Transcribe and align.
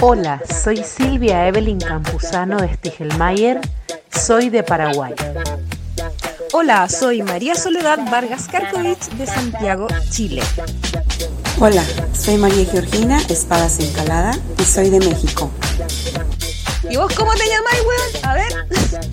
Hola, 0.00 0.42
soy 0.62 0.78
Silvia 0.82 1.46
Evelyn 1.46 1.78
Campuzano 1.78 2.60
de 2.60 2.74
Stigelmayer, 2.74 3.60
soy 4.10 4.50
de 4.50 4.64
Paraguay. 4.64 5.14
Hola, 6.52 6.88
soy 6.88 7.22
María 7.22 7.54
Soledad 7.54 7.98
Vargas 8.10 8.48
Karkovich 8.48 9.08
de 9.10 9.26
Santiago, 9.26 9.86
Chile. 10.10 10.42
Hola, 11.60 11.84
soy 12.12 12.38
María 12.38 12.64
Georgina 12.64 13.20
Espadas 13.28 13.78
Encalada 13.78 14.36
y 14.58 14.64
soy 14.64 14.90
de 14.90 14.98
México. 14.98 15.50
¿Y 16.90 16.96
vos 16.96 17.14
cómo 17.14 17.32
te 17.34 17.46
llamáis, 17.46 17.80
weón? 17.86 18.24
A 18.24 18.34
ver. 18.34 18.66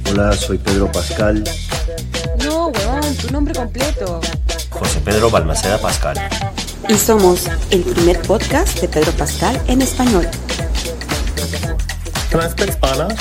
Hola, 0.10 0.34
soy 0.34 0.58
Pedro 0.58 0.92
Pascal. 0.92 1.44
No, 2.44 2.68
weón, 2.68 3.16
tu 3.16 3.32
nombre 3.32 3.54
completo. 3.54 4.20
Pedro 5.10 5.32
Balmaceda 5.32 5.80
Pascal. 5.80 6.18
Y 6.88 6.94
somos 6.94 7.50
el 7.72 7.82
primer 7.82 8.22
podcast 8.22 8.80
de 8.80 8.88
Pedro 8.88 9.12
Pascal 9.14 9.60
en 9.66 9.82
español. 9.82 10.30
Can 12.30 12.42
I 12.42 12.50
speak 12.52 12.74
Spanish? 12.74 13.18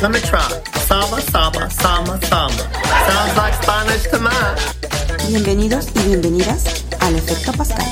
Let 0.00 0.08
me 0.08 0.18
try. 0.20 0.40
Sama, 0.88 1.20
sama, 1.20 1.68
sama, 1.68 2.18
sama. 2.22 2.48
Sounds 3.06 3.36
like 3.36 3.54
Spanish 3.62 4.10
to 4.10 4.18
me. 4.18 4.30
Bienvenidos 5.28 5.88
y 5.94 6.08
bienvenidas 6.08 6.86
al 7.00 7.16
Efecto 7.16 7.52
Pascal. 7.52 7.86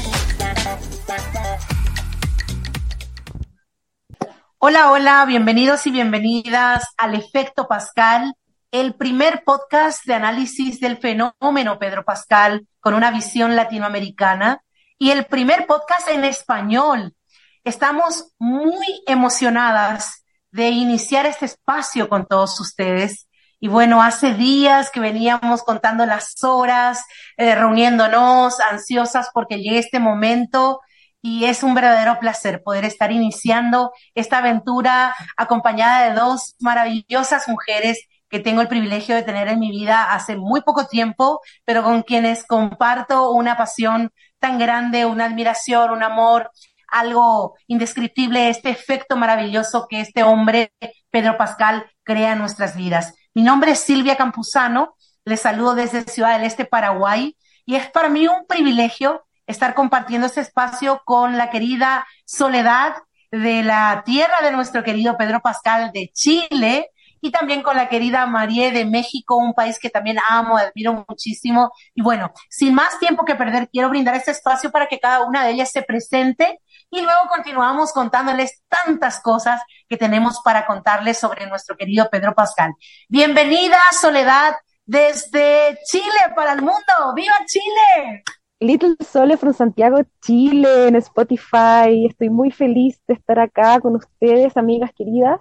Hola, 4.57 4.91
hola, 4.91 5.27
bienvenidos 5.27 5.87
y 5.87 5.91
bienvenidas 5.91 6.83
al 6.97 7.15
Efecto 7.15 7.69
Pascal, 7.69 8.35
el 8.75 8.97
primer 8.97 9.45
podcast 9.45 10.05
de 10.05 10.15
análisis 10.15 10.81
del 10.81 10.97
fenómeno 10.97 11.79
Pedro 11.79 12.05
Pascal 12.05 12.67
con 12.81 12.95
una 12.95 13.13
visión 13.13 13.55
latinoamericana 13.55 14.65
y 14.99 15.13
el 15.13 15.27
primer 15.27 15.69
podcast 15.69 16.09
en 16.09 16.25
español. 16.25 17.15
Estamos 17.63 18.33
muy 18.37 19.05
emocionadas 19.07 20.25
de 20.51 20.71
iniciar 20.71 21.25
este 21.25 21.45
espacio 21.45 22.09
con 22.09 22.27
todos 22.27 22.59
ustedes. 22.59 23.29
Y 23.61 23.69
bueno, 23.69 24.03
hace 24.03 24.35
días 24.35 24.91
que 24.91 24.99
veníamos 24.99 25.63
contando 25.63 26.05
las 26.05 26.43
horas, 26.43 27.05
eh, 27.37 27.55
reuniéndonos, 27.55 28.59
ansiosas 28.59 29.31
porque 29.33 29.59
llegue 29.59 29.79
este 29.79 30.01
momento 30.01 30.81
y 31.23 31.45
es 31.45 31.63
un 31.63 31.75
verdadero 31.75 32.19
placer 32.19 32.61
poder 32.65 32.85
estar 32.85 33.13
iniciando 33.13 33.93
esta 34.17 34.39
aventura 34.39 35.15
acompañada 35.37 36.09
de 36.09 36.17
dos 36.17 36.57
maravillosas 36.59 37.47
mujeres 37.47 38.09
que 38.35 38.41
tengo 38.41 38.63
el 38.63 38.67
privilegio 38.67 39.15
de 39.15 39.23
tener 39.23 39.47
en 39.47 39.61
mi 39.61 39.71
vida 39.71 40.13
hace 40.13 40.35
muy 40.35 40.61
poco 40.63 40.89
tiempo, 40.89 41.41
pero 41.65 41.85
con 41.85 42.03
quienes 42.03 42.45
comparto 42.45 43.31
una 43.31 43.57
pasión 43.57 44.11
tan 44.41 44.59
grande, 44.59 45.07
una 45.07 45.27
admiración, 45.27 45.93
un 45.93 46.03
amor, 46.03 46.51
algo 46.89 47.55
indescriptible, 47.69 48.49
este 48.49 48.71
efecto 48.71 49.17
maravilloso 49.17 49.87
que 49.89 50.01
este 50.01 50.25
hombre, 50.25 50.73
Pedro 51.11 51.39
Pascal, 51.39 51.89
crea 52.03 52.33
en 52.33 52.41
nuestras 52.41 52.75
vidas. 52.75 53.15
Mi 53.35 53.43
nombre 53.43 53.71
es 53.71 53.79
Silvia 53.79 54.17
Campuzano, 54.17 54.97
les 55.25 55.41
saludo 55.41 55.77
desde 55.77 56.03
Ciudad 56.03 56.37
del 56.37 56.45
Este, 56.45 56.65
Paraguay, 56.65 57.37
y 57.65 57.77
es 57.77 57.89
para 57.89 58.09
mí 58.09 58.27
un 58.27 58.47
privilegio 58.49 59.25
estar 59.47 59.75
compartiendo 59.75 60.27
este 60.27 60.41
espacio 60.41 61.03
con 61.05 61.39
la 61.39 61.51
querida 61.51 62.05
Soledad 62.25 62.95
de 63.31 63.63
la 63.63 64.03
tierra 64.05 64.43
de 64.43 64.51
nuestro 64.51 64.83
querido 64.83 65.17
Pedro 65.17 65.39
Pascal 65.39 65.93
de 65.93 66.11
Chile 66.13 66.91
y 67.25 67.31
también 67.31 67.63
con 67.63 67.75
la 67.75 67.89
querida 67.89 68.27
María 68.27 68.71
de 68.71 68.85
México, 68.85 69.39
un 69.39 69.55
país 69.55 69.79
que 69.79 69.89
también 69.89 70.19
amo, 70.29 70.59
admiro 70.59 71.07
muchísimo. 71.09 71.73
Y 71.95 72.03
bueno, 72.03 72.31
sin 72.51 72.75
más 72.75 72.99
tiempo 72.99 73.25
que 73.25 73.35
perder, 73.35 73.71
quiero 73.71 73.89
brindar 73.89 74.15
este 74.15 74.33
espacio 74.33 74.71
para 74.71 74.89
que 74.89 75.01
cada 75.01 75.25
una 75.25 75.43
de 75.43 75.53
ellas 75.53 75.73
se 75.73 75.81
presente 75.81 76.61
y 76.91 77.01
luego 77.01 77.21
continuamos 77.31 77.95
contándoles 77.95 78.63
tantas 78.69 79.23
cosas 79.23 79.63
que 79.89 79.97
tenemos 79.97 80.43
para 80.45 80.67
contarles 80.67 81.17
sobre 81.17 81.47
nuestro 81.47 81.79
querido 81.79 82.11
Pedro 82.11 82.35
Pascal. 82.35 82.75
Bienvenida, 83.09 83.79
Soledad, 83.99 84.57
desde 84.85 85.79
Chile 85.87 86.35
para 86.37 86.53
el 86.53 86.61
mundo. 86.61 87.15
¡Viva 87.17 87.37
Chile! 87.47 88.23
Little 88.61 88.97
Sole 89.01 89.39
from 89.39 89.55
Santiago, 89.55 90.03
Chile, 90.21 90.89
en 90.89 90.97
Spotify. 90.97 92.05
Estoy 92.07 92.29
muy 92.29 92.51
feliz 92.51 93.01
de 93.09 93.15
estar 93.15 93.39
acá 93.39 93.81
con 93.81 93.97
ustedes, 93.97 94.59
amigas 94.59 94.91
queridas. 94.95 95.41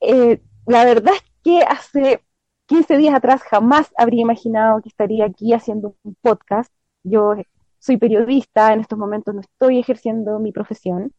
Eh, 0.00 0.42
la 0.68 0.84
verdad 0.84 1.14
es 1.14 1.22
que 1.42 1.62
hace 1.62 2.22
15 2.66 2.98
días 2.98 3.14
atrás 3.14 3.42
jamás 3.42 3.90
habría 3.96 4.20
imaginado 4.22 4.82
que 4.82 4.90
estaría 4.90 5.24
aquí 5.24 5.54
haciendo 5.54 5.96
un 6.02 6.14
podcast. 6.20 6.72
Yo 7.02 7.34
soy 7.78 7.96
periodista, 7.96 8.72
en 8.74 8.80
estos 8.80 8.98
momentos 8.98 9.34
no 9.34 9.40
estoy 9.40 9.78
ejerciendo 9.78 10.38
mi 10.38 10.52
profesión. 10.52 11.12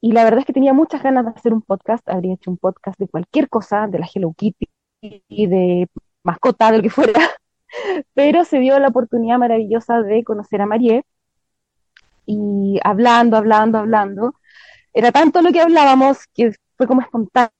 Y 0.00 0.12
la 0.12 0.24
verdad 0.24 0.40
es 0.40 0.46
que 0.46 0.52
tenía 0.52 0.72
muchas 0.72 1.02
ganas 1.02 1.26
de 1.26 1.32
hacer 1.32 1.52
un 1.52 1.62
podcast. 1.62 2.08
Habría 2.08 2.34
hecho 2.34 2.50
un 2.50 2.56
podcast 2.56 2.98
de 2.98 3.06
cualquier 3.08 3.48
cosa, 3.48 3.86
de 3.86 3.98
la 4.00 4.08
Hello 4.12 4.32
Kitty, 4.36 4.66
de 5.00 5.88
mascota, 6.24 6.72
de 6.72 6.78
lo 6.78 6.82
que 6.82 6.90
fuera. 6.90 7.20
Pero 8.14 8.44
se 8.44 8.58
dio 8.58 8.78
la 8.80 8.88
oportunidad 8.88 9.38
maravillosa 9.38 10.02
de 10.02 10.24
conocer 10.24 10.60
a 10.62 10.66
Marie. 10.66 11.04
Y 12.26 12.80
hablando, 12.82 13.36
hablando, 13.36 13.78
hablando. 13.78 14.34
Era 14.92 15.12
tanto 15.12 15.42
lo 15.42 15.52
que 15.52 15.60
hablábamos 15.60 16.26
que 16.34 16.52
fue 16.76 16.86
como 16.88 17.02
espontáneo 17.02 17.59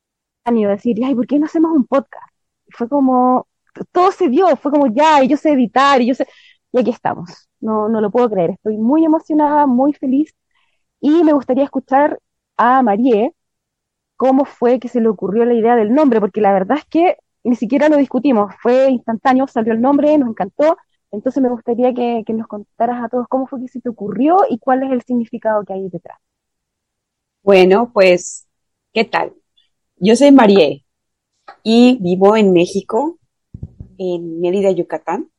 decir, 0.50 0.97
ay, 1.05 1.15
¿por 1.15 1.27
qué 1.27 1.38
no 1.38 1.47
hacemos 1.47 1.72
un 1.72 1.87
podcast? 1.87 2.27
Fue 2.71 2.88
como, 2.88 3.47
todo 3.93 4.12
se 4.12 4.28
dio, 4.28 4.56
fue 4.56 4.71
como 4.72 4.87
ya, 4.88 5.22
y 5.22 5.28
yo 5.28 5.37
sé 5.37 5.53
editar, 5.53 6.00
y 6.03 6.06
yo 6.09 6.15
sé, 6.15 6.27
y 6.72 6.81
aquí 6.81 6.91
estamos. 6.91 7.49
No, 7.61 7.88
no 7.88 8.00
lo 8.00 8.11
puedo 8.11 8.31
creer, 8.31 8.50
estoy 8.50 8.78
muy 8.78 9.05
emocionada, 9.05 9.66
muy 9.66 9.93
feliz, 9.94 10.34
y 11.00 11.25
me 11.25 11.33
gustaría 11.33 11.65
escuchar 11.65 12.19
a 12.56 12.83
Marie 12.83 13.34
cómo 14.16 14.44
fue 14.44 14.81
que 14.81 14.88
se 14.88 15.00
le 15.00 15.09
ocurrió 15.09 15.44
la 15.44 15.55
idea 15.55 15.77
del 15.77 15.94
nombre, 15.94 16.21
porque 16.21 16.41
la 16.41 16.53
verdad 16.53 16.78
es 16.78 16.84
que 16.87 17.17
ni 17.44 17.56
siquiera 17.56 17.88
lo 17.88 17.97
discutimos, 17.97 18.55
fue 18.61 18.91
instantáneo, 18.91 19.47
salió 19.47 19.72
el 19.72 19.81
nombre, 19.81 20.17
nos 20.19 20.31
encantó, 20.31 20.77
entonces 21.11 21.43
me 21.43 21.49
gustaría 21.49 21.94
que, 21.94 22.22
que 22.27 22.32
nos 22.34 22.47
contaras 22.47 23.05
a 23.05 23.09
todos 23.09 23.27
cómo 23.28 23.47
fue 23.47 23.61
que 23.61 23.69
se 23.69 23.81
te 23.81 23.88
ocurrió 23.88 24.38
y 24.49 24.59
cuál 24.59 24.82
es 24.82 24.93
el 24.93 25.03
significado 25.03 25.65
que 25.65 25.72
hay 25.72 25.88
detrás. 25.88 26.19
Bueno, 27.43 27.91
pues, 27.93 28.47
¿qué 28.93 29.05
tal? 29.05 29.40
Yo 30.03 30.16
soy 30.16 30.33
Marie 30.33 30.87
y 31.62 31.99
vivo 32.00 32.34
en 32.34 32.55
México, 32.55 33.19
en 33.99 34.41
Mérida, 34.41 34.71
Yucatán, 34.71 35.31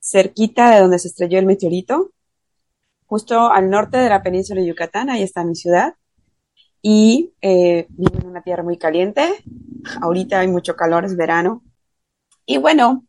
cerquita 0.00 0.72
de 0.74 0.80
donde 0.80 0.98
se 0.98 1.06
estrelló 1.06 1.38
el 1.38 1.46
meteorito, 1.46 2.10
justo 3.06 3.52
al 3.52 3.70
norte 3.70 3.98
de 3.98 4.08
la 4.08 4.20
península 4.20 4.60
de 4.60 4.66
Yucatán, 4.66 5.10
ahí 5.10 5.22
está 5.22 5.44
mi 5.44 5.54
ciudad. 5.54 5.94
Y 6.82 7.32
eh, 7.40 7.86
vivo 7.90 8.18
en 8.18 8.26
una 8.26 8.42
tierra 8.42 8.64
muy 8.64 8.78
caliente, 8.78 9.44
ahorita 10.02 10.40
hay 10.40 10.48
mucho 10.48 10.74
calor, 10.74 11.04
es 11.04 11.16
verano. 11.16 11.62
Y 12.46 12.58
bueno, 12.58 13.06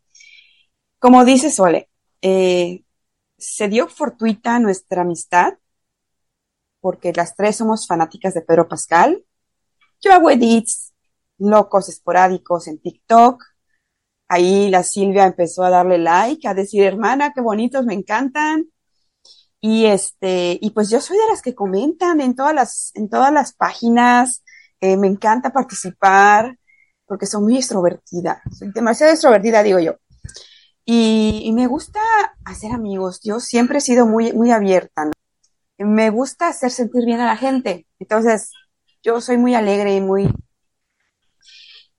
como 1.00 1.24
dice 1.24 1.50
Sole, 1.50 1.90
eh, 2.22 2.84
se 3.36 3.66
dio 3.66 3.88
fortuita 3.88 4.60
nuestra 4.60 5.02
amistad, 5.02 5.54
porque 6.80 7.12
las 7.12 7.34
tres 7.34 7.56
somos 7.56 7.88
fanáticas 7.88 8.34
de 8.34 8.42
Pedro 8.42 8.68
Pascal, 8.68 9.24
yo 10.00 10.12
hago 10.12 10.30
edits 10.30 10.92
locos 11.38 11.88
esporádicos 11.88 12.68
en 12.68 12.78
TikTok. 12.78 13.42
Ahí 14.28 14.70
la 14.70 14.82
Silvia 14.84 15.26
empezó 15.26 15.64
a 15.64 15.70
darle 15.70 15.98
like, 15.98 16.46
a 16.46 16.54
decir, 16.54 16.84
hermana, 16.84 17.32
qué 17.34 17.40
bonitos, 17.40 17.84
me 17.84 17.94
encantan. 17.94 18.66
Y 19.60 19.86
este, 19.86 20.58
y 20.60 20.70
pues 20.70 20.88
yo 20.88 21.00
soy 21.00 21.18
de 21.18 21.28
las 21.28 21.42
que 21.42 21.54
comentan 21.54 22.20
en 22.20 22.34
todas 22.34 22.54
las, 22.54 22.92
en 22.94 23.08
todas 23.08 23.32
las 23.32 23.52
páginas. 23.52 24.42
Eh, 24.80 24.96
me 24.96 25.08
encanta 25.08 25.52
participar 25.52 26.56
porque 27.06 27.26
soy 27.26 27.42
muy 27.42 27.56
extrovertida. 27.56 28.40
Soy 28.56 28.70
demasiado 28.72 29.12
extrovertida, 29.12 29.62
digo 29.62 29.80
yo. 29.80 29.96
Y, 30.84 31.42
y, 31.44 31.52
me 31.52 31.66
gusta 31.66 32.00
hacer 32.44 32.72
amigos. 32.72 33.20
Yo 33.22 33.38
siempre 33.40 33.78
he 33.78 33.80
sido 33.80 34.06
muy, 34.06 34.32
muy 34.32 34.50
abierta. 34.50 35.04
¿no? 35.04 35.12
Me 35.78 36.10
gusta 36.10 36.48
hacer 36.48 36.70
sentir 36.70 37.04
bien 37.04 37.20
a 37.20 37.26
la 37.26 37.36
gente. 37.36 37.86
Entonces, 37.98 38.50
yo 39.02 39.20
soy 39.20 39.38
muy 39.38 39.54
alegre 39.54 39.94
y 39.94 40.00
muy... 40.00 40.32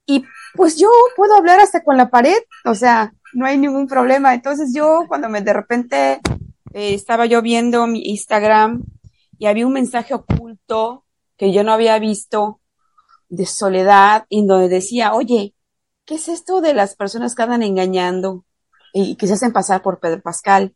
Y 0.06 0.26
pues 0.56 0.78
yo 0.78 0.90
puedo 1.16 1.36
hablar 1.36 1.60
hasta 1.60 1.84
con 1.84 1.98
la 1.98 2.10
pared, 2.10 2.38
o 2.66 2.76
sea, 2.76 3.14
no 3.34 3.46
hay 3.46 3.58
ningún 3.58 3.88
problema. 3.88 4.34
Entonces 4.34 4.74
yo 4.74 5.06
cuando 5.08 5.30
me 5.30 5.42
de 5.42 5.54
repente 5.54 6.20
eh, 6.74 6.94
estaba 6.94 7.26
yo 7.26 7.42
viendo 7.42 7.88
mi 7.88 8.02
Instagram 8.10 8.84
y 9.38 9.46
había 9.48 9.66
un 9.66 9.74
mensaje 9.74 10.14
oculto 10.14 11.06
que 11.38 11.54
yo 11.54 11.64
no 11.64 11.74
había 11.74 11.98
visto 12.00 12.62
de 13.30 13.46
soledad 13.46 14.26
y 14.30 14.46
donde 14.46 14.70
decía, 14.70 15.14
oye, 15.14 15.56
¿qué 16.06 16.16
es 16.16 16.28
esto 16.28 16.62
de 16.62 16.74
las 16.74 16.96
personas 16.96 17.34
que 17.34 17.44
andan 17.44 17.64
engañando 17.64 18.46
y 18.94 19.16
que 19.16 19.28
se 19.28 19.34
hacen 19.34 19.54
pasar 19.54 19.82
por 19.82 20.00
Pedro 20.00 20.22
Pascal? 20.22 20.76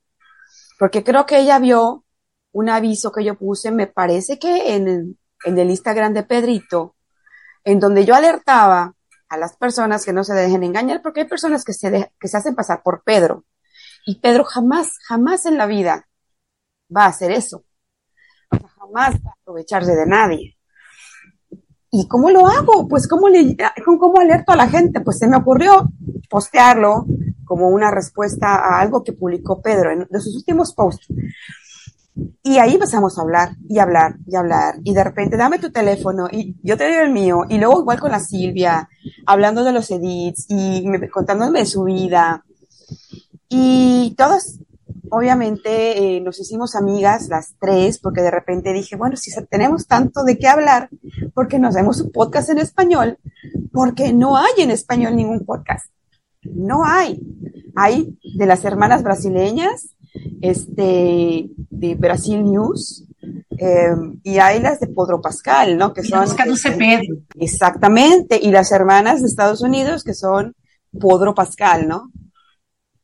Porque 0.80 1.04
creo 1.04 1.26
que 1.26 1.40
ella 1.40 1.60
vio 1.60 2.06
un 2.52 2.70
aviso 2.70 3.12
que 3.12 3.24
yo 3.24 3.38
puse, 3.38 3.72
me 3.72 3.88
parece 3.88 4.40
que 4.40 4.76
en, 4.76 5.18
en 5.44 5.58
el 5.58 5.70
Instagram 5.70 6.14
de 6.14 6.24
Pedrito, 6.24 6.96
en 7.64 7.80
donde 7.80 8.06
yo 8.06 8.16
alertaba 8.16 8.94
a 9.30 9.38
las 9.38 9.58
personas 9.58 10.06
que 10.06 10.14
no 10.14 10.24
se 10.24 10.34
dejen 10.34 10.64
engañar, 10.64 11.02
porque 11.02 11.22
hay 11.22 11.28
personas 11.28 11.64
que 11.64 11.74
se, 11.74 12.12
que 12.20 12.28
se 12.28 12.38
hacen 12.38 12.56
pasar 12.56 12.82
por 12.84 13.04
Pedro. 13.04 13.44
Y 14.06 14.20
Pedro 14.20 14.44
jamás, 14.44 14.98
jamás 15.08 15.46
en 15.46 15.58
la 15.58 15.66
vida 15.66 16.08
va 16.96 17.06
a 17.06 17.10
hacer 17.10 17.32
eso. 17.32 17.64
Jamás 18.52 19.16
va 19.16 19.32
a 19.32 19.36
aprovecharse 19.42 19.96
de 19.96 20.06
nadie. 20.06 20.58
¿Y 21.92 22.08
cómo 22.08 22.30
lo 22.30 22.46
hago? 22.48 22.88
Pues 22.88 23.08
¿cómo, 23.08 23.30
le, 23.30 23.56
cómo 23.84 24.20
alerto 24.20 24.52
a 24.52 24.56
la 24.58 24.68
gente? 24.68 25.02
Pues 25.02 25.18
se 25.18 25.28
me 25.28 25.38
ocurrió 25.38 25.90
postearlo 26.30 27.06
como 27.46 27.70
una 27.70 27.90
respuesta 27.90 28.56
a 28.56 28.82
algo 28.82 29.04
que 29.04 29.14
publicó 29.14 29.62
Pedro 29.62 29.92
en 29.92 30.08
de 30.10 30.20
sus 30.20 30.36
últimos 30.36 30.74
posts. 30.74 31.08
Y 32.44 32.60
ahí 32.60 32.76
empezamos 32.76 33.18
a 33.18 33.22
hablar 33.22 33.56
y 33.68 33.80
hablar 33.80 34.16
y 34.26 34.36
hablar. 34.36 34.76
Y 34.84 34.94
de 34.94 35.04
repente, 35.04 35.36
dame 35.36 35.60
tu 35.60 35.72
teléfono 35.72 36.28
y 36.32 36.56
yo 36.64 36.78
te 36.78 36.86
doy 36.86 36.94
el 36.94 37.12
mío. 37.12 37.42
Y 37.50 37.58
luego 37.58 37.82
igual 37.82 38.00
con 38.00 38.12
la 38.12 38.20
Silvia, 38.20 38.88
hablando 39.26 39.64
de 39.64 39.74
los 39.74 39.92
edits 39.92 40.46
y 40.48 40.88
me, 40.88 41.10
contándome 41.10 41.60
de 41.60 41.66
su 41.66 41.84
vida. 41.84 42.46
Y 43.50 44.16
todos, 44.18 44.60
obviamente, 45.10 46.18
eh, 46.18 46.22
nos 46.22 46.40
hicimos 46.40 46.76
amigas 46.76 47.28
las 47.28 47.56
tres, 47.60 48.00
porque 48.00 48.22
de 48.22 48.32
repente 48.32 48.72
dije, 48.72 48.96
bueno, 48.96 49.18
si 49.18 49.32
tenemos 49.50 49.88
tanto 49.88 50.24
de 50.24 50.38
qué 50.38 50.48
hablar, 50.48 50.90
porque 51.34 51.60
nos 51.60 51.76
hacemos 51.76 52.00
un 52.00 52.12
podcast 52.12 52.50
en 52.50 52.60
español, 52.60 53.18
porque 53.74 54.14
no 54.14 54.38
hay 54.38 54.54
en 54.60 54.72
español 54.72 55.16
ningún 55.16 55.46
podcast. 55.46 55.88
No 56.44 56.86
hay. 56.86 57.20
Hay 57.76 58.18
de 58.38 58.46
las 58.46 58.64
hermanas 58.64 59.04
brasileñas, 59.04 59.95
este, 60.42 61.50
de 61.56 61.96
Brasil 61.96 62.44
News, 62.44 63.06
eh, 63.58 63.96
y 64.24 64.38
hay 64.38 64.60
las 64.60 64.80
de 64.80 64.88
Podro 64.88 65.22
Pascal, 65.22 65.78
¿no? 65.78 65.94
Que 65.94 66.04
son. 66.04 66.26
Pedro. 66.78 67.18
Exactamente, 67.40 68.40
y 68.42 68.52
las 68.52 68.72
hermanas 68.72 69.22
de 69.22 69.28
Estados 69.28 69.62
Unidos, 69.62 70.04
que 70.04 70.14
son 70.14 70.56
Podro 71.00 71.34
Pascal, 71.34 71.88
¿no? 71.88 72.12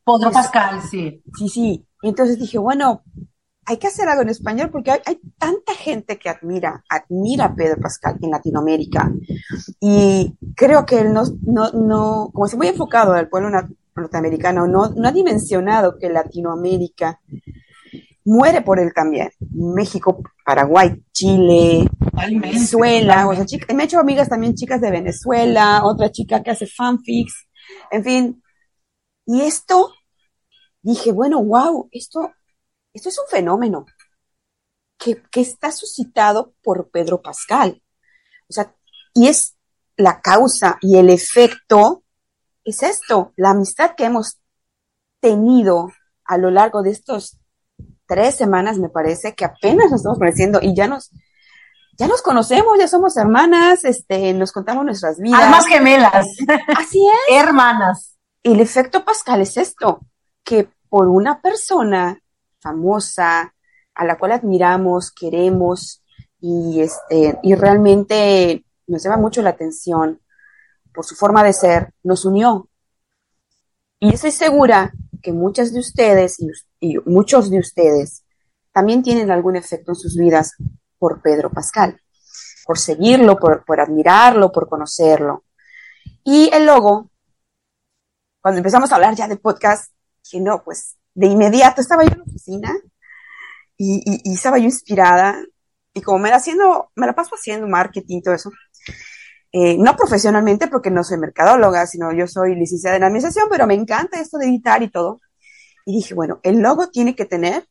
Podro 0.03 0.31
Pascal, 0.31 0.81
sí. 0.89 1.21
Sí, 1.37 1.49
sí. 1.49 1.85
Entonces 2.01 2.39
dije, 2.39 2.57
bueno, 2.57 3.03
hay 3.65 3.77
que 3.77 3.87
hacer 3.87 4.07
algo 4.09 4.23
en 4.23 4.29
español 4.29 4.69
porque 4.71 4.91
hay, 4.91 4.99
hay, 5.05 5.19
tanta 5.37 5.73
gente 5.73 6.17
que 6.17 6.29
admira, 6.29 6.83
admira 6.89 7.45
a 7.45 7.55
Pedro 7.55 7.79
Pascal 7.79 8.17
en 8.21 8.31
Latinoamérica. 8.31 9.11
Y 9.79 10.35
creo 10.55 10.85
que 10.85 10.99
él 10.99 11.13
no, 11.13 11.23
no, 11.43 11.71
no 11.71 12.31
como 12.33 12.47
se 12.47 12.57
muy 12.57 12.67
enfocado 12.67 13.13
al 13.13 13.29
pueblo 13.29 13.49
norteamericano, 14.01 14.68
no, 14.68 14.89
no 14.89 15.07
ha 15.07 15.12
dimensionado 15.12 15.98
que 15.98 16.09
Latinoamérica 16.09 17.19
muere 18.24 18.62
por 18.62 18.80
él 18.80 18.94
también. 18.94 19.31
México, 19.51 20.21
Paraguay, 20.45 21.03
Chile, 21.12 21.88
Venezuela. 22.13 23.27
O 23.27 23.36
sea, 23.36 23.45
me 23.74 23.83
he 23.83 23.86
hecho 23.86 24.00
amigas 24.00 24.30
también 24.30 24.56
chicas 24.56 24.81
de 24.81 24.92
Venezuela, 24.92 25.81
otra 25.83 26.12
chica 26.12 26.44
que 26.44 26.51
hace 26.51 26.68
fanfics, 26.68 27.48
en 27.92 28.03
fin. 28.03 28.44
Y 29.25 29.42
esto, 29.42 29.94
dije, 30.81 31.12
bueno, 31.12 31.44
wow, 31.44 31.89
esto, 31.92 32.31
esto 32.94 33.09
es 33.09 33.19
un 33.19 33.27
fenómeno 33.30 33.86
que, 34.98 35.21
que 35.31 35.42
está 35.42 35.71
suscitado 35.71 36.53
por 36.63 36.89
Pedro 36.89 37.21
Pascal. 37.21 37.81
O 38.50 38.53
sea, 38.53 38.75
y 39.13 39.27
es 39.27 39.56
la 39.98 40.21
causa 40.21 40.77
y 40.81 40.98
el 40.98 41.09
efecto, 41.09 42.00
es 42.63 42.83
esto, 42.83 43.33
la 43.35 43.51
amistad 43.51 43.95
que 43.95 44.05
hemos 44.05 44.39
tenido 45.19 45.91
a 46.25 46.37
lo 46.37 46.51
largo 46.51 46.81
de 46.81 46.91
estos 46.91 47.37
tres 48.07 48.35
semanas, 48.35 48.77
me 48.77 48.89
parece, 48.89 49.35
que 49.35 49.45
apenas 49.45 49.89
nos 49.89 50.01
estamos 50.01 50.19
conociendo 50.19 50.59
y 50.61 50.75
ya 50.75 50.87
nos, 50.87 51.11
ya 51.97 52.07
nos 52.07 52.21
conocemos, 52.21 52.77
ya 52.77 52.87
somos 52.87 53.15
hermanas, 53.17 53.85
este, 53.85 54.33
nos 54.33 54.51
contamos 54.51 54.85
nuestras 54.85 55.19
vidas. 55.19 55.41
Almas 55.41 55.65
gemelas. 55.67 56.27
Así 56.75 57.05
es. 57.07 57.35
Hermanas. 57.35 58.17
El 58.43 58.59
efecto 58.59 59.05
Pascal 59.05 59.41
es 59.41 59.55
esto, 59.57 60.01
que 60.43 60.67
por 60.89 61.07
una 61.07 61.41
persona 61.41 62.21
famosa, 62.59 63.53
a 63.93 64.05
la 64.05 64.17
cual 64.17 64.31
admiramos, 64.31 65.11
queremos 65.11 66.03
y, 66.39 66.81
este, 66.81 67.39
y 67.43 67.55
realmente 67.55 68.65
nos 68.87 69.03
llama 69.03 69.17
mucho 69.17 69.41
la 69.41 69.51
atención 69.51 70.19
por 70.93 71.05
su 71.05 71.15
forma 71.15 71.43
de 71.43 71.53
ser, 71.53 71.93
nos 72.03 72.25
unió. 72.25 72.67
Y 73.99 74.13
estoy 74.13 74.31
segura 74.31 74.91
que 75.21 75.31
muchas 75.31 75.71
de 75.71 75.79
ustedes 75.79 76.38
y, 76.79 76.97
muchos 77.05 77.49
de 77.49 77.59
ustedes 77.59 78.23
también 78.71 79.03
tienen 79.03 79.29
algún 79.31 79.55
efecto 79.55 79.91
en 79.91 79.95
sus 79.95 80.17
vidas 80.17 80.55
por 80.97 81.21
Pedro 81.21 81.51
Pascal, 81.51 81.99
por 82.65 82.79
seguirlo, 82.79 83.38
por, 83.38 83.79
admirarlo, 83.79 84.51
por 84.51 84.67
conocerlo. 84.67 85.43
Y 86.23 86.49
el 86.53 86.65
logo, 86.65 87.11
cuando 88.41 88.59
empezamos 88.59 88.91
a 88.91 88.95
hablar 88.95 89.15
ya 89.15 89.27
de 89.27 89.38
podcast, 89.38 89.91
que 90.29 90.39
no, 90.39 90.63
pues 90.63 90.97
de 91.13 91.27
inmediato 91.27 91.81
estaba 91.81 92.03
yo 92.03 92.11
en 92.11 92.19
la 92.19 92.23
oficina 92.23 92.77
y, 93.77 94.21
y, 94.23 94.33
estaba 94.33 94.57
yo 94.57 94.65
inspirada 94.65 95.43
y 95.93 96.01
como 96.01 96.19
me 96.19 96.29
la 96.29 96.38
haciendo, 96.38 96.91
me 96.95 97.05
la 97.05 97.13
paso 97.13 97.35
haciendo 97.35 97.67
marketing 97.67 98.17
y 98.17 98.21
todo 98.21 98.33
eso, 98.33 98.51
eh, 99.53 99.77
no 99.77 99.95
profesionalmente 99.98 100.68
porque 100.68 100.89
no 100.92 101.03
soy 101.03 101.18
mercadóloga, 101.18 101.86
sino 101.86 102.13
yo 102.13 102.25
soy 102.27 102.56
licenciada 102.56 102.95
en 102.95 103.03
administración, 103.03 103.48
pero 103.50 103.68
me 103.68 103.74
encanta 103.74 104.19
esto 104.19 104.38
de 104.38 104.45
editar 104.45 104.81
y 104.81 104.89
todo. 104.89 105.19
Y 105.86 105.94
dije, 105.98 106.13
bueno, 106.13 106.39
el 106.44 106.59
logo 106.59 106.89
tiene 106.89 107.15
que 107.15 107.25
tener 107.25 107.68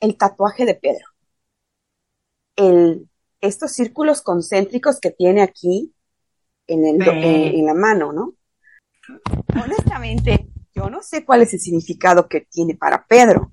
el 0.00 0.16
tatuaje 0.18 0.66
de 0.66 0.74
Pedro. 0.74 1.06
El, 2.56 3.08
estos 3.40 3.72
círculos 3.72 4.20
concéntricos 4.20 5.00
que 5.00 5.10
tiene 5.10 5.42
aquí 5.42 5.94
en, 6.66 6.84
el, 6.84 7.08
en, 7.08 7.66
la 7.66 7.74
mano, 7.74 8.12
¿no? 8.12 8.34
Honestamente, 9.62 10.48
yo 10.74 10.90
no 10.90 11.02
sé 11.02 11.24
cuál 11.24 11.42
es 11.42 11.54
el 11.54 11.60
significado 11.60 12.28
que 12.28 12.42
tiene 12.42 12.74
para 12.74 13.06
Pedro. 13.06 13.52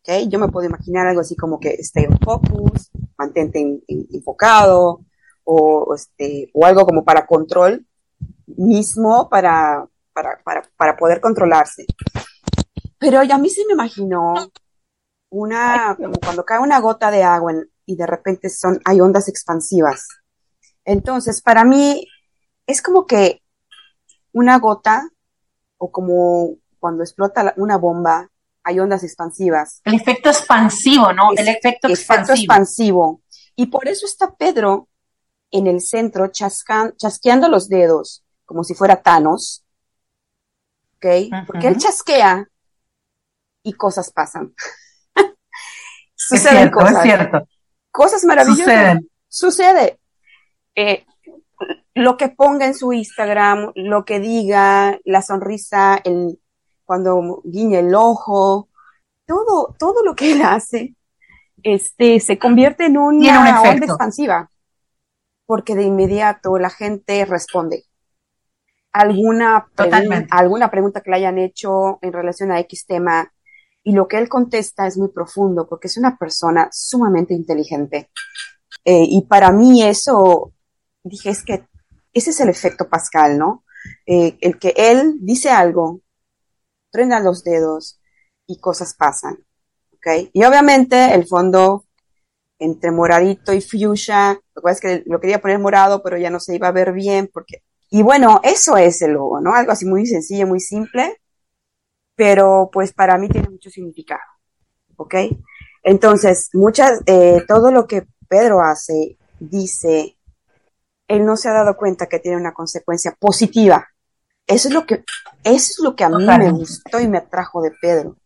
¿okay? 0.00 0.28
Yo 0.28 0.38
me 0.38 0.48
puedo 0.48 0.66
imaginar 0.66 1.06
algo 1.06 1.20
así 1.20 1.36
como 1.36 1.58
que 1.58 1.70
stay 1.80 2.06
on 2.06 2.18
focus, 2.18 2.90
mantente 3.16 3.80
enfocado, 4.12 5.04
o, 5.50 5.94
este, 5.94 6.50
o 6.52 6.66
algo 6.66 6.84
como 6.84 7.04
para 7.04 7.26
control 7.26 7.86
mismo, 8.46 9.30
para, 9.30 9.88
para, 10.12 10.42
para, 10.44 10.62
para 10.76 10.94
poder 10.94 11.22
controlarse. 11.22 11.86
Pero 12.98 13.20
a 13.20 13.38
mí 13.38 13.48
sí 13.48 13.64
me 13.66 13.72
imaginó 13.72 14.34
una, 15.30 15.96
como 15.96 16.20
cuando 16.22 16.44
cae 16.44 16.58
una 16.58 16.78
gota 16.80 17.10
de 17.10 17.22
agua 17.22 17.54
y 17.86 17.96
de 17.96 18.06
repente 18.06 18.50
son, 18.50 18.78
hay 18.84 19.00
ondas 19.00 19.26
expansivas. 19.28 20.06
Entonces, 20.84 21.40
para 21.40 21.64
mí, 21.64 22.06
es 22.66 22.82
como 22.82 23.06
que 23.06 23.40
una 24.32 24.58
gota, 24.58 25.08
o 25.78 25.90
como 25.90 26.56
cuando 26.78 27.02
explota 27.02 27.54
una 27.56 27.78
bomba, 27.78 28.28
hay 28.64 28.80
ondas 28.80 29.02
expansivas. 29.02 29.80
El 29.84 29.94
efecto 29.94 30.28
expansivo, 30.28 31.10
¿no? 31.14 31.30
el 31.34 31.48
efecto 31.48 31.88
expansivo. 31.88 32.22
Efecto 32.22 32.32
expansivo. 32.34 33.22
Y 33.56 33.66
por 33.66 33.88
eso 33.88 34.04
está 34.04 34.34
Pedro 34.34 34.88
en 35.50 35.66
el 35.66 35.80
centro 35.80 36.30
chasqueando 36.30 37.48
los 37.48 37.68
dedos, 37.68 38.24
como 38.44 38.64
si 38.64 38.74
fuera 38.74 39.02
Thanos. 39.02 39.64
¿Ok? 40.96 41.06
Porque 41.46 41.68
él 41.68 41.78
chasquea 41.78 42.48
y 43.62 43.72
cosas 43.74 44.10
pasan. 44.10 44.54
Suceden 46.14 46.70
cosas. 46.70 46.96
Es 46.96 47.02
cierto. 47.02 47.48
Cosas 47.90 48.24
maravillosas. 48.24 49.00
Sucede. 49.28 50.00
Eh, 50.74 51.04
lo 51.94 52.16
que 52.16 52.28
ponga 52.28 52.66
en 52.66 52.74
su 52.74 52.92
Instagram, 52.92 53.72
lo 53.74 54.04
que 54.04 54.20
diga, 54.20 54.98
la 55.04 55.22
sonrisa, 55.22 56.00
el, 56.04 56.40
cuando 56.84 57.42
guiña 57.44 57.80
el 57.80 57.94
ojo, 57.94 58.68
todo, 59.26 59.74
todo 59.78 60.04
lo 60.04 60.14
que 60.14 60.32
él 60.32 60.42
hace, 60.42 60.94
este, 61.62 62.20
se 62.20 62.38
convierte 62.38 62.86
en 62.86 62.98
una 62.98 63.62
onda 63.62 63.86
expansiva 63.86 64.50
porque 65.48 65.74
de 65.74 65.84
inmediato 65.84 66.58
la 66.58 66.68
gente 66.68 67.24
responde. 67.24 67.86
Alguna, 68.92 69.70
alguna 70.30 70.70
pregunta 70.70 71.00
que 71.00 71.10
le 71.10 71.16
hayan 71.16 71.38
hecho 71.38 71.98
en 72.02 72.12
relación 72.12 72.52
a 72.52 72.60
X 72.60 72.84
tema 72.84 73.32
y 73.82 73.92
lo 73.92 74.06
que 74.06 74.18
él 74.18 74.28
contesta 74.28 74.86
es 74.86 74.98
muy 74.98 75.08
profundo 75.08 75.66
porque 75.66 75.86
es 75.86 75.96
una 75.96 76.18
persona 76.18 76.68
sumamente 76.70 77.32
inteligente. 77.32 78.10
Eh, 78.84 79.06
y 79.08 79.24
para 79.26 79.50
mí 79.50 79.82
eso, 79.82 80.52
dije, 81.02 81.30
es 81.30 81.42
que 81.42 81.66
ese 82.12 82.28
es 82.28 82.40
el 82.40 82.50
efecto 82.50 82.86
Pascal, 82.86 83.38
¿no? 83.38 83.64
Eh, 84.04 84.36
el 84.42 84.58
que 84.58 84.74
él 84.76 85.16
dice 85.22 85.48
algo, 85.48 86.02
truena 86.90 87.20
los 87.20 87.42
dedos 87.42 87.98
y 88.46 88.58
cosas 88.60 88.92
pasan. 88.92 89.38
¿ok? 89.94 90.28
Y 90.30 90.44
obviamente 90.44 91.14
el 91.14 91.26
fondo 91.26 91.86
entre 92.58 92.90
moradito 92.90 93.52
y 93.52 93.60
fuchsia. 93.60 94.40
Lo 94.54 94.62
que 94.62 94.70
es 94.70 94.80
que 94.80 95.02
lo 95.06 95.20
quería 95.20 95.40
poner 95.40 95.58
morado, 95.58 96.02
pero 96.02 96.18
ya 96.18 96.30
no 96.30 96.40
se 96.40 96.56
iba 96.56 96.68
a 96.68 96.72
ver 96.72 96.92
bien 96.92 97.30
porque... 97.32 97.62
Y 97.90 98.02
bueno, 98.02 98.40
eso 98.42 98.76
es 98.76 99.00
el 99.00 99.12
logo, 99.12 99.40
¿no? 99.40 99.54
Algo 99.54 99.72
así 99.72 99.86
muy 99.86 100.06
sencillo, 100.06 100.46
muy 100.46 100.60
simple, 100.60 101.22
pero 102.14 102.68
pues 102.70 102.92
para 102.92 103.16
mí 103.16 103.28
tiene 103.30 103.48
mucho 103.48 103.70
significado, 103.70 104.20
¿ok? 104.96 105.14
Entonces, 105.82 106.50
muchas, 106.52 107.00
eh, 107.06 107.42
todo 107.48 107.70
lo 107.70 107.86
que 107.86 108.06
Pedro 108.28 108.60
hace, 108.60 109.16
dice, 109.40 110.18
él 111.06 111.24
no 111.24 111.36
se 111.38 111.48
ha 111.48 111.52
dado 111.52 111.78
cuenta 111.78 112.06
que 112.06 112.18
tiene 112.18 112.36
una 112.36 112.52
consecuencia 112.52 113.16
positiva. 113.18 113.88
Eso 114.46 114.68
es 114.68 114.74
lo 114.74 114.84
que, 114.84 115.04
eso 115.44 115.72
es 115.72 115.78
lo 115.82 115.96
que 115.96 116.04
a 116.04 116.10
mí 116.10 116.26
me 116.26 116.52
gustó 116.52 117.00
y 117.00 117.08
me 117.08 117.18
atrajo 117.18 117.62
de 117.62 117.70
Pedro. 117.80 118.16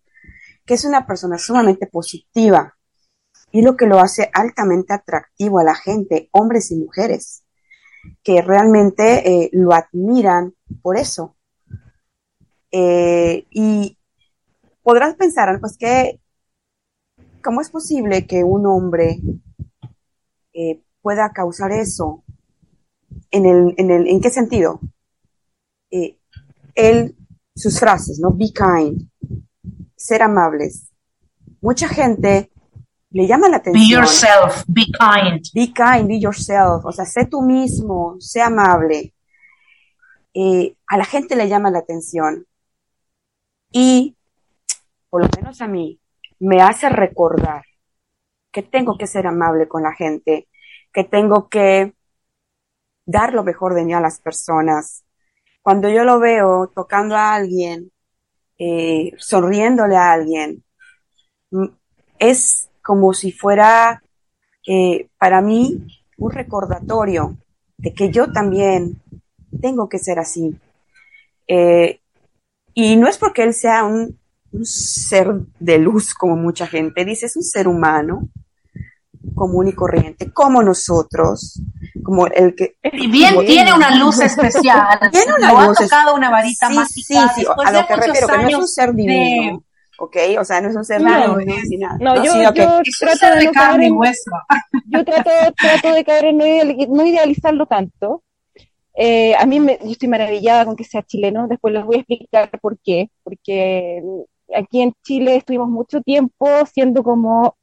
que 0.66 0.74
es 0.74 0.84
una 0.84 1.06
persona 1.06 1.38
sumamente 1.38 1.86
positiva 1.86 2.76
y 3.52 3.60
lo 3.60 3.76
que 3.76 3.86
lo 3.86 4.00
hace 4.00 4.30
altamente 4.32 4.94
atractivo 4.94 5.58
a 5.58 5.64
la 5.64 5.74
gente, 5.74 6.30
hombres 6.32 6.70
y 6.70 6.76
mujeres, 6.76 7.44
que 8.24 8.40
realmente 8.40 9.28
eh, 9.28 9.50
lo 9.52 9.72
admiran 9.74 10.54
por 10.80 10.96
eso. 10.96 11.36
Eh, 12.70 13.46
y 13.50 13.98
podrás 14.82 15.14
pensar, 15.16 15.60
pues 15.60 15.76
que, 15.76 16.18
¿cómo 17.44 17.60
es 17.60 17.68
posible 17.68 18.26
que 18.26 18.42
un 18.42 18.66
hombre 18.66 19.20
eh, 20.54 20.82
pueda 21.02 21.30
causar 21.32 21.72
eso? 21.72 22.24
¿En, 23.30 23.44
el, 23.44 23.74
en, 23.76 23.90
el, 23.90 24.08
¿En 24.08 24.20
qué 24.22 24.30
sentido? 24.30 24.80
Él, 26.74 27.16
sus 27.54 27.78
frases, 27.78 28.18
¿no? 28.18 28.30
Be 28.32 28.50
kind, 28.54 29.10
ser 29.94 30.22
amables. 30.22 30.90
Mucha 31.60 31.86
gente 31.86 32.51
le 33.12 33.26
llama 33.26 33.48
la 33.48 33.58
atención. 33.58 33.84
Be 33.84 33.94
yourself, 33.94 34.64
be 34.66 34.86
kind. 34.86 35.42
Be 35.54 35.72
kind, 35.72 36.08
be 36.08 36.18
yourself. 36.18 36.84
O 36.84 36.92
sea, 36.92 37.04
sé 37.04 37.26
tú 37.26 37.42
mismo, 37.42 38.16
sé 38.20 38.40
amable. 38.40 39.14
Eh, 40.34 40.74
a 40.86 40.96
la 40.96 41.04
gente 41.04 41.36
le 41.36 41.48
llama 41.48 41.70
la 41.70 41.80
atención. 41.80 42.46
Y, 43.70 44.16
por 45.10 45.22
lo 45.22 45.28
menos 45.36 45.60
a 45.60 45.68
mí, 45.68 46.00
me 46.40 46.60
hace 46.62 46.88
recordar 46.88 47.64
que 48.50 48.62
tengo 48.62 48.96
que 48.98 49.06
ser 49.06 49.26
amable 49.26 49.68
con 49.68 49.82
la 49.82 49.94
gente, 49.94 50.48
que 50.92 51.04
tengo 51.04 51.48
que 51.48 51.94
dar 53.04 53.32
lo 53.32 53.44
mejor 53.44 53.74
de 53.74 53.84
mí 53.84 53.94
a 53.94 54.00
las 54.00 54.20
personas. 54.20 55.04
Cuando 55.62 55.88
yo 55.88 56.04
lo 56.04 56.18
veo 56.18 56.68
tocando 56.74 57.16
a 57.16 57.34
alguien, 57.34 57.92
eh, 58.58 59.12
sonriéndole 59.18 59.96
a 59.96 60.12
alguien, 60.12 60.64
mm, 61.50 61.66
es 62.18 62.70
como 62.82 63.14
si 63.14 63.32
fuera 63.32 64.02
eh, 64.66 65.08
para 65.18 65.40
mí 65.40 65.86
un 66.18 66.30
recordatorio 66.30 67.36
de 67.78 67.92
que 67.92 68.10
yo 68.10 68.32
también 68.32 69.00
tengo 69.60 69.88
que 69.88 69.98
ser 69.98 70.18
así. 70.18 70.56
Eh, 71.48 72.00
y 72.74 72.96
no 72.96 73.08
es 73.08 73.18
porque 73.18 73.42
él 73.42 73.54
sea 73.54 73.84
un, 73.84 74.18
un, 74.52 74.64
ser 74.64 75.34
de 75.58 75.78
luz 75.78 76.14
como 76.14 76.36
mucha 76.36 76.66
gente 76.66 77.04
dice, 77.04 77.26
es 77.26 77.36
un 77.36 77.42
ser 77.42 77.68
humano 77.68 78.28
común 79.34 79.68
y 79.68 79.72
corriente, 79.72 80.32
como 80.32 80.62
nosotros, 80.62 81.60
como 82.02 82.26
el 82.26 82.54
que... 82.54 82.76
Y 82.82 83.10
bien 83.10 83.34
tiene 83.46 83.72
una 83.72 83.96
luz 83.96 84.20
especial. 84.20 84.98
Tiene 85.10 85.32
una 85.38 85.66
luz 85.66 85.80
ha 85.80 85.84
tocado 85.84 86.14
una 86.16 86.30
varita 86.30 86.68
sí, 86.68 86.74
mágica 86.74 87.28
sí, 87.28 87.34
sí, 87.34 87.40
después 87.46 87.68
a 87.68 87.72
lo 87.72 87.78
de 87.78 87.86
que 87.86 87.94
muchos 87.94 88.06
refiero, 88.08 88.26
que 88.26 88.32
no 88.32 88.40
es 88.40 88.46
un 88.46 88.54
años 88.54 88.74
ser 88.74 88.94
divino, 88.94 89.58
de- 89.58 89.71
¿ok? 90.02 90.16
O 90.40 90.44
sea, 90.44 90.60
no 90.60 90.68
es 90.68 90.76
un 90.76 90.84
ser 90.84 91.00
es- 91.00 91.70
ni 91.70 91.78
nada, 91.78 91.98
No, 92.00 92.14
yo, 92.16 92.32
sino 92.32 92.52
que 92.52 92.62
yo 92.62 92.80
Es 92.80 93.02
un 93.02 93.08
trato 93.08 93.18
ser 93.18 93.34
de 93.38 93.44
no 93.44 93.52
y 93.82 93.86
en, 93.86 93.96
hueso. 93.98 94.30
yo 94.84 95.04
trato, 95.04 95.30
trato 95.60 95.92
de 95.92 96.04
caer 96.04 96.24
en 96.26 96.38
no, 96.38 96.44
ideali- 96.46 96.88
no 96.88 97.06
idealizarlo 97.06 97.66
tanto. 97.66 98.22
Eh, 98.94 99.34
a 99.36 99.46
mí 99.46 99.60
me, 99.60 99.78
yo 99.82 99.90
estoy 99.92 100.08
maravillada 100.08 100.66
con 100.66 100.76
que 100.76 100.84
sea 100.84 101.02
chileno, 101.02 101.48
después 101.48 101.74
les 101.74 101.84
voy 101.84 101.96
a 101.96 101.98
explicar 102.00 102.50
por 102.60 102.78
qué, 102.80 103.10
porque 103.24 104.02
aquí 104.56 104.82
en 104.82 104.92
Chile 105.04 105.36
estuvimos 105.36 105.68
mucho 105.70 106.02
tiempo 106.02 106.46
siendo 106.72 107.02
como 107.02 107.56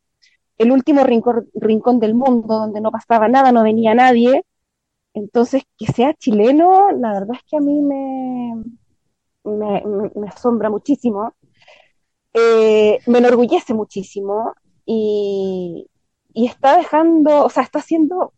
el 0.58 0.72
último 0.72 1.04
rincón, 1.06 1.50
rincón 1.56 2.00
del 2.00 2.16
mundo, 2.16 2.56
donde 2.60 2.82
no 2.82 2.92
pasaba 2.92 3.28
nada, 3.30 3.52
no 3.54 3.64
venía 3.64 3.96
nadie. 3.96 4.44
Entonces, 5.14 5.64
que 5.78 5.88
sea 5.88 6.14
chileno, 6.16 6.92
la 6.92 7.14
verdad 7.14 7.36
es 7.38 7.44
que 7.50 7.58
a 7.58 7.62
mí 7.62 7.82
me, 7.82 8.56
me, 9.44 9.82
me- 9.86 10.12
me 10.16 10.28
asombra 10.30 10.70
muchísimo, 10.70 11.34
Eh, 12.34 13.00
me 13.08 13.18
enorgullece 13.20 13.74
muchísimo 13.74 14.54
y, 14.86 15.88
y 16.34 16.46
está 16.48 16.78
dejando, 16.78 17.46
o 17.46 17.50
sea, 17.50 17.64
está 17.64 17.82
siendo 17.82 18.34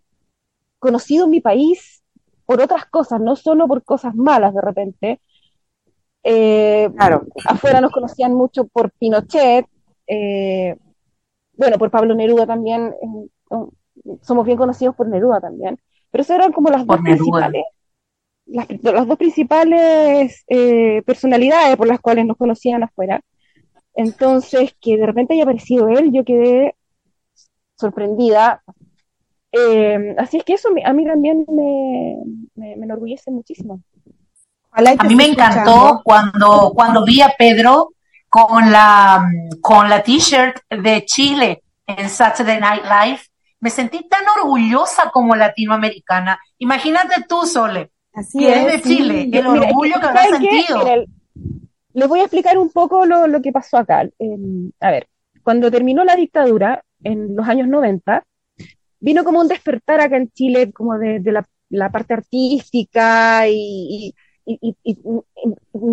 conocido 0.79 1.25
en 1.25 1.31
mi 1.31 1.41
país 1.41 2.03
por 2.45 2.61
otras 2.61 2.85
cosas, 2.85 3.21
no 3.21 3.35
solo 3.35 3.67
por 3.67 3.83
cosas 3.83 4.15
malas 4.15 4.53
de 4.53 4.61
repente. 4.61 5.21
Eh, 6.23 6.89
claro, 6.95 7.23
afuera 7.45 7.81
nos 7.81 7.91
conocían 7.91 8.33
mucho 8.33 8.65
por 8.67 8.91
Pinochet, 8.91 9.65
eh, 10.07 10.75
bueno, 11.53 11.77
por 11.77 11.89
Pablo 11.91 12.13
Neruda 12.15 12.45
también, 12.45 12.93
eh, 13.01 13.57
somos 14.21 14.45
bien 14.45 14.57
conocidos 14.57 14.95
por 14.95 15.07
Neruda 15.07 15.41
también, 15.41 15.79
pero 16.11 16.21
esas 16.21 16.37
eran 16.37 16.51
como 16.51 16.69
las 16.69 16.85
Por 16.85 16.97
dos 16.97 17.03
Neruda. 17.03 17.51
principales, 17.51 17.63
las, 18.45 18.67
las 18.83 19.07
dos 19.07 19.17
principales 19.17 20.43
eh, 20.47 21.01
personalidades 21.05 21.77
por 21.77 21.87
las 21.87 21.99
cuales 21.99 22.25
nos 22.25 22.37
conocían 22.37 22.83
afuera. 22.83 23.21
Entonces, 24.01 24.75
que 24.81 24.97
de 24.97 25.05
repente 25.05 25.33
haya 25.33 25.43
aparecido 25.43 25.89
él, 25.89 26.11
yo 26.11 26.23
quedé 26.23 26.75
sorprendida. 27.75 28.63
Eh, 29.51 30.15
así 30.17 30.37
es 30.37 30.43
que 30.43 30.53
eso 30.53 30.71
me- 30.71 30.85
a 30.85 30.93
mí 30.93 31.05
también 31.05 31.45
me, 31.47 32.17
me, 32.55 32.75
me 32.77 32.85
enorgullece 32.85 33.31
muchísimo. 33.31 33.81
A 34.71 35.03
mí 35.03 35.15
me 35.15 35.25
encantó 35.25 36.01
cuando, 36.03 36.71
cuando 36.73 37.03
vi 37.05 37.21
a 37.21 37.33
Pedro 37.37 37.91
con 38.29 38.71
la, 38.71 39.29
con 39.61 39.89
la 39.89 40.01
t-shirt 40.01 40.57
de 40.69 41.03
Chile 41.05 41.63
en 41.85 42.09
Saturday 42.09 42.59
Night 42.59 42.83
Live. 42.83 43.19
Me 43.59 43.69
sentí 43.69 44.07
tan 44.07 44.23
orgullosa 44.41 45.11
como 45.11 45.35
latinoamericana. 45.35 46.39
Imagínate 46.57 47.25
tú, 47.27 47.45
Sole, 47.45 47.91
Así 48.13 48.39
que 48.39 48.49
eres 48.51 48.65
de 48.65 48.75
es, 48.77 48.83
sí. 48.83 48.97
Chile, 48.97 49.29
el 49.31 49.47
Mira, 49.47 49.67
orgullo 49.67 49.99
que 49.99 50.05
habrás 50.07 50.27
¿saben 50.27 50.41
qué? 50.41 50.49
sentido. 50.49 50.83
Mira, 50.83 51.05
les 51.93 52.07
voy 52.07 52.19
a 52.19 52.23
explicar 52.23 52.57
un 52.57 52.69
poco 52.71 53.05
lo, 53.05 53.27
lo 53.27 53.41
que 53.41 53.51
pasó 53.51 53.77
acá. 53.77 54.03
Eh, 54.19 54.37
a 54.79 54.91
ver, 54.91 55.07
cuando 55.43 55.71
terminó 55.71 56.03
la 56.03 56.15
dictadura 56.15 56.83
en 57.03 57.35
los 57.35 57.47
años 57.47 57.67
90, 57.67 58.25
vino 58.99 59.23
como 59.23 59.41
un 59.41 59.47
despertar 59.47 60.01
acá 60.01 60.17
en 60.17 60.29
Chile, 60.31 60.71
como 60.73 60.97
de, 60.97 61.19
de 61.19 61.31
la, 61.69 61.91
parte 61.91 62.13
artística 62.15 63.47
y- 63.49 64.13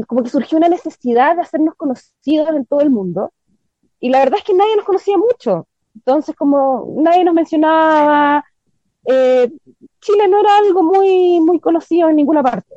como 0.07 0.23
que 0.23 0.31
surgió 0.31 0.59
una 0.59 0.69
necesidad 0.69 1.37
de 1.37 1.43
hacernos 1.43 1.75
conocidos 1.77 2.49
en 2.51 2.67
todo 2.67 2.81
el 2.81 2.91
mundo. 2.91 3.33
Y 4.01 4.11
la 4.11 4.21
verdad 4.21 4.39
es 4.39 4.45
que 4.45 4.55
nadie 4.55 4.77
nos 4.77 4.85
conocía 4.87 5.17
mucho. 5.19 5.69
Entonces, 5.95 6.37
como 6.37 6.95
nadie 6.99 7.25
nos 7.25 7.35
mencionaba, 7.35 8.45
eh, 9.07 9.51
Chile 10.01 10.29
no 10.29 10.41
era 10.41 10.59
algo 10.59 10.83
muy, 10.83 11.41
muy 11.41 11.61
conocido 11.61 12.09
en 12.11 12.17
ninguna 12.17 12.43
parte. 12.43 12.77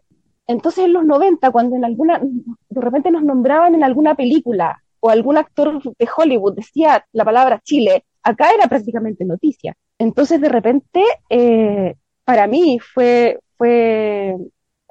Entonces, 0.51 0.86
en 0.86 0.93
los 0.93 1.05
90, 1.05 1.51
cuando 1.51 1.75
en 1.75 1.86
alguna, 1.86 2.20
de 2.22 2.81
repente 2.81 3.10
nos 3.12 3.24
nombraban 3.24 3.75
en 3.75 3.84
alguna 3.84 4.15
película 4.15 4.81
o 5.00 5.10
algún 5.10 5.38
actor 5.38 5.81
de 5.81 6.10
Hollywood 6.15 6.55
decía 6.55 7.05
la 7.13 7.25
palabra 7.25 7.62
Chile, 7.63 8.03
acá 8.24 8.51
era 8.53 8.67
prácticamente 8.67 9.25
noticia. 9.25 9.75
Entonces, 9.98 10.41
de 10.41 10.50
repente, 10.50 11.03
eh, 11.29 11.96
para 12.25 12.48
mí 12.48 12.79
fue, 12.79 13.39
fue, 13.58 14.36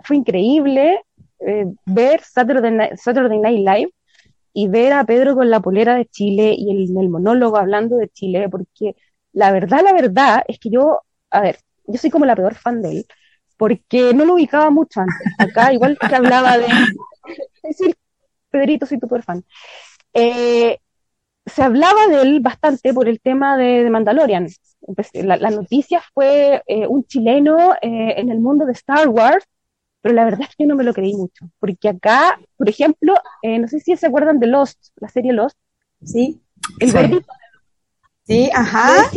fue 0.02 0.16
increíble 0.16 1.02
eh, 1.40 1.66
ver 1.86 2.22
Saturday 2.22 2.72
Night, 3.38 3.58
Live 3.58 3.90
y 4.52 4.68
ver 4.68 4.92
a 4.94 5.04
Pedro 5.04 5.34
con 5.34 5.50
la 5.50 5.60
polera 5.60 5.94
de 5.94 6.06
Chile 6.06 6.54
y 6.56 6.70
el, 6.70 6.98
el 6.98 7.08
monólogo 7.08 7.56
hablando 7.56 7.96
de 7.96 8.08
Chile, 8.08 8.48
porque 8.48 8.96
la 9.32 9.52
verdad, 9.52 9.82
la 9.84 9.92
verdad 9.92 10.42
es 10.48 10.58
que 10.58 10.70
yo, 10.70 11.02
a 11.30 11.40
ver, 11.40 11.58
yo 11.86 11.98
soy 11.98 12.10
como 12.10 12.24
la 12.24 12.36
peor 12.36 12.54
fan 12.54 12.82
de 12.82 12.90
él, 12.90 13.06
porque 13.60 14.14
no 14.14 14.24
lo 14.24 14.34
ubicaba 14.34 14.70
mucho 14.70 15.00
antes. 15.00 15.34
Acá 15.38 15.70
igual 15.74 15.98
se 16.08 16.16
hablaba 16.16 16.56
de... 16.56 16.64
Es 17.62 17.76
decir, 17.76 17.94
Pedrito, 18.48 18.86
soy 18.86 18.98
tu 18.98 19.06
fan. 19.20 19.44
Eh, 20.14 20.78
se 21.44 21.62
hablaba 21.62 22.06
de 22.06 22.22
él 22.22 22.40
bastante 22.40 22.94
por 22.94 23.06
el 23.06 23.20
tema 23.20 23.58
de, 23.58 23.84
de 23.84 23.90
Mandalorian. 23.90 24.48
La, 25.12 25.36
la 25.36 25.50
noticia 25.50 26.00
fue 26.14 26.62
eh, 26.66 26.86
un 26.86 27.04
chileno 27.04 27.74
eh, 27.82 28.14
en 28.16 28.30
el 28.30 28.40
mundo 28.40 28.64
de 28.64 28.72
Star 28.72 29.08
Wars, 29.08 29.44
pero 30.00 30.14
la 30.14 30.24
verdad 30.24 30.46
es 30.48 30.56
que 30.56 30.64
yo 30.64 30.66
no 30.66 30.74
me 30.76 30.84
lo 30.84 30.94
creí 30.94 31.14
mucho, 31.14 31.44
porque 31.58 31.90
acá, 31.90 32.40
por 32.56 32.66
ejemplo, 32.70 33.14
eh, 33.42 33.58
no 33.58 33.68
sé 33.68 33.78
si 33.80 33.94
se 33.94 34.06
acuerdan 34.06 34.38
de 34.40 34.46
Lost, 34.46 34.78
la 34.96 35.10
serie 35.10 35.34
Lost, 35.34 35.58
Sí, 36.02 36.40
el 36.78 36.88
Sí. 36.88 36.94
gordito 36.96 37.30
sí, 38.30 38.50
ajá, 38.54 39.10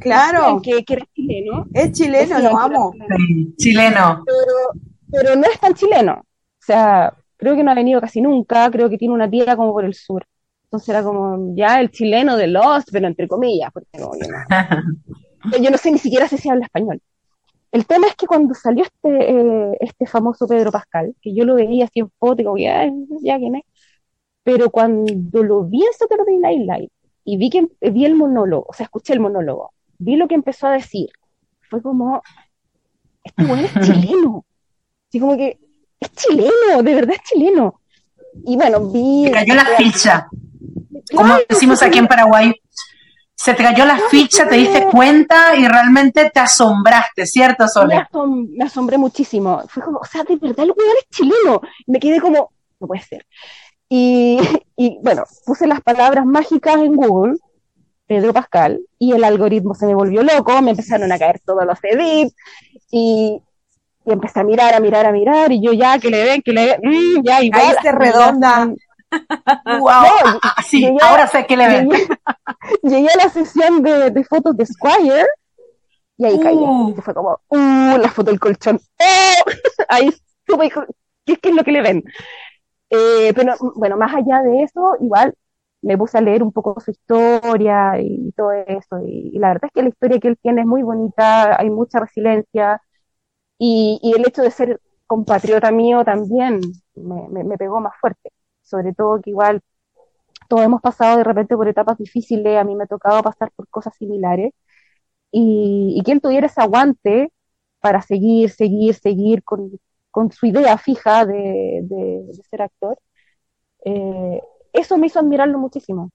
claro. 0.00 0.60
que, 0.62 0.84
que 0.84 0.94
era 0.94 1.06
chileno, 1.14 1.66
Es 1.74 1.92
chileno, 1.92 2.38
lo 2.38 2.58
amo. 2.58 2.92
chileno. 2.92 3.16
Sí, 3.26 3.54
chileno. 3.56 4.24
pero, 4.24 4.82
pero 5.10 5.36
no 5.36 5.46
es 5.46 5.58
tan 5.60 5.74
chileno. 5.74 6.12
O 6.14 6.64
sea, 6.64 7.12
creo 7.36 7.56
que 7.56 7.62
no 7.62 7.70
ha 7.72 7.74
venido 7.74 8.00
casi 8.00 8.20
nunca, 8.20 8.70
creo 8.70 8.88
que 8.88 8.98
tiene 8.98 9.14
una 9.14 9.28
tía 9.30 9.56
como 9.56 9.72
por 9.72 9.84
el 9.84 9.94
sur. 9.94 10.24
Entonces 10.64 10.88
era 10.88 11.02
como 11.02 11.54
ya 11.56 11.80
el 11.80 11.90
chileno 11.90 12.36
de 12.36 12.46
Lost, 12.46 12.88
pero 12.92 13.06
entre 13.06 13.28
comillas, 13.28 13.70
porque 13.72 13.98
no, 13.98 14.10
yo, 14.14 14.26
no, 14.30 15.58
yo 15.62 15.70
no 15.70 15.76
sé 15.78 15.90
ni 15.90 15.98
siquiera 15.98 16.28
si 16.28 16.38
se 16.38 16.50
habla 16.50 16.64
español. 16.64 17.00
El 17.72 17.86
tema 17.86 18.06
es 18.06 18.14
que 18.16 18.26
cuando 18.26 18.54
salió 18.54 18.84
este, 18.84 19.30
eh, 19.30 19.76
este 19.80 20.06
famoso 20.06 20.46
Pedro 20.46 20.70
Pascal, 20.70 21.14
que 21.20 21.34
yo 21.34 21.44
lo 21.44 21.54
veía 21.56 21.86
así 21.86 22.00
en 22.00 22.10
foto 22.18 22.42
y 22.42 22.44
como, 22.44 22.58
ya, 22.58 22.84
ya 23.22 23.38
quién 23.38 23.56
es, 23.56 23.62
pero 24.44 24.70
cuando 24.70 25.42
lo 25.42 25.64
vi 25.64 25.82
en 25.84 25.92
Saturday 25.92 26.38
Night 26.38 26.60
Live 26.60 26.90
y 27.24 27.36
vi 27.36 27.50
que 27.50 27.68
vi 27.90 28.04
el 28.04 28.14
monólogo, 28.14 28.66
o 28.68 28.72
sea, 28.72 28.84
escuché 28.84 29.12
el 29.12 29.20
monólogo, 29.20 29.72
vi 29.98 30.16
lo 30.16 30.26
que 30.28 30.34
empezó 30.34 30.66
a 30.66 30.72
decir, 30.72 31.08
fue 31.68 31.80
como, 31.82 32.22
este 33.24 33.44
weón 33.44 33.60
es 33.64 33.72
chileno. 33.86 34.44
Así 35.08 35.20
como 35.20 35.36
que 35.36 35.58
es 36.00 36.12
chileno, 36.14 36.82
de 36.82 36.94
verdad 36.94 37.14
es 37.16 37.22
chileno. 37.22 37.80
Y 38.46 38.56
bueno, 38.56 38.80
vi. 38.88 39.24
Me 39.24 39.30
cayó 39.30 39.54
la 39.54 39.64
ficha. 39.76 40.26
como 41.14 41.34
decimos 41.48 41.82
aquí 41.82 41.98
en 41.98 42.06
Paraguay, 42.06 42.52
se 43.34 43.52
te 43.54 43.62
cayó 43.62 43.84
la 43.84 43.98
ficha, 44.10 44.48
te 44.48 44.56
diste 44.56 44.86
cuenta 44.86 45.54
y 45.56 45.66
realmente 45.68 46.30
te 46.30 46.40
asombraste, 46.40 47.26
¿cierto, 47.26 47.64
Me, 47.64 47.68
Sole? 47.68 47.96
asom- 47.96 48.48
me 48.56 48.64
asombré 48.64 48.96
muchísimo. 48.98 49.62
Fue 49.68 49.82
como, 49.82 49.98
o 49.98 50.04
sea, 50.04 50.22
de 50.24 50.36
verdad 50.36 50.60
el 50.64 50.72
weón 50.76 50.96
es 50.98 51.08
chileno. 51.10 51.60
Me 51.86 51.98
quedé 52.00 52.20
como, 52.20 52.50
no 52.80 52.86
puede 52.86 53.02
ser. 53.02 53.26
Y, 53.94 54.38
y 54.76 54.98
bueno, 55.02 55.24
puse 55.44 55.66
las 55.66 55.82
palabras 55.82 56.24
mágicas 56.24 56.76
en 56.76 56.96
Google, 56.96 57.36
Pedro 58.06 58.32
Pascal, 58.32 58.80
y 58.98 59.12
el 59.12 59.22
algoritmo 59.22 59.74
se 59.74 59.84
me 59.86 59.94
volvió 59.94 60.22
loco, 60.22 60.62
me 60.62 60.70
empezaron 60.70 61.12
a 61.12 61.18
caer 61.18 61.40
todos 61.44 61.66
los 61.66 61.78
edits, 61.84 62.34
y, 62.90 63.38
y 64.06 64.10
empecé 64.12 64.40
a 64.40 64.44
mirar, 64.44 64.74
a 64.74 64.80
mirar, 64.80 65.04
a 65.04 65.12
mirar, 65.12 65.52
y 65.52 65.60
yo 65.62 65.74
ya, 65.74 65.98
que 65.98 66.08
le 66.08 66.24
den, 66.24 66.40
que 66.42 66.52
le 66.52 66.66
den, 66.68 66.80
mm, 66.82 67.22
ya 67.22 67.42
igual. 67.42 67.62
Caíste 67.74 67.92
redonda. 67.92 68.66
Wow. 68.66 68.72
No, 70.24 70.40
Ah, 70.42 70.62
sí, 70.66 70.80
llegué- 70.80 71.02
ahora 71.02 71.26
sé 71.26 71.44
que 71.46 71.54
le 71.58 71.68
ven. 71.68 71.90
Llegué, 71.90 72.06
llegué 72.82 73.08
a 73.10 73.24
la 73.24 73.28
sesión 73.28 73.82
de, 73.82 74.10
de 74.10 74.24
fotos 74.24 74.56
de 74.56 74.64
Squire 74.64 75.26
y 76.16 76.24
ahí 76.24 76.40
caí. 76.40 76.54
Uh. 76.56 76.94
Fue 77.02 77.12
como, 77.12 77.38
uh, 77.48 77.98
la 77.98 78.08
foto 78.10 78.30
del 78.30 78.40
colchón. 78.40 78.80
¡Oh! 78.98 79.50
Ahí 79.90 80.10
supe 80.48 80.72
qué, 81.26 81.36
qué 81.36 81.48
es 81.50 81.54
lo 81.54 81.62
que 81.62 81.72
le 81.72 81.82
ven. 81.82 82.02
Eh, 82.94 83.32
pero 83.34 83.54
bueno, 83.76 83.96
más 83.96 84.14
allá 84.14 84.42
de 84.42 84.62
eso, 84.64 84.96
igual 85.00 85.34
me 85.82 85.96
puse 85.98 86.18
a 86.18 86.20
leer 86.20 86.42
un 86.42 86.52
poco 86.52 86.78
su 86.80 86.90
historia 86.90 88.00
y 88.00 88.32
todo 88.32 88.52
eso. 88.52 89.00
Y, 89.06 89.38
la 89.38 89.48
verdad 89.48 89.66
es 89.66 89.72
que 89.72 89.82
la 89.82 89.88
historia 89.90 90.20
que 90.20 90.28
él 90.28 90.38
tiene 90.42 90.60
es 90.62 90.66
muy 90.66 90.82
bonita, 90.82 91.58
hay 91.58 91.70
mucha 91.70 92.00
resiliencia. 92.00 92.82
Y, 93.58 94.00
y 94.02 94.12
el 94.14 94.26
hecho 94.28 94.42
de 94.42 94.50
ser 94.52 94.80
compatriota 95.06 95.72
mío 95.72 96.04
también 96.04 96.60
me, 96.94 97.28
me, 97.30 97.44
me 97.44 97.58
pegó 97.58 97.80
más 97.80 97.94
fuerte. 98.00 98.30
Sobre 98.62 98.94
todo 98.94 99.20
que 99.22 99.30
igual 99.30 99.62
todos 100.48 100.64
hemos 100.64 100.80
pasado 100.82 101.18
de 101.18 101.24
repente 101.24 101.56
por 101.56 101.68
etapas 101.68 101.98
difíciles, 101.98 102.58
a 102.58 102.64
mí 102.64 102.74
me 102.76 102.84
ha 102.84 102.86
tocado 102.86 103.22
pasar 103.22 103.50
por 103.56 103.68
cosas 103.68 103.94
similares, 103.96 104.52
y, 105.30 105.94
y 105.98 106.02
que 106.04 106.12
él 106.12 106.20
tuviera 106.20 106.46
ese 106.46 106.60
aguante 106.62 107.32
para 107.80 108.02
seguir, 108.02 108.50
seguir, 108.50 108.94
seguir 108.94 109.42
con, 109.44 109.80
con 110.12 110.32
su 110.32 110.46
idea 110.46 110.78
fija 110.78 111.26
de, 111.26 111.80
de- 111.84 112.24
de 112.28 112.44
ser 112.50 112.62
actor, 112.62 113.00
eh, 113.84 114.40
eso 114.72 114.98
me 114.98 115.08
hizo 115.08 115.20
admirarlo 115.20 115.58
muchísimo. 115.58 116.10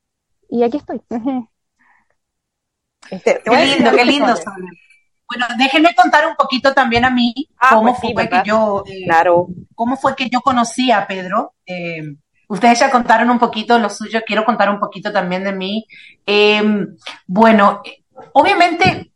Y 0.49 0.63
aquí 0.63 0.77
estoy. 0.77 1.01
Te- 3.09 3.19
te 3.19 3.41
Qué 3.43 3.65
lindo, 3.65 3.91
qué 3.91 4.05
lindo. 4.05 4.33
Bueno, 5.29 5.45
déjenme 5.57 5.93
contar 5.95 6.25
un 6.27 6.35
poquito 6.35 6.73
también 6.73 7.03
a 7.05 7.09
mí 7.09 7.33
Ah, 7.59 7.71
cómo 7.75 7.89
pues 7.89 7.99
sí, 8.01 8.13
fue 8.13 8.23
¿verdad? 8.23 8.43
que 8.43 8.49
yo, 8.49 8.83
eh, 8.87 9.03
Claro. 9.05 9.47
cómo 9.75 9.97
fue 9.97 10.15
que 10.15 10.29
yo 10.29 10.41
conocí 10.41 10.91
a 10.91 11.05
Pedro. 11.05 11.53
Eh, 11.65 12.15
ustedes 12.47 12.79
ya 12.79 12.89
contaron 12.89 13.29
un 13.29 13.39
poquito 13.39 13.77
lo 13.77 13.89
suyo, 13.89 14.21
quiero 14.25 14.45
contar 14.45 14.69
un 14.69 14.79
poquito 14.79 15.11
también 15.11 15.43
de 15.43 15.51
mí. 15.51 15.85
Eh, 16.25 16.63
bueno, 17.27 17.81
obviamente, 18.33 19.11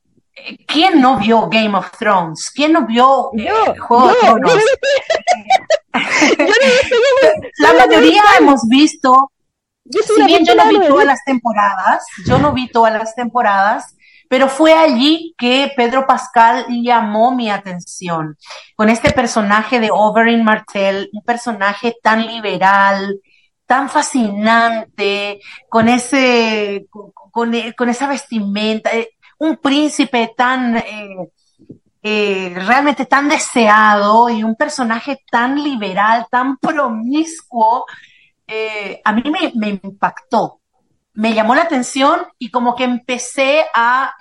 ¿quién 0.67 1.01
no 1.01 1.17
vio 1.17 1.47
Game 1.49 1.77
of 1.77 1.91
Thrones? 1.97 2.49
¿Quién 2.53 2.73
no 2.73 2.85
vio 2.85 3.29
Yo, 3.33 3.73
Juego 3.79 4.07
de 4.09 4.13
yo, 4.13 4.19
Tronos? 4.21 4.53
yo 4.53 4.59
La 7.59 7.73
mayoría 7.73 8.21
hemos 8.39 8.61
visto 8.67 9.31
si 9.89 10.23
bien 10.23 10.45
yo 10.45 10.55
no 10.55 10.67
vi 10.69 10.79
todas 10.87 11.05
las 11.05 11.23
temporadas, 11.25 12.05
yo 12.25 12.37
no 12.37 12.53
vi 12.53 12.69
todas 12.69 12.93
las 12.93 13.13
temporadas, 13.15 13.95
pero 14.29 14.47
fue 14.47 14.73
allí 14.73 15.35
que 15.37 15.71
Pedro 15.75 16.07
Pascal 16.07 16.65
llamó 16.69 17.35
mi 17.35 17.49
atención. 17.49 18.37
Con 18.75 18.89
este 18.89 19.11
personaje 19.11 19.79
de 19.81 19.89
Oberyn 19.91 20.43
Martell, 20.43 21.09
un 21.11 21.21
personaje 21.23 21.95
tan 22.01 22.25
liberal, 22.25 23.19
tan 23.65 23.89
fascinante, 23.89 25.41
con 25.67 25.89
ese, 25.89 26.85
con, 26.89 27.11
con- 27.31 27.71
con 27.75 27.89
esa 27.89 28.07
vestimenta, 28.07 28.91
eh, 28.95 29.09
un 29.45 29.57
príncipe 29.57 30.33
tan 30.37 30.77
eh, 30.77 31.29
eh, 32.03 32.53
realmente 32.55 33.05
tan 33.05 33.29
deseado 33.29 34.29
y 34.29 34.43
un 34.43 34.55
personaje 34.55 35.19
tan 35.31 35.61
liberal, 35.63 36.27
tan 36.31 36.57
promiscuo, 36.57 37.85
eh, 38.47 39.01
a 39.03 39.13
mí 39.13 39.23
me, 39.25 39.51
me 39.55 39.79
impactó, 39.83 40.61
me 41.15 41.33
llamó 41.33 41.55
la 41.55 41.63
atención 41.63 42.21
y 42.39 42.51
como 42.51 42.75
que 42.75 42.85
empecé 42.85 43.65
a 43.75 44.15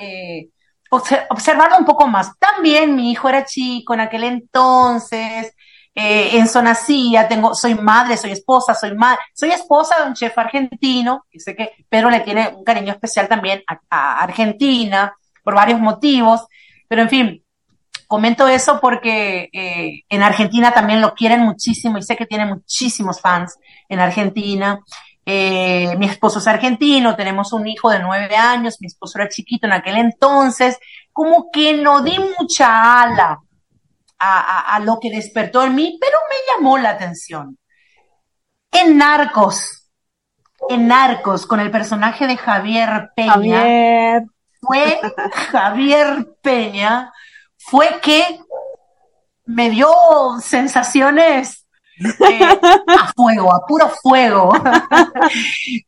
obser- 0.90 1.26
observarlo 1.30 1.78
un 1.78 1.84
poco 1.84 2.06
más. 2.06 2.32
También 2.38 2.94
mi 2.96 3.10
hijo 3.10 3.28
era 3.28 3.44
chico 3.44 3.94
en 3.94 4.00
aquel 4.00 4.24
entonces, 4.24 5.54
eh, 5.94 6.38
en 6.38 6.48
Sonacía, 6.48 7.26
tengo, 7.28 7.54
soy 7.54 7.74
madre, 7.74 8.16
soy 8.16 8.32
esposa, 8.32 8.74
soy 8.74 8.94
madre, 8.94 9.18
soy 9.34 9.50
esposa 9.50 10.00
de 10.00 10.08
un 10.08 10.14
chef 10.14 10.36
argentino, 10.38 11.24
que 11.30 11.40
sé 11.40 11.56
que 11.56 11.72
Pedro 11.88 12.10
le 12.10 12.20
tiene 12.20 12.48
un 12.48 12.64
cariño 12.64 12.92
especial 12.92 13.28
también 13.28 13.62
a, 13.66 13.80
a 13.90 14.20
Argentina, 14.20 15.14
por 15.42 15.54
varios 15.54 15.80
motivos, 15.80 16.46
pero 16.88 17.02
en 17.02 17.08
fin, 17.08 17.44
comento 18.06 18.48
eso 18.48 18.80
porque 18.80 19.48
eh, 19.52 20.02
en 20.08 20.22
Argentina 20.22 20.72
también 20.72 21.00
lo 21.00 21.14
quieren 21.14 21.42
muchísimo 21.42 21.98
y 21.98 22.02
sé 22.02 22.16
que 22.16 22.26
tiene 22.26 22.44
muchísimos 22.44 23.20
fans 23.20 23.56
en 23.88 24.00
Argentina. 24.00 24.80
Eh, 25.24 25.94
mi 25.96 26.06
esposo 26.06 26.40
es 26.40 26.46
argentino, 26.48 27.14
tenemos 27.14 27.52
un 27.52 27.68
hijo 27.68 27.90
de 27.90 28.00
nueve 28.00 28.34
años, 28.34 28.78
mi 28.80 28.88
esposo 28.88 29.18
era 29.18 29.28
chiquito 29.28 29.66
en 29.66 29.74
aquel 29.74 29.96
entonces, 29.96 30.78
como 31.12 31.50
que 31.52 31.74
no 31.74 32.02
di 32.02 32.18
mucha 32.38 33.02
ala 33.02 33.40
a, 34.20 34.38
a- 34.40 34.76
a 34.76 34.80
lo 34.80 34.98
que 35.00 35.10
despertó 35.10 35.64
en 35.64 35.74
mí, 35.74 35.98
pero 36.00 36.18
me 36.28 36.36
llamó 36.54 36.78
la 36.78 36.90
atención. 36.90 37.58
En 38.72 38.96
Narcos, 38.98 39.88
en 40.68 40.86
Narcos, 40.86 41.46
con 41.46 41.58
el 41.60 41.70
personaje 41.70 42.26
de 42.26 42.36
Javier 42.36 43.10
Peña, 43.16 43.32
Javier. 43.32 44.22
fue 44.60 45.00
Javier 45.50 46.28
Peña, 46.42 47.12
fue 47.58 47.98
que 48.00 48.22
me 49.46 49.70
dio 49.70 49.88
sensaciones 50.40 51.66
eh, 51.98 52.58
a 52.86 53.12
fuego, 53.14 53.52
a 53.52 53.66
puro 53.66 53.88
fuego. 54.02 54.52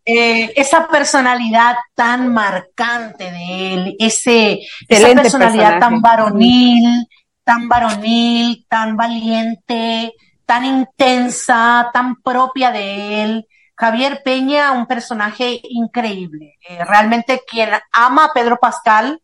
Eh, 0.04 0.52
esa 0.56 0.86
personalidad 0.88 1.76
tan 1.94 2.32
marcante 2.32 3.30
de 3.30 3.74
él, 3.74 3.96
ese, 3.98 4.60
esa 4.88 5.14
personalidad 5.14 5.78
tan 5.80 6.00
varonil, 6.00 7.08
tan 7.44 7.68
varonil, 7.68 8.66
tan 8.68 8.96
valiente, 8.96 10.14
tan 10.46 10.64
intensa, 10.64 11.90
tan 11.92 12.16
propia 12.22 12.70
de 12.70 13.22
él. 13.22 13.48
Javier 13.76 14.22
Peña, 14.24 14.72
un 14.72 14.86
personaje 14.86 15.60
increíble. 15.62 16.56
Eh, 16.68 16.84
realmente 16.84 17.42
quien 17.46 17.70
ama 17.92 18.26
a 18.26 18.32
Pedro 18.32 18.58
Pascal, 18.58 19.20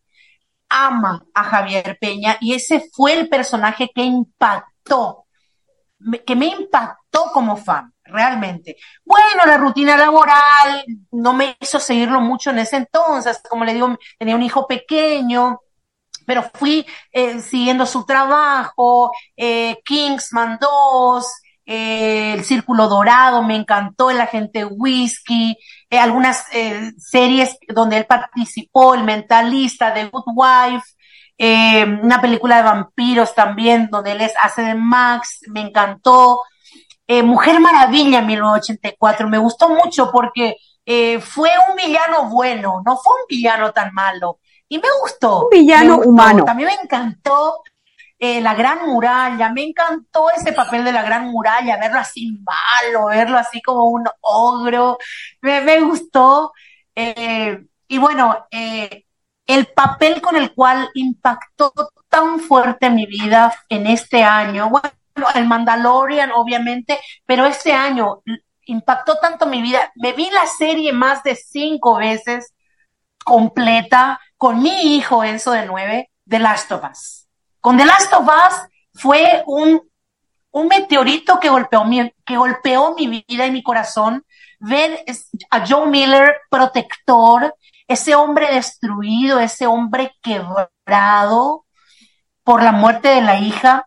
ama 0.69 1.25
a 1.35 1.45
Javier 1.45 1.97
Peña 2.01 2.37
y 2.41 2.55
ese 2.55 2.89
fue 2.93 3.13
el 3.15 3.29
personaje 3.29 3.91
que 3.95 4.03
impactó, 4.03 5.27
que 6.27 6.37
me 6.37 6.47
impactó 6.47 7.31
como 7.33 7.57
fan, 7.57 7.93
realmente. 8.05 8.77
Bueno, 9.05 9.45
la 9.47 9.57
rutina 9.57 9.97
laboral 9.97 10.85
no 11.13 11.33
me 11.33 11.57
hizo 11.61 11.79
seguirlo 11.79 12.21
mucho 12.21 12.51
en 12.51 12.59
ese 12.59 12.77
entonces, 12.77 13.41
como 13.49 13.65
le 13.65 13.75
digo, 13.75 13.97
tenía 14.19 14.37
un 14.37 14.43
hijo 14.43 14.67
pequeño, 14.67 15.61
pero 16.29 16.43
fui 16.53 16.85
eh, 17.11 17.41
siguiendo 17.41 17.87
su 17.87 18.05
trabajo, 18.05 19.11
eh, 19.35 19.79
Kingsman 19.83 20.59
2, 20.61 21.27
eh, 21.65 22.35
El 22.35 22.45
Círculo 22.45 22.87
Dorado, 22.87 23.43
me 23.43 23.57
encantó 23.57 24.11
El 24.11 24.21
Agente 24.21 24.67
Whisky, 24.67 25.57
algunas 25.91 26.45
series 26.99 27.57
donde 27.67 27.97
él 27.97 28.05
participó, 28.05 28.95
El 28.95 29.05
Mentalista, 29.05 29.95
The 29.95 30.11
Good 30.11 30.25
Wife, 30.37 30.85
una 32.03 32.21
película 32.21 32.59
de 32.59 32.63
vampiros 32.63 33.35
también, 33.35 33.89
donde 33.91 34.13
él 34.13 34.21
es, 34.21 34.35
hace 34.43 34.61
de 34.61 34.75
Max, 34.75 35.41
me 35.49 35.63
encantó. 35.63 36.43
Mujer 37.25 37.59
Maravilla 37.59 38.21
1984, 38.21 39.29
me 39.31 39.39
gustó 39.39 39.71
mucho 39.71 40.11
porque 40.13 40.57
fue 41.23 41.51
un 41.71 41.77
villano 41.77 42.29
bueno, 42.29 42.83
no 42.85 42.99
fue 42.99 43.15
un 43.15 43.27
villano 43.31 43.73
tan 43.73 43.95
malo. 43.95 44.41
Y 44.69 44.79
me 44.79 44.89
gustó. 45.01 45.45
Un 45.45 45.51
villano 45.51 45.97
gustó. 45.97 46.11
humano. 46.11 46.45
También 46.45 46.69
me 46.69 46.83
encantó 46.83 47.63
eh, 48.19 48.41
la 48.41 48.55
Gran 48.55 48.87
Muralla, 48.87 49.51
me 49.51 49.63
encantó 49.63 50.29
ese 50.31 50.53
papel 50.53 50.85
de 50.85 50.93
la 50.93 51.03
Gran 51.03 51.29
Muralla, 51.29 51.77
verlo 51.77 51.99
así 52.01 52.37
malo, 52.43 53.07
verlo 53.07 53.39
así 53.39 53.63
como 53.63 53.85
un 53.85 54.05
ogro, 54.21 54.99
me, 55.41 55.61
me 55.61 55.81
gustó. 55.81 56.53
Eh, 56.95 57.65
y 57.87 57.99
bueno, 57.99 58.47
eh, 58.51 59.05
el 59.47 59.67
papel 59.67 60.21
con 60.21 60.37
el 60.37 60.53
cual 60.53 60.91
impactó 60.95 61.73
tan 62.09 62.41
fuerte 62.41 62.91
mi 62.91 63.07
vida 63.07 63.55
en 63.69 63.87
este 63.87 64.23
año, 64.25 64.69
bueno, 64.69 64.91
el 65.35 65.47
Mandalorian 65.47 66.33
obviamente, 66.33 66.99
pero 67.25 67.47
este 67.47 67.73
año 67.73 68.23
impactó 68.67 69.19
tanto 69.19 69.47
mi 69.47 69.63
vida, 69.63 69.93
me 69.95 70.13
vi 70.13 70.29
la 70.31 70.47
serie 70.47 70.93
más 70.93 71.23
de 71.23 71.37
cinco 71.37 71.97
veces 71.97 72.53
completa 73.25 74.21
con 74.39 74.63
mi 74.63 74.97
hijo 74.97 75.25
Enzo 75.25 75.51
de 75.51 75.67
nueve, 75.67 76.11
The 76.27 76.39
Last 76.39 76.71
of 76.73 76.83
Us. 76.91 77.29
Con 77.61 77.77
The 77.77 77.85
Last 77.85 78.13
of 78.15 78.27
Us 78.27 78.55
fue 78.95 79.43
un, 79.47 79.83
un 80.53 80.69
meteorito 80.69 81.39
que 81.41 81.51
golpeó, 81.51 81.85
mi, 81.85 82.11
que 82.25 82.37
golpeó 82.37 82.95
mi 82.95 83.25
vida 83.29 83.47
y 83.47 83.51
mi 83.51 83.63
corazón, 83.63 84.25
ver 84.61 85.05
a 85.51 85.67
Joe 85.67 85.89
Miller 85.89 86.37
protector, 86.49 87.55
ese 87.89 88.15
hombre 88.15 88.55
destruido, 88.55 89.41
ese 89.41 89.67
hombre 89.67 90.13
quebrado 90.23 91.67
por 92.45 92.63
la 92.63 92.73
muerte 92.73 93.09
de 93.09 93.23
la 93.23 93.41
hija 93.41 93.87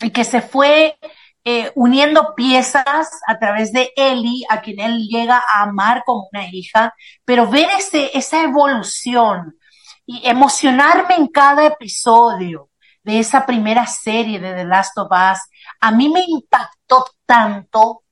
y 0.00 0.10
que 0.10 0.24
se 0.24 0.40
fue 0.40 0.98
eh, 1.44 1.72
uniendo 1.74 2.34
piezas 2.34 3.20
a 3.26 3.38
través 3.38 3.70
de 3.72 3.92
Eli, 3.96 4.44
a 4.48 4.62
quien 4.62 4.80
él 4.80 5.06
llega 5.08 5.36
a 5.36 5.64
amar 5.64 6.02
como 6.06 6.28
una 6.32 6.48
hija, 6.48 6.94
pero 7.24 7.48
ver 7.48 7.68
ese, 7.78 8.16
esa 8.16 8.42
evolución 8.42 9.58
y 10.06 10.26
emocionarme 10.28 11.16
en 11.16 11.28
cada 11.28 11.66
episodio 11.66 12.70
de 13.02 13.18
esa 13.18 13.44
primera 13.44 13.86
serie 13.86 14.40
de 14.40 14.54
The 14.54 14.64
Last 14.64 14.96
of 14.98 15.10
Us, 15.10 15.38
a 15.80 15.90
mí 15.90 16.08
me 16.08 16.24
impactó 16.26 17.04
tanto, 17.26 18.02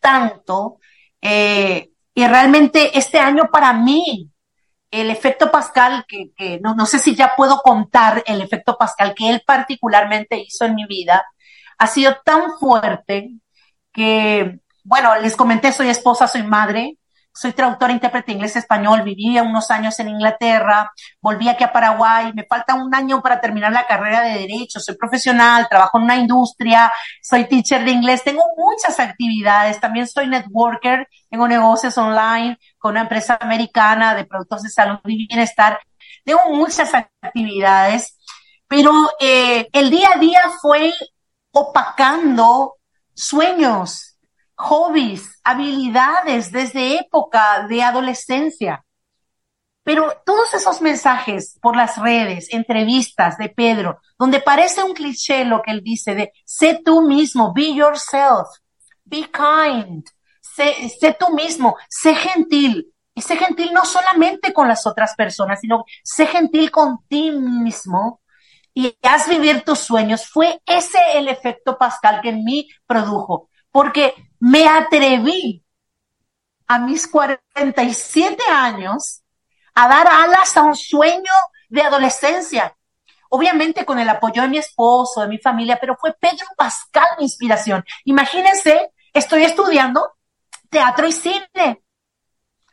tanto, 0.00 0.78
eh, 1.20 1.90
y 2.14 2.26
realmente 2.26 2.98
este 2.98 3.18
año 3.18 3.44
para 3.52 3.72
mí, 3.72 4.30
el 4.90 5.10
efecto 5.10 5.50
Pascal, 5.50 6.04
que, 6.08 6.32
que 6.36 6.58
no, 6.60 6.74
no 6.74 6.84
sé 6.86 6.98
si 6.98 7.14
ya 7.14 7.34
puedo 7.36 7.58
contar 7.58 8.24
el 8.26 8.40
efecto 8.40 8.76
Pascal 8.76 9.14
que 9.14 9.30
él 9.30 9.42
particularmente 9.46 10.38
hizo 10.38 10.64
en 10.64 10.74
mi 10.74 10.86
vida, 10.86 11.24
ha 11.78 11.86
sido 11.86 12.16
tan 12.24 12.58
fuerte 12.58 13.30
que, 13.92 14.60
bueno, 14.84 15.16
les 15.20 15.36
comenté, 15.36 15.72
soy 15.72 15.88
esposa, 15.88 16.26
soy 16.26 16.42
madre, 16.42 16.98
soy 17.40 17.54
traductora, 17.54 17.90
intérprete 17.90 18.32
inglés-español, 18.32 19.00
viví 19.00 19.40
unos 19.40 19.70
años 19.70 19.98
en 19.98 20.10
Inglaterra, 20.10 20.92
volví 21.22 21.48
aquí 21.48 21.64
a 21.64 21.72
Paraguay, 21.72 22.32
me 22.34 22.44
falta 22.44 22.74
un 22.74 22.94
año 22.94 23.22
para 23.22 23.40
terminar 23.40 23.72
la 23.72 23.86
carrera 23.86 24.20
de 24.20 24.40
Derecho, 24.40 24.78
soy 24.78 24.94
profesional, 24.96 25.66
trabajo 25.66 25.96
en 25.96 26.04
una 26.04 26.16
industria, 26.18 26.92
soy 27.22 27.46
teacher 27.48 27.82
de 27.82 27.92
inglés, 27.92 28.22
tengo 28.22 28.42
muchas 28.58 29.00
actividades, 29.00 29.80
también 29.80 30.06
soy 30.06 30.26
networker, 30.26 31.08
tengo 31.30 31.48
negocios 31.48 31.96
online 31.96 32.58
con 32.76 32.90
una 32.90 33.02
empresa 33.02 33.38
americana 33.40 34.14
de 34.14 34.26
productos 34.26 34.62
de 34.62 34.68
salud 34.68 34.98
y 35.06 35.26
bienestar, 35.26 35.80
tengo 36.26 36.42
muchas 36.50 36.92
actividades, 37.22 38.18
pero 38.68 38.92
eh, 39.18 39.66
el 39.72 39.88
día 39.88 40.10
a 40.14 40.18
día 40.18 40.42
fue 40.60 40.92
opacando 41.52 42.74
sueños, 43.14 44.09
hobbies, 44.60 45.40
habilidades 45.42 46.52
desde 46.52 46.98
época 46.98 47.66
de 47.68 47.82
adolescencia. 47.82 48.84
Pero 49.82 50.12
todos 50.26 50.52
esos 50.54 50.82
mensajes 50.82 51.58
por 51.60 51.74
las 51.74 51.96
redes, 51.96 52.52
entrevistas 52.52 53.38
de 53.38 53.48
Pedro, 53.48 53.98
donde 54.18 54.40
parece 54.40 54.82
un 54.82 54.92
cliché 54.92 55.44
lo 55.44 55.62
que 55.62 55.70
él 55.70 55.82
dice 55.82 56.14
de 56.14 56.32
sé 56.44 56.80
tú 56.84 57.02
mismo, 57.02 57.52
be 57.54 57.74
yourself, 57.74 58.48
be 59.04 59.28
kind, 59.30 60.04
sé, 60.40 60.88
sé 60.90 61.16
tú 61.18 61.34
mismo, 61.34 61.76
sé 61.88 62.14
gentil. 62.14 62.92
Y 63.14 63.22
sé 63.22 63.36
gentil 63.36 63.72
no 63.72 63.84
solamente 63.84 64.52
con 64.52 64.68
las 64.68 64.86
otras 64.86 65.14
personas, 65.14 65.60
sino 65.60 65.84
sé 66.04 66.26
gentil 66.26 66.70
con 66.70 66.98
ti 67.08 67.30
mismo 67.30 68.20
y 68.72 68.96
haz 69.02 69.28
vivir 69.28 69.62
tus 69.62 69.80
sueños. 69.80 70.26
Fue 70.26 70.60
ese 70.64 70.98
el 71.14 71.28
efecto 71.28 71.76
Pascal 71.76 72.20
que 72.20 72.28
en 72.28 72.44
mí 72.44 72.68
produjo 72.86 73.50
porque 73.72 74.14
me 74.40 74.66
atreví 74.66 75.64
a 76.66 76.78
mis 76.78 77.06
47 77.06 78.42
años 78.50 79.22
a 79.74 79.88
dar 79.88 80.08
alas 80.08 80.56
a 80.56 80.62
un 80.62 80.74
sueño 80.74 81.32
de 81.68 81.82
adolescencia. 81.82 82.76
Obviamente 83.28 83.84
con 83.84 83.98
el 83.98 84.08
apoyo 84.08 84.42
de 84.42 84.48
mi 84.48 84.58
esposo, 84.58 85.20
de 85.20 85.28
mi 85.28 85.38
familia, 85.38 85.78
pero 85.80 85.96
fue 85.96 86.14
Pedro 86.18 86.46
Pascal 86.56 87.06
mi 87.18 87.24
inspiración. 87.24 87.84
Imagínense, 88.04 88.90
estoy 89.12 89.44
estudiando 89.44 90.14
teatro 90.68 91.06
y 91.06 91.12
cine. 91.12 91.82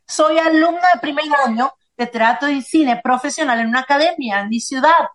Soy 0.08 0.39
alumna 0.39 0.88
de 0.93 0.99
primer 1.01 1.25
año 1.45 1.73
de 1.97 2.08
teatro 2.08 2.49
y 2.49 2.62
cine 2.62 3.01
profesional 3.03 3.60
en 3.60 3.67
una 3.67 3.82
academia 3.82 4.39
en 4.39 4.49
mi 4.49 4.60
ciudad 4.60 5.10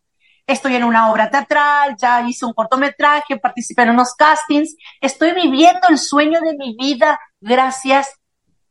estoy 0.47 0.77
en 0.77 0.85
una 0.85 1.11
obra 1.11 1.31
teatral, 1.31 1.97
ya 2.01 2.27
hice 2.27 2.45
un 2.45 2.53
cortometraje, 2.53 3.39
participé 3.39 3.83
en 3.83 3.91
unos 3.91 4.15
castings, 4.15 4.77
estoy 5.01 5.33
viviendo 5.33 5.89
el 5.89 5.99
sueño 5.99 6.41
de 6.41 6.57
mi 6.57 6.77
vida 6.77 7.19
gracias 7.41 8.13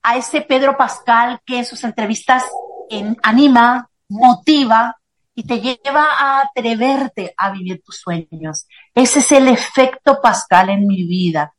a 0.01 0.17
ese 0.17 0.41
Pedro 0.41 0.77
Pascal 0.77 1.39
que 1.45 1.59
en 1.59 1.65
sus 1.65 1.83
entrevistas 1.83 2.43
anima, 3.23 3.89
motiva 4.09 4.97
y 5.33 5.43
te 5.43 5.61
lleva 5.61 6.07
a 6.19 6.41
atreverte 6.41 7.33
a 7.37 7.51
vivir 7.51 7.81
tus 7.83 7.99
sueños. 7.99 8.67
Ese 8.93 9.19
es 9.19 9.31
el 9.31 9.47
efecto 9.47 10.19
Pascal 10.21 10.69
en 10.69 10.85
mi 10.85 11.03
vida. 11.03 11.53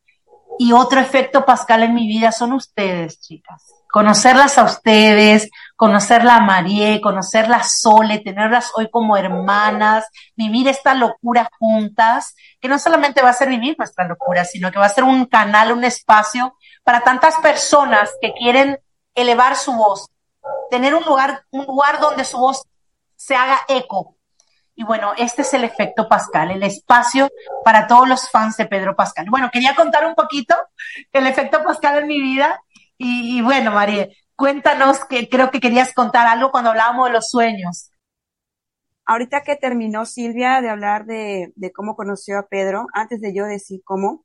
Y 0.59 0.73
otro 0.73 1.01
efecto 1.01 1.45
Pascal 1.47 1.85
en 1.85 1.95
mi 1.95 2.07
vida 2.07 2.31
son 2.31 2.53
ustedes, 2.53 3.21
chicas 3.21 3.82
conocerlas 3.93 4.57
a 4.57 4.65
ustedes, 4.65 5.51
conocerla 5.77 6.37
a 6.37 6.41
Marie, 6.41 7.03
conocerla 7.03 7.59
a 7.59 7.63
Sole, 7.63 8.21
tenerlas 8.21 8.73
hoy 8.75 8.89
como 8.91 9.19
hermanas, 9.19 10.07
vivir 10.35 10.67
esta 10.67 10.95
locura 10.95 11.51
juntas, 11.59 12.35
que 12.59 12.69
no 12.69 12.79
solamente 12.79 13.21
va 13.21 13.29
a 13.29 13.35
ser 13.35 13.51
vivir 13.51 13.77
nuestra 13.77 14.09
locura, 14.09 14.47
sino 14.47 14.73
que 14.73 14.79
va 14.79 14.87
a 14.87 14.89
ser 14.89 15.05
un 15.05 15.27
canal, 15.27 15.73
un 15.73 15.85
espacio 15.85 16.57
para 16.83 17.03
tantas 17.03 17.37
personas 17.37 18.11
que 18.23 18.33
quieren 18.33 18.79
elevar 19.15 19.57
su 19.57 19.75
voz, 19.75 20.09
tener 20.71 20.95
un 20.95 21.05
lugar, 21.05 21.45
un 21.51 21.67
lugar 21.67 22.01
donde 22.01 22.25
su 22.25 22.39
voz 22.39 22.63
se 23.15 23.37
haga 23.37 23.61
eco. 23.69 24.17
Y 24.75 24.85
bueno, 24.85 25.13
este 25.19 25.43
es 25.43 25.53
el 25.53 25.65
efecto 25.65 26.09
Pascal, 26.09 26.51
el 26.51 26.63
espacio 26.63 27.29
para 27.63 27.87
todos 27.87 28.09
los 28.09 28.31
fans 28.31 28.57
de 28.57 28.65
Pedro 28.65 28.97
Pascal. 28.97 29.27
Bueno, 29.29 29.51
quería 29.53 29.75
contar 29.75 30.07
un 30.07 30.15
poquito 30.15 30.57
el 31.13 31.27
efecto 31.27 31.63
Pascal 31.63 31.99
en 31.99 32.07
mi 32.07 32.23
vida 32.23 32.59
y, 32.99 33.43
bueno, 33.43 33.73
María, 33.73 34.09
cuéntanos 34.37 35.05
que 35.07 35.29
creo 35.29 35.51
que 35.51 35.61
querías 35.61 35.93
contar 35.93 36.27
algo 36.27 36.51
cuando 36.51 36.71
hablábamos 36.71 37.07
de 37.07 37.13
los 37.13 37.29
sueños. 37.29 37.91
Ahorita 39.05 39.43
que 39.43 39.57
terminó 39.57 40.07
Silvia 40.07 40.61
de 40.61 40.71
hablar 40.71 41.07
de, 41.07 41.53
cómo 41.75 41.97
conoció 41.97 42.39
a 42.39 42.47
Pedro, 42.47 42.87
antes 42.95 43.21
de 43.21 43.35
yo 43.35 43.45
decir 43.45 43.83
cómo, 43.85 44.25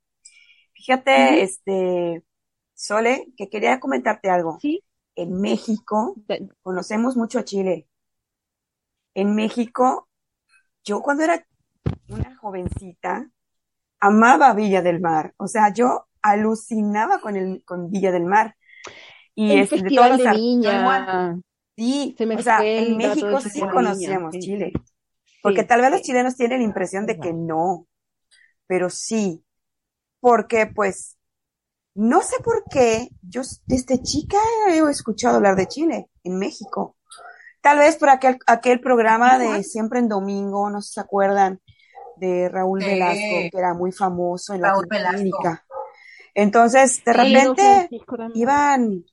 fíjate, 0.74 1.42
este, 1.42 2.22
Sole, 2.74 3.26
que 3.36 3.48
quería 3.48 3.80
comentarte 3.80 4.30
algo. 4.30 4.58
Sí. 4.60 4.84
En 5.16 5.40
México 5.40 6.14
conocemos 6.62 7.16
mucho 7.16 7.40
a 7.40 7.44
Chile. 7.44 7.88
En 9.14 9.34
México, 9.34 10.08
yo 10.84 11.02
cuando 11.02 11.24
era 11.24 11.44
una 12.08 12.36
jovencita, 12.36 13.28
amaba 14.00 14.54
Villa 14.54 14.80
del 14.80 15.00
Mar. 15.00 15.34
O 15.38 15.48
sea, 15.48 15.72
yo 15.72 16.06
alucinaba 16.22 17.20
con 17.20 17.36
el, 17.36 17.64
con 17.64 17.90
Villa 17.90 18.12
del 18.12 18.24
Mar. 18.24 18.56
Y 19.40 19.52
el 19.52 19.68
Festival 19.68 20.18
de, 20.18 20.30
Viña. 20.32 21.38
Sí, 21.76 22.16
o 22.18 22.42
sea, 22.42 22.58
en 22.64 22.96
México 22.96 23.40
sí 23.40 23.60
conocíamos 23.60 24.34
Chile. 24.36 24.72
Porque 25.44 25.62
tal 25.62 25.80
vez 25.80 25.92
los 25.92 26.02
chilenos 26.02 26.34
tienen 26.34 26.58
la 26.58 26.64
impresión 26.64 27.06
de 27.06 27.20
que 27.20 27.32
no, 27.32 27.86
pero 28.66 28.90
sí. 28.90 29.44
Porque 30.18 30.66
pues, 30.66 31.16
no 31.94 32.20
sé 32.22 32.42
por 32.42 32.64
qué, 32.68 33.10
yo 33.22 33.42
desde 33.66 34.02
chica 34.02 34.38
he 34.70 34.80
escuchado 34.90 35.36
hablar 35.36 35.54
de 35.54 35.68
Chile 35.68 36.10
en 36.24 36.36
México. 36.36 36.96
Tal 37.60 37.78
vez 37.78 37.94
por 37.96 38.10
aquel, 38.10 38.38
aquel 38.48 38.80
programa 38.80 39.38
de 39.38 39.62
Siempre 39.62 40.00
en 40.00 40.08
Domingo, 40.08 40.68
no 40.68 40.82
sé 40.82 40.88
si 40.88 40.94
se 40.94 41.00
acuerdan, 41.00 41.60
de 42.16 42.48
Raúl 42.48 42.80
Velasco, 42.80 43.50
que 43.52 43.56
era 43.56 43.72
muy 43.72 43.92
famoso 43.92 44.52
en 44.52 44.62
Latinoamérica. 44.62 45.64
Entonces, 46.34 47.04
de 47.04 47.12
repente, 47.12 47.88
iban 48.34 49.04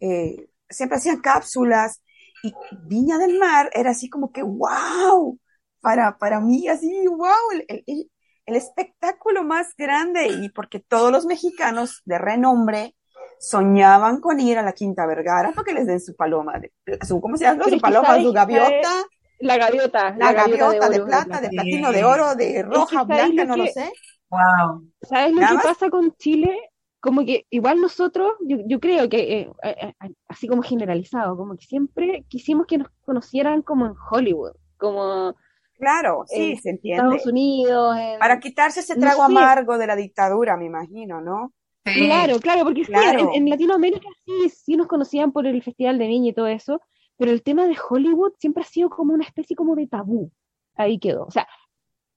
eh, 0.00 0.48
siempre 0.68 0.98
hacían 0.98 1.20
cápsulas 1.20 2.02
y 2.42 2.52
Viña 2.84 3.18
del 3.18 3.38
Mar 3.38 3.70
era 3.72 3.90
así 3.90 4.08
como 4.08 4.32
que, 4.32 4.42
wow, 4.42 5.38
para, 5.80 6.18
para 6.18 6.40
mí 6.40 6.68
así, 6.68 7.06
wow, 7.06 7.28
el, 7.52 7.84
el, 7.86 8.10
el 8.46 8.56
espectáculo 8.56 9.44
más 9.44 9.74
grande 9.76 10.28
y 10.28 10.48
porque 10.50 10.80
todos 10.80 11.12
los 11.12 11.26
mexicanos 11.26 12.02
de 12.04 12.18
renombre 12.18 12.94
soñaban 13.40 14.20
con 14.20 14.40
ir 14.40 14.58
a 14.58 14.62
la 14.62 14.72
Quinta 14.72 15.06
Vergara 15.06 15.52
para 15.52 15.64
que 15.64 15.74
les 15.74 15.86
den 15.86 16.00
su 16.00 16.16
paloma, 16.16 16.58
de, 16.58 16.72
su, 17.06 17.20
¿cómo 17.20 17.36
se 17.36 17.44
llama? 17.44 17.64
Su 17.64 17.78
paloma, 17.78 18.20
su 18.20 18.32
gaviota. 18.32 19.04
La 19.40 19.56
gaviota. 19.56 20.16
La, 20.16 20.32
gaviota, 20.32 20.88
de, 20.88 21.00
plata, 21.00 21.40
de, 21.40 21.50
platino, 21.50 21.92
de 21.92 22.04
oro, 22.04 22.34
de 22.34 22.62
roja, 22.62 23.04
blanca, 23.04 23.44
no 23.44 23.56
lo 23.56 23.66
sé. 23.66 23.92
Wow. 24.30 24.90
¿Sabes 25.02 25.32
lo 25.32 25.40
que 25.40 25.62
pasa 25.62 25.90
con 25.90 26.12
Chile? 26.16 26.58
Como 27.00 27.24
que 27.24 27.46
igual 27.50 27.80
nosotros, 27.80 28.32
yo, 28.40 28.58
yo 28.66 28.80
creo 28.80 29.08
que, 29.08 29.40
eh, 29.40 29.50
eh, 29.62 29.94
eh, 30.02 30.14
así 30.26 30.48
como 30.48 30.62
generalizado, 30.62 31.36
como 31.36 31.56
que 31.56 31.64
siempre 31.64 32.24
quisimos 32.28 32.66
que 32.66 32.78
nos 32.78 32.88
conocieran 33.04 33.62
como 33.62 33.86
en 33.86 33.94
Hollywood, 34.10 34.52
como... 34.76 35.36
Claro, 35.78 36.24
sí, 36.26 36.56
se 36.56 36.70
entiende. 36.70 37.04
Estados 37.04 37.26
Unidos. 37.26 37.96
Para 38.18 38.40
quitarse 38.40 38.80
ese 38.80 38.96
trago 38.96 39.22
amargo 39.22 39.78
de 39.78 39.86
la 39.86 39.94
dictadura, 39.94 40.56
me 40.56 40.64
imagino, 40.64 41.20
¿no? 41.20 41.52
Claro, 41.84 42.40
claro, 42.40 42.64
porque 42.64 42.82
claro. 42.82 43.30
en, 43.32 43.48
Latinoamérica 43.48 44.08
sí, 44.26 44.48
sí 44.48 44.76
nos 44.76 44.88
conocían 44.88 45.30
por 45.30 45.46
el 45.46 45.62
Festival 45.62 45.96
de 45.98 46.08
Viña 46.08 46.30
y 46.30 46.32
todo 46.32 46.48
eso, 46.48 46.80
pero 47.16 47.30
el 47.30 47.44
tema 47.44 47.64
de 47.68 47.76
Hollywood 47.88 48.32
siempre 48.40 48.64
ha 48.64 48.66
sido 48.66 48.90
como 48.90 49.14
una 49.14 49.24
especie 49.24 49.54
como 49.54 49.76
de 49.76 49.86
tabú. 49.86 50.32
Ahí 50.74 50.98
quedó. 50.98 51.26
O 51.26 51.30
sea, 51.30 51.46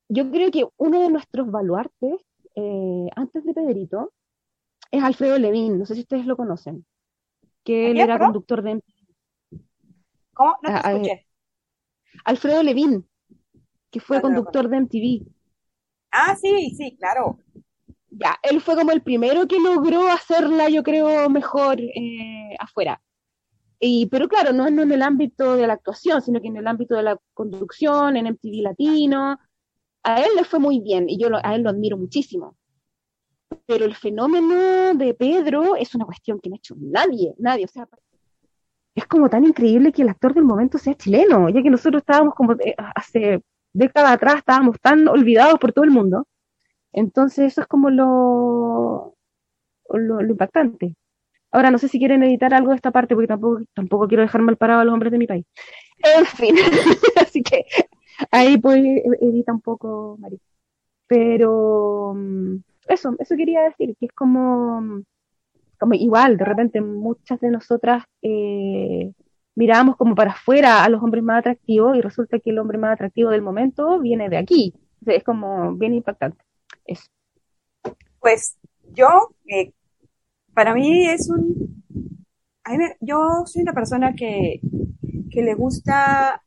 yo 0.09 0.31
creo 0.31 0.49
que 0.49 0.65
uno 0.77 0.99
de 0.99 1.09
nuestros 1.09 1.51
baluartes, 1.51 2.19
antes 3.15 3.45
de 3.45 3.53
Pedrito, 3.53 4.11
es 4.91 5.03
Alfredo 5.03 5.37
Levin, 5.39 5.79
no 5.79 5.85
sé 5.85 5.95
si 5.95 6.01
ustedes 6.01 6.25
lo 6.25 6.37
conocen. 6.37 6.85
que 7.63 7.91
él 7.91 8.01
era 8.01 8.19
conductor 8.19 8.61
de 8.63 8.71
MTV. 8.71 9.15
¿Cómo? 10.33 10.57
No 10.61 10.71
te 10.73 10.75
Ah, 10.75 10.81
ah, 10.83 10.93
escuché. 10.97 11.27
Alfredo 12.25 12.63
Levin, 12.63 13.07
que 13.91 13.99
fue 14.01 14.17
no 14.17 14.21
conductor 14.23 14.69
de 14.69 14.77
MTV. 14.77 15.27
Ah, 16.11 16.35
sí, 16.41 16.73
sí, 16.75 16.95
claro. 16.97 17.37
Ya, 18.09 18.37
él 18.43 18.61
fue 18.61 18.75
como 18.75 18.91
el 18.91 19.01
primero 19.01 19.47
que 19.47 19.57
logró 19.59 20.07
hacerla, 20.09 20.69
yo 20.69 20.83
creo, 20.83 21.29
mejor 21.29 21.79
eh, 21.79 22.55
afuera. 22.59 23.01
Y, 23.79 24.07
pero 24.07 24.27
claro, 24.29 24.53
no, 24.53 24.69
no 24.71 24.83
en 24.83 24.91
el 24.93 25.01
ámbito 25.03 25.55
de 25.55 25.67
la 25.67 25.73
actuación, 25.73 26.21
sino 26.21 26.41
que 26.41 26.47
en 26.49 26.57
el 26.57 26.67
ámbito 26.67 26.95
de 26.95 27.03
la 27.03 27.19
conducción, 27.33 28.17
en 28.17 28.27
MTV 28.27 28.63
Latino. 28.63 29.39
A 30.03 30.21
él 30.21 30.29
le 30.37 30.45
fue 30.45 30.59
muy 30.59 30.81
bien 30.81 31.09
y 31.09 31.19
yo 31.19 31.29
lo- 31.29 31.39
a 31.45 31.55
él 31.55 31.63
lo 31.63 31.69
admiro 31.71 31.97
muchísimo. 31.97 32.57
Pero 33.65 33.85
el 33.85 33.95
fenómeno 33.95 34.93
de 34.93 35.13
Pedro 35.13 35.75
es 35.75 35.93
una 35.95 36.05
cuestión 36.05 36.39
que 36.39 36.49
no 36.49 36.55
ha 36.55 36.57
hecho 36.57 36.75
nadie, 36.77 37.33
nadie. 37.37 37.65
O 37.65 37.67
sea, 37.67 37.87
es 38.95 39.05
como 39.07 39.29
tan 39.29 39.45
increíble 39.45 39.91
que 39.91 40.01
el 40.01 40.09
actor 40.09 40.33
del 40.33 40.43
momento 40.43 40.77
sea 40.77 40.95
chileno, 40.95 41.49
ya 41.49 41.61
que 41.61 41.69
nosotros 41.69 42.01
estábamos 42.01 42.35
como 42.35 42.53
eh, 42.53 42.75
hace 42.95 43.41
décadas 43.73 44.11
atrás, 44.11 44.35
estábamos 44.37 44.79
tan 44.81 45.07
olvidados 45.07 45.59
por 45.59 45.73
todo 45.73 45.85
el 45.85 45.91
mundo. 45.91 46.27
Entonces 46.93 47.53
eso 47.53 47.61
es 47.61 47.67
como 47.67 47.89
lo, 47.89 49.15
lo, 49.89 50.21
lo 50.21 50.31
impactante. 50.31 50.95
Ahora 51.51 51.71
no 51.71 51.77
sé 51.77 51.87
si 51.87 51.99
quieren 51.99 52.23
editar 52.23 52.53
algo 52.53 52.69
de 52.69 52.77
esta 52.77 52.91
parte, 52.91 53.15
porque 53.15 53.27
tampoco, 53.27 53.61
tampoco 53.73 54.07
quiero 54.07 54.23
dejar 54.23 54.41
mal 54.41 54.57
parado 54.57 54.81
a 54.81 54.85
los 54.85 54.93
hombres 54.93 55.11
de 55.11 55.17
mi 55.17 55.27
país. 55.27 55.45
En 55.97 56.25
fin, 56.25 56.55
así 57.21 57.43
que 57.43 57.65
ahí 58.31 58.57
pues 58.57 58.81
edita 59.21 59.53
un 59.53 59.61
poco, 59.61 60.17
Mari. 60.19 60.39
Pero 61.07 62.13
mm, 62.15 62.57
eso, 62.87 63.15
eso 63.19 63.35
quería 63.35 63.61
decir, 63.61 63.95
que 63.99 64.07
es 64.07 64.11
como, 64.11 65.03
como 65.79 65.93
igual, 65.93 66.37
de 66.37 66.45
repente 66.45 66.81
muchas 66.81 67.39
de 67.39 67.49
nosotras 67.49 68.03
eh, 68.21 69.13
miramos 69.55 69.97
como 69.97 70.15
para 70.15 70.31
afuera 70.31 70.83
a 70.83 70.89
los 70.89 71.01
hombres 71.01 71.23
más 71.23 71.39
atractivos 71.39 71.97
y 71.97 72.01
resulta 72.01 72.39
que 72.39 72.51
el 72.51 72.59
hombre 72.59 72.77
más 72.77 72.93
atractivo 72.93 73.29
del 73.29 73.41
momento 73.41 73.99
viene 73.99 74.29
de 74.29 74.37
aquí. 74.37 74.73
Es 75.05 75.23
como 75.23 75.75
bien 75.75 75.93
impactante. 75.93 76.43
Pues 78.19 78.57
yo, 78.93 79.35
eh, 79.47 79.73
para 80.53 80.73
mí 80.73 81.07
es 81.07 81.29
un... 81.29 81.83
yo 82.99 83.43
soy 83.45 83.63
una 83.63 83.73
persona 83.73 84.13
que, 84.13 84.61
que 85.31 85.41
le 85.41 85.55
gusta 85.55 86.43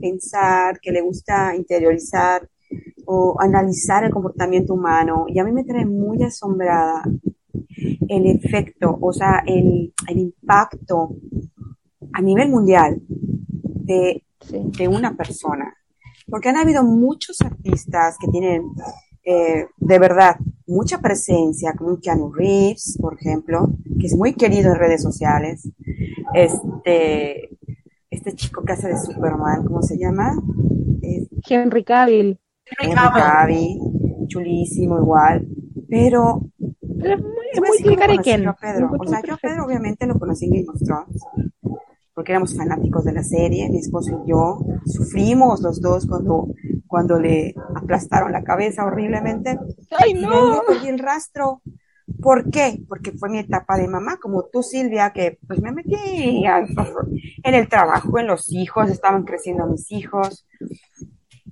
pensar, 0.00 0.80
que 0.80 0.92
le 0.92 1.00
gusta 1.00 1.54
interiorizar 1.54 2.48
o 3.10 3.40
analizar 3.40 4.04
el 4.04 4.10
comportamiento 4.12 4.74
humano. 4.74 5.24
Y 5.28 5.38
a 5.38 5.44
mí 5.44 5.50
me 5.52 5.64
trae 5.64 5.86
muy 5.86 6.22
asombrada 6.22 7.02
el 8.08 8.26
efecto, 8.26 8.98
o 9.00 9.12
sea, 9.14 9.42
el, 9.46 9.94
el 10.08 10.18
impacto 10.18 11.16
a 12.12 12.20
nivel 12.20 12.50
mundial 12.50 13.00
de, 13.08 14.24
Sí. 14.40 14.58
de 14.78 14.88
una 14.88 15.16
persona. 15.16 15.74
Porque 16.28 16.48
han 16.50 16.56
habido 16.58 16.84
muchos 16.84 17.40
artistas 17.40 18.16
que 18.20 18.28
tienen, 18.28 18.62
eh, 19.24 19.66
de 19.76 19.98
verdad, 19.98 20.36
mucha 20.66 20.98
presencia, 21.00 21.72
como 21.72 21.98
Keanu 21.98 22.30
Reeves, 22.32 22.98
por 23.00 23.14
ejemplo, 23.14 23.70
que 23.98 24.06
es 24.06 24.14
muy 24.14 24.34
querido 24.34 24.70
en 24.72 24.78
redes 24.78 25.02
sociales. 25.02 25.68
Este, 26.34 27.50
este 28.10 28.32
chico 28.34 28.62
que 28.64 28.72
hace 28.74 28.88
de 28.88 28.98
Superman, 28.98 29.64
¿cómo 29.66 29.82
se 29.82 29.98
llama? 29.98 30.32
Es 31.02 31.26
Henry 31.48 31.84
Cavill. 31.84 32.38
Cavill, 33.14 33.78
chulísimo 34.28 34.98
igual. 34.98 35.46
Pero 35.88 36.42
Pero 37.00 37.14
es 37.14 37.20
muy, 37.22 37.46
es 37.52 37.60
muy 37.60 37.94
Karen. 37.96 38.42
yo 38.42 38.50
a 38.50 38.56
Pedro. 38.56 38.96
O 38.98 39.06
sea, 39.06 39.22
yo 39.26 39.34
a 39.34 39.38
Pedro 39.38 39.64
obviamente 39.64 40.06
lo 40.06 40.18
conocí 40.18 40.46
en 40.46 40.52
Game 40.52 40.66
of 40.68 40.80
Thrones, 40.82 41.22
porque 42.14 42.32
éramos 42.32 42.56
fanáticos 42.56 43.04
de 43.04 43.12
la 43.12 43.22
serie, 43.22 43.68
mi 43.70 43.78
esposo 43.78 44.22
y 44.24 44.30
yo. 44.30 44.58
Sufrimos 44.86 45.60
los 45.62 45.80
dos 45.80 46.06
cuando, 46.06 46.48
cuando 46.86 47.18
le 47.20 47.54
aplastaron 47.74 48.32
la 48.32 48.42
cabeza 48.44 48.84
horriblemente. 48.84 49.58
¡Ay, 49.98 50.12
Y 50.12 50.14
no! 50.14 50.30
le 50.54 50.60
perdí 50.66 50.88
el 50.88 50.98
rastro. 50.98 51.62
¿Por 52.22 52.50
qué? 52.50 52.80
Porque 52.88 53.12
fue 53.12 53.28
mi 53.28 53.38
etapa 53.38 53.76
de 53.76 53.86
mamá, 53.86 54.16
como 54.20 54.44
tú, 54.52 54.62
Silvia, 54.62 55.12
que 55.12 55.38
pues 55.46 55.60
me 55.60 55.72
metí 55.72 55.94
en 57.44 57.54
el 57.54 57.68
trabajo, 57.68 58.18
en 58.18 58.26
los 58.26 58.50
hijos, 58.52 58.90
estaban 58.90 59.24
creciendo 59.24 59.66
mis 59.66 59.90
hijos. 59.92 60.46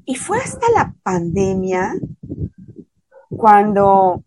Y 0.06 0.14
fue 0.14 0.38
hasta 0.38 0.70
la 0.74 0.94
pandemia 1.02 1.94
cuando 3.28 4.24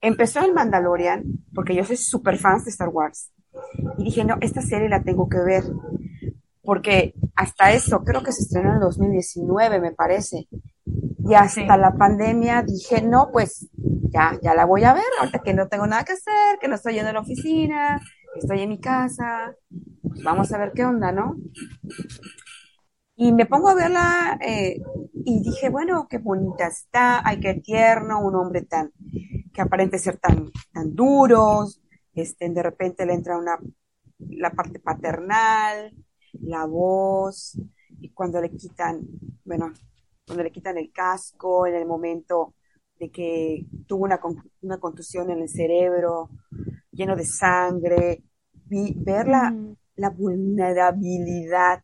empezó 0.00 0.40
el 0.40 0.52
Mandalorian, 0.52 1.22
porque 1.54 1.74
yo 1.74 1.84
soy 1.84 1.96
súper 1.96 2.38
fan 2.38 2.62
de 2.62 2.70
Star 2.70 2.88
Wars. 2.88 3.30
Y 3.98 4.04
dije, 4.04 4.24
no, 4.24 4.36
esta 4.40 4.60
serie 4.62 4.88
la 4.88 5.02
tengo 5.02 5.28
que 5.28 5.38
ver. 5.38 5.64
Porque 6.62 7.14
hasta 7.34 7.72
eso, 7.72 8.04
creo 8.04 8.22
que 8.22 8.32
se 8.32 8.42
estrenó 8.42 8.70
en 8.70 8.74
el 8.76 8.80
2019, 8.80 9.80
me 9.80 9.92
parece. 9.92 10.48
Y 10.84 11.34
hasta 11.34 11.60
Sí. 11.60 11.66
la 11.66 11.94
pandemia 11.96 12.62
dije, 12.62 13.00
no, 13.02 13.30
pues 13.32 13.68
ya, 14.10 14.38
ya 14.42 14.54
la 14.54 14.64
voy 14.64 14.84
a 14.84 14.94
ver, 14.94 15.04
ahorita 15.20 15.40
que 15.40 15.54
no 15.54 15.68
tengo 15.68 15.86
nada 15.86 16.04
que 16.04 16.12
hacer, 16.12 16.58
que 16.60 16.68
no 16.68 16.74
estoy 16.74 16.94
yendo 16.94 17.10
a 17.10 17.12
la 17.14 17.20
oficina, 17.20 18.00
que 18.34 18.40
estoy 18.40 18.60
en 18.60 18.68
mi 18.70 18.80
casa, 18.80 19.54
pues 20.02 20.22
vamos 20.22 20.52
a 20.52 20.58
ver 20.58 20.72
qué 20.74 20.84
onda, 20.84 21.12
¿no? 21.12 21.36
Y 23.20 23.32
me 23.32 23.46
pongo 23.46 23.68
a 23.68 23.74
verla 23.74 24.38
eh, 24.40 24.80
y 25.24 25.42
dije, 25.42 25.70
bueno, 25.70 26.06
qué 26.08 26.18
bonita 26.18 26.68
está, 26.68 27.20
ay, 27.26 27.40
qué 27.40 27.54
tierno, 27.54 28.20
un 28.24 28.36
hombre 28.36 28.62
tan, 28.62 28.92
que 29.52 29.60
aparente 29.60 29.98
ser 29.98 30.18
tan, 30.18 30.50
tan 30.72 30.94
duro, 30.94 31.66
este, 32.14 32.48
de 32.48 32.62
repente 32.62 33.04
le 33.04 33.14
entra 33.14 33.36
una, 33.36 33.58
la 34.20 34.50
parte 34.52 34.78
paternal, 34.78 35.92
la 36.34 36.64
voz, 36.66 37.58
y 38.00 38.10
cuando 38.10 38.40
le 38.40 38.50
quitan, 38.52 39.00
bueno, 39.44 39.72
cuando 40.24 40.44
le 40.44 40.52
quitan 40.52 40.78
el 40.78 40.92
casco, 40.92 41.66
en 41.66 41.74
el 41.74 41.86
momento 41.86 42.54
de 43.00 43.10
que 43.10 43.66
tuvo 43.88 44.04
una, 44.04 44.20
una 44.62 44.78
contusión 44.78 45.30
en 45.30 45.40
el 45.40 45.48
cerebro, 45.48 46.30
lleno 46.92 47.16
de 47.16 47.24
sangre, 47.24 48.22
vi, 48.66 48.94
ver 48.96 49.26
la, 49.26 49.50
Mm. 49.50 49.76
la 49.96 50.10
vulnerabilidad 50.10 51.82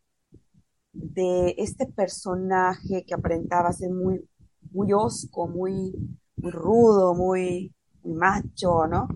de 0.95 1.55
este 1.59 1.87
personaje 1.87 3.05
que 3.05 3.15
aparentaba 3.15 3.73
ser 3.73 3.91
muy, 3.91 4.25
muy 4.71 4.93
osco, 4.93 5.49
muy, 5.49 5.93
muy 6.37 6.51
rudo, 6.51 7.15
muy, 7.15 7.73
muy 8.03 8.15
macho, 8.15 8.87
¿no? 8.87 9.09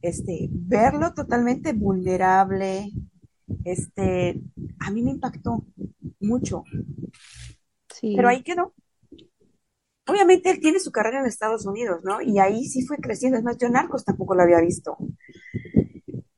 Este, 0.00 0.48
verlo 0.50 1.12
totalmente 1.12 1.72
vulnerable, 1.72 2.92
este, 3.64 4.40
a 4.78 4.90
mí 4.90 5.02
me 5.02 5.10
impactó 5.10 5.64
mucho, 6.20 6.64
Sí. 7.94 8.14
pero 8.16 8.28
ahí 8.28 8.42
quedó. 8.42 8.74
Obviamente 10.06 10.50
él 10.50 10.60
tiene 10.60 10.78
su 10.78 10.90
carrera 10.90 11.20
en 11.20 11.26
Estados 11.26 11.66
Unidos, 11.66 12.00
¿no? 12.04 12.22
Y 12.22 12.38
ahí 12.38 12.64
sí 12.66 12.86
fue 12.86 12.96
creciendo. 12.96 13.36
Es 13.36 13.44
más, 13.44 13.58
yo 13.58 13.68
Narcos 13.68 14.04
tampoco 14.04 14.34
lo 14.34 14.42
había 14.42 14.60
visto. 14.60 14.96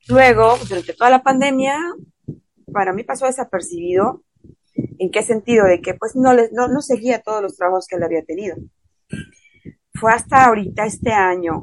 Luego, 0.08 0.56
durante 0.68 0.94
toda 0.94 1.10
la 1.10 1.22
pandemia, 1.22 1.78
para 2.72 2.92
mí 2.92 3.04
pasó 3.04 3.26
desapercibido. 3.26 4.24
¿En 5.00 5.10
qué 5.10 5.24
sentido? 5.24 5.64
De 5.66 5.80
que 5.82 5.94
pues 5.94 6.14
no, 6.14 6.32
le- 6.32 6.48
no, 6.52 6.68
no 6.68 6.80
seguía 6.80 7.22
todos 7.22 7.42
los 7.42 7.56
trabajos 7.56 7.88
que 7.88 7.96
él 7.96 8.04
había 8.04 8.22
tenido. 8.24 8.54
Fue 9.94 10.12
hasta 10.12 10.46
ahorita, 10.46 10.84
este 10.86 11.12
año, 11.12 11.62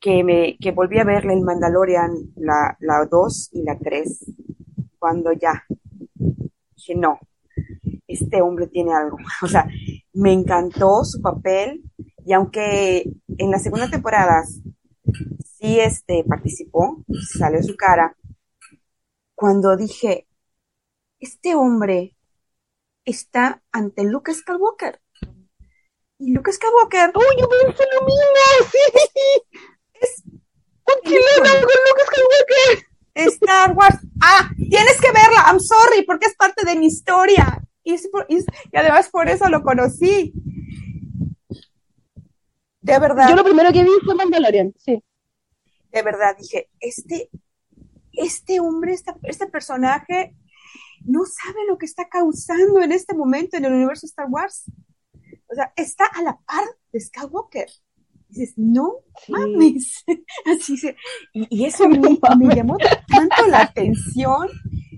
que, 0.00 0.24
me, 0.24 0.56
que 0.58 0.72
volví 0.72 0.98
a 0.98 1.04
verle 1.04 1.34
el 1.34 1.42
Mandalorian, 1.42 2.10
la, 2.36 2.76
la 2.80 3.06
2 3.06 3.50
y 3.52 3.62
la 3.62 3.78
3, 3.78 4.24
cuando 4.98 5.32
ya 5.32 5.64
dije, 6.76 6.94
no, 6.94 7.18
este 8.08 8.42
hombre 8.42 8.68
tiene 8.68 8.94
algo. 8.94 9.18
O 9.42 9.48
sea, 9.48 9.66
me 10.14 10.32
encantó 10.32 11.04
su 11.04 11.20
papel 11.22 11.82
y 12.26 12.32
aunque 12.34 13.04
en 13.38 13.50
las 13.52 13.62
segundas 13.62 13.90
temporadas 13.90 14.60
sí 15.58 15.80
este, 15.80 16.24
participó, 16.24 17.04
salió 17.38 17.62
su 17.62 17.76
cara, 17.76 18.16
cuando 19.34 19.76
dije, 19.76 20.28
este 21.20 21.54
hombre 21.54 22.16
está 23.04 23.62
ante 23.72 24.04
Luke 24.04 24.32
Skywalker. 24.34 25.00
Y 26.18 26.32
Luke 26.32 26.52
Skywalker 26.52 27.12
¡Uy, 27.14 27.24
yo 27.40 27.48
pensé 27.48 27.84
lo 27.94 28.06
mismo! 28.06 28.70
¡Sí! 28.70 29.42
es 29.94 30.22
¡Un 30.26 31.02
chileno 31.04 31.44
con 31.44 31.78
Lucas 31.88 32.06
Skywalker! 32.06 32.86
Star 33.14 33.72
Wars. 33.72 33.98
Ah, 34.22 34.50
tienes 34.56 35.00
que 35.00 35.12
verla. 35.12 35.44
I'm 35.46 35.60
sorry, 35.60 36.04
porque 36.06 36.26
es 36.26 36.36
parte 36.36 36.64
de 36.64 36.76
mi 36.76 36.86
historia. 36.86 37.62
Y, 37.82 37.96
por- 38.08 38.26
y 38.28 38.44
además 38.76 39.08
por 39.08 39.28
eso 39.28 39.48
lo 39.48 39.62
conocí. 39.62 40.32
De 42.80 42.98
verdad, 42.98 43.28
Yo 43.28 43.36
lo 43.36 43.44
primero 43.44 43.72
que 43.72 43.82
vi 43.82 43.90
fue 44.04 44.14
Mandalorian, 44.14 44.72
sí. 44.78 45.02
de 45.92 46.02
verdad 46.02 46.36
dije, 46.38 46.70
este, 46.80 47.30
este 48.12 48.60
hombre, 48.60 48.94
esta- 48.94 49.16
este 49.24 49.46
personaje, 49.48 50.34
no 51.04 51.24
sabe 51.24 51.58
lo 51.68 51.78
que 51.78 51.86
está 51.86 52.08
causando 52.08 52.80
en 52.80 52.92
este 52.92 53.14
momento 53.14 53.56
en 53.56 53.64
el 53.64 53.72
universo 53.72 54.06
Star 54.06 54.26
Wars. 54.28 54.64
O 55.50 55.54
sea, 55.54 55.72
está 55.76 56.06
a 56.06 56.22
la 56.22 56.38
par 56.38 56.64
de 56.92 57.00
Skywalker. 57.00 57.68
Dices, 58.28 58.54
no 58.56 58.94
Sí. 59.24 59.32
mames. 59.32 60.04
Así 60.46 60.76
se, 60.76 60.96
y, 61.32 61.46
y 61.50 61.64
eso 61.64 61.88
No 61.88 62.00
me, 62.00 62.46
me 62.46 62.54
llamó 62.54 62.76
tanto 63.08 63.46
la 63.48 63.62
atención. 63.62 64.48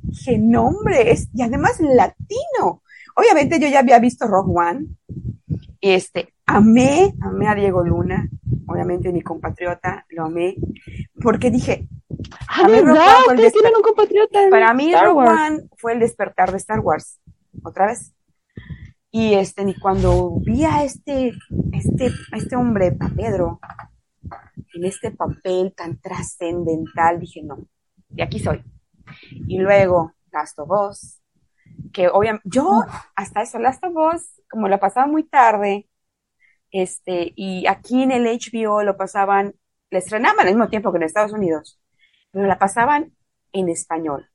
Dije, 0.03 0.39
no, 0.39 0.67
hombre, 0.67 1.11
es, 1.13 1.29
y 1.33 1.43
además 1.43 1.81
latino. 1.81 2.83
Obviamente 3.17 3.59
yo 3.59 3.69
ya 3.69 3.79
había 3.81 3.99
visto 3.99 4.27
Rogue 4.27 4.53
One. 4.55 4.87
Y 5.81 5.91
este, 5.93 6.35
amé, 6.47 7.15
amé 7.21 7.49
a 7.49 7.55
Diego 7.55 7.83
Luna. 7.83 8.29
Obviamente 8.73 9.13
mi 9.13 9.23
compatriota, 9.23 10.07
lo 10.09 10.25
amé. 10.25 10.57
Porque 11.21 11.51
dije, 11.51 11.89
Ah, 12.49 12.67
¿verdad? 12.69 13.09
Ustedes 13.29 13.53
tienen 13.53 13.77
un 13.77 13.83
compatriota 13.83 14.43
en 14.43 14.51
para 14.51 14.75
mí 14.75 14.93
Star 14.93 15.07
Rogue 15.07 15.17
Wars. 15.17 15.51
One 15.51 15.69
fue 15.77 15.93
el 15.93 16.01
despertar 16.01 16.51
de 16.51 16.59
Star 16.59 16.81
Wars. 16.81 17.21
Otra 17.63 17.87
vez. 17.87 18.15
Y 19.11 19.35
este, 19.35 19.63
y 19.69 19.79
cuando 19.79 20.39
vi 20.41 20.65
a 20.65 20.85
este, 20.85 21.33
este, 21.73 22.11
a 22.33 22.37
este 22.37 22.57
hombre, 22.57 22.97
a 22.99 23.09
Pedro, 23.09 23.61
en 24.75 24.85
este 24.85 25.11
papel 25.11 25.75
tan 25.77 26.01
trascendental, 26.01 27.21
dije, 27.21 27.43
no, 27.43 27.59
de 28.09 28.23
aquí 28.23 28.39
soy. 28.39 28.65
Y 29.47 29.59
luego, 29.59 30.15
Last 30.33 30.59
of 30.59 30.71
Us, 30.71 31.21
que 31.93 32.09
obviamente, 32.09 32.49
yo 32.49 32.85
hasta 33.15 33.43
eso, 33.43 33.59
Last 33.59 33.85
of 33.85 33.95
Us, 34.15 34.41
como 34.51 34.69
la 34.69 34.81
pasaba 34.81 35.07
muy 35.07 35.25
tarde, 35.25 35.89
este, 36.73 37.33
y 37.37 37.67
aquí 37.69 38.03
en 38.03 38.13
el 38.13 38.27
HBO 38.27 38.83
lo 38.83 38.97
pasaban, 38.97 39.55
la 39.91 39.99
estrenaban 40.01 40.41
al 40.41 40.55
mismo 40.55 40.69
tiempo 40.69 40.91
que 40.91 40.99
en 40.99 41.05
Estados 41.05 41.33
Unidos, 41.33 41.79
pero 42.33 42.47
la 42.47 42.59
pasaban 42.59 43.13
en 43.53 43.69
español. 43.69 44.29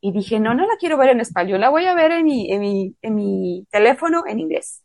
Y 0.00 0.12
dije, 0.12 0.38
no, 0.38 0.54
no 0.54 0.66
la 0.66 0.76
quiero 0.78 0.98
ver 0.98 1.10
en 1.10 1.20
español, 1.20 1.60
la 1.60 1.70
voy 1.70 1.86
a 1.86 1.94
ver 1.94 2.12
en 2.12 2.24
mi, 2.26 2.52
en 2.52 2.60
mi, 2.60 2.96
en 3.02 3.14
mi 3.14 3.66
teléfono 3.70 4.24
en 4.26 4.38
inglés. 4.40 4.82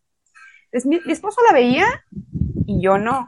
Entonces 0.71 0.87
mi, 0.87 0.99
mi 1.05 1.11
esposo 1.13 1.41
la 1.47 1.53
veía 1.53 1.85
y 2.65 2.81
yo 2.81 2.97
no. 2.97 3.27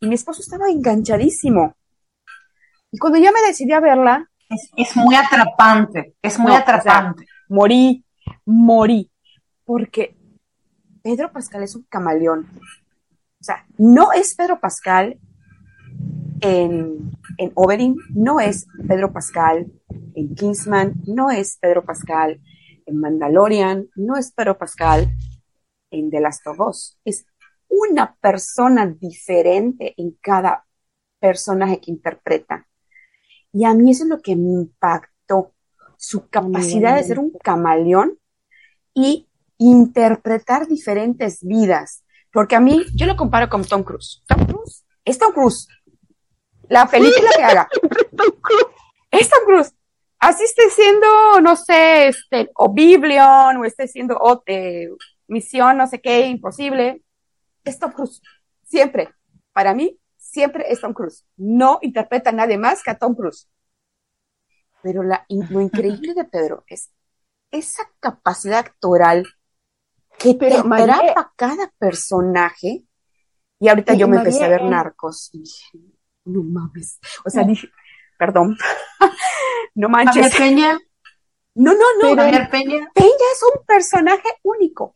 Y 0.00 0.08
mi 0.08 0.14
esposo 0.16 0.42
estaba 0.42 0.68
enganchadísimo. 0.68 1.76
Y 2.90 2.98
cuando 2.98 3.18
ya 3.20 3.30
me 3.30 3.40
decidí 3.46 3.72
a 3.72 3.80
verla, 3.80 4.28
Es, 4.48 4.70
es 4.76 4.96
muy 4.96 5.14
atrapante, 5.14 6.14
es 6.22 6.38
muy 6.38 6.52
No, 6.52 6.54
o 6.54 6.56
sea, 6.56 6.62
atrapante. 6.62 7.26
morí, 7.48 8.04
morí. 8.44 9.10
Porque 9.64 10.16
Pedro 11.02 11.32
Pascal 11.32 11.62
es 11.62 11.74
un 11.74 11.82
camaleón. 11.84 12.48
O 13.40 13.44
sea, 13.44 13.66
no 13.78 14.12
es 14.12 14.34
Pedro 14.34 14.60
Pascal 14.60 15.18
en, 16.40 17.10
en 17.38 17.52
Oberyn, 17.54 17.96
no 18.10 18.40
es 18.40 18.66
Pedro 18.86 19.12
Pascal 19.12 19.70
en 20.14 20.34
Kingsman, 20.34 20.94
no 21.06 21.30
es 21.30 21.58
Pedro 21.58 21.84
Pascal 21.84 22.40
en 22.86 23.00
Mandalorian, 23.00 23.88
no 23.94 24.16
es 24.16 24.32
Pedro 24.32 24.58
Pascal 24.58 25.14
en 25.90 26.10
The 26.10 26.20
Last 26.20 26.46
of 26.46 26.60
Us. 26.60 26.98
Es 27.04 27.24
una 27.68 28.14
persona 28.16 28.86
diferente 28.86 29.94
en 29.96 30.16
cada 30.20 30.66
personaje 31.18 31.80
que 31.80 31.90
interpreta. 31.90 32.66
Y 33.52 33.64
a 33.64 33.74
mí 33.74 33.90
eso 33.90 34.04
es 34.04 34.10
lo 34.10 34.20
que 34.20 34.36
me 34.36 34.50
impactó, 34.50 35.52
su 35.96 36.28
capacidad 36.28 36.96
de 36.96 37.04
ser 37.04 37.18
un 37.18 37.30
camaleón 37.42 38.18
y 38.94 39.28
interpretar 39.60 40.66
diferentes 40.66 41.38
vidas. 41.42 42.02
Porque 42.32 42.56
a 42.56 42.60
mí, 42.60 42.86
yo 42.94 43.06
lo 43.06 43.16
comparo 43.16 43.48
con 43.48 43.64
Tom 43.64 43.84
Cruise. 43.84 44.22
Tom 44.26 44.46
Cruise 44.46 44.84
es 45.04 45.18
Tom 45.18 45.32
Cruise. 45.32 45.68
La 46.68 46.86
película 46.86 47.30
que 47.36 47.42
haga. 47.42 47.68
Es 49.10 49.28
Tom 49.28 49.40
Cruise. 49.44 49.74
Así 50.18 50.44
esté 50.44 50.70
siendo, 50.70 51.40
no 51.42 51.56
sé, 51.56 52.08
este, 52.08 52.50
Oblivion, 52.54 53.56
o 53.56 53.64
esté 53.64 53.88
siendo 53.88 54.16
o, 54.16 54.42
eh, 54.46 54.88
Misión, 55.26 55.78
no 55.78 55.86
sé 55.86 56.00
qué, 56.00 56.26
imposible. 56.26 57.02
Es 57.64 57.78
Tom 57.78 57.92
Cruise. 57.92 58.22
Siempre. 58.62 59.12
Para 59.52 59.74
mí, 59.74 59.98
siempre 60.16 60.70
es 60.70 60.80
Tom 60.80 60.94
Cruise. 60.94 61.26
No 61.36 61.80
interpreta 61.82 62.30
a 62.30 62.32
nadie 62.32 62.56
más 62.56 62.82
que 62.82 62.92
a 62.92 62.98
Tom 62.98 63.14
Cruise. 63.14 63.48
Pero 64.82 65.02
la, 65.02 65.26
lo 65.28 65.60
increíble 65.60 66.14
de 66.14 66.24
Pedro 66.24 66.64
es 66.68 66.92
esa 67.50 67.82
capacidad 67.98 68.60
actoral 68.60 69.26
que 70.20 70.34
te 70.34 70.50
Pero, 70.50 70.64
María- 70.64 70.96
atrapa 70.96 71.32
cada 71.34 71.72
personaje. 71.78 72.84
Y 73.58 73.68
ahorita 73.68 73.94
yo 73.94 74.06
me 74.06 74.16
María, 74.16 74.28
empecé 74.30 74.44
a 74.44 74.48
ver 74.48 74.60
eh, 74.62 74.70
Narcos 74.70 75.30
y 75.32 75.40
dije, 75.40 75.78
no 76.26 76.42
mames. 76.42 76.98
O 77.24 77.30
sea, 77.30 77.42
dije, 77.44 77.68
perdón, 78.18 78.56
no 79.74 79.88
manches. 79.88 80.32
Javier 80.32 80.38
Peña, 80.38 80.78
No, 81.54 81.72
no, 81.74 81.84
no. 82.02 82.16
Javier 82.16 82.48
Peña, 82.50 82.90
Peña 82.94 83.26
es 83.34 83.42
un 83.54 83.64
personaje 83.66 84.28
único. 84.42 84.94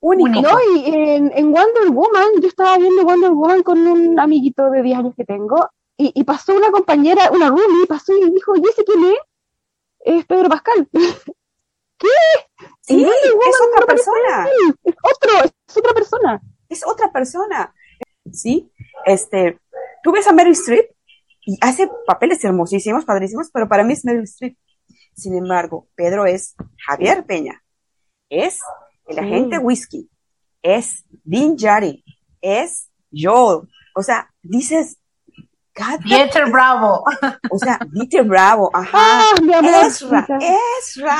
Único. 0.00 0.28
Único. 0.28 0.48
No, 0.50 0.58
y 0.76 0.84
en, 0.94 1.32
en 1.34 1.52
Wonder 1.52 1.88
Woman, 1.90 2.28
yo 2.40 2.48
estaba 2.48 2.76
viendo 2.78 3.04
Wonder 3.04 3.30
Woman 3.30 3.62
con 3.62 3.86
un 3.86 4.20
amiguito 4.20 4.70
de 4.70 4.82
10 4.82 4.98
años 4.98 5.14
que 5.16 5.24
tengo, 5.24 5.68
y, 5.96 6.12
y 6.14 6.24
pasó 6.24 6.54
una 6.54 6.70
compañera, 6.70 7.30
una 7.32 7.48
roomie, 7.48 7.86
pasó 7.86 8.12
y 8.14 8.30
dijo, 8.30 8.54
¿y 8.56 8.62
ese 8.68 8.84
quién 8.84 9.04
es? 9.04 9.18
Es 10.00 10.26
Pedro 10.26 10.48
Pascal. 10.50 10.88
Sí, 12.82 12.96
Wonder 12.96 13.16
es 13.16 13.32
Woman 13.32 13.70
otra 13.72 13.86
persona. 13.86 14.48
Es 14.84 14.94
otro, 15.02 15.52
es 15.66 15.76
otra 15.76 15.92
persona. 15.92 16.42
es 16.68 16.86
otra 16.86 17.12
persona. 17.12 17.74
¿Sí? 18.32 18.70
Este, 19.04 19.58
tú 20.02 20.12
ves 20.12 20.26
a 20.26 20.32
Meryl 20.32 20.52
Streep 20.52 20.90
y 21.46 21.58
hace 21.60 21.88
papeles 22.06 22.42
hermosísimos, 22.44 23.04
padrísimos, 23.04 23.50
pero 23.52 23.68
para 23.68 23.84
mí 23.84 23.92
es 23.92 24.04
Meryl 24.04 24.24
Streep. 24.24 24.56
Sin 25.14 25.36
embargo, 25.36 25.88
Pedro 25.94 26.26
es 26.26 26.56
Javier 26.86 27.24
Peña, 27.24 27.62
es 28.28 28.60
el 29.06 29.18
agente 29.18 29.58
Whisky, 29.58 30.10
es 30.62 31.04
Dean 31.22 31.56
Jari, 31.56 32.04
es 32.40 32.90
Joel. 33.12 33.68
O 33.94 34.02
sea, 34.02 34.34
dices, 34.42 34.98
cada- 35.74 35.98
Dieter 35.98 36.50
Bravo. 36.50 37.04
o 37.50 37.58
sea, 37.58 37.78
Dieter 37.90 38.24
Bravo, 38.24 38.70
ajá. 38.72 38.90
Ah, 38.94 39.40
mi 39.42 39.52
amor. 39.52 39.70
Ezra, 39.84 40.26
Ezra. 40.80 41.16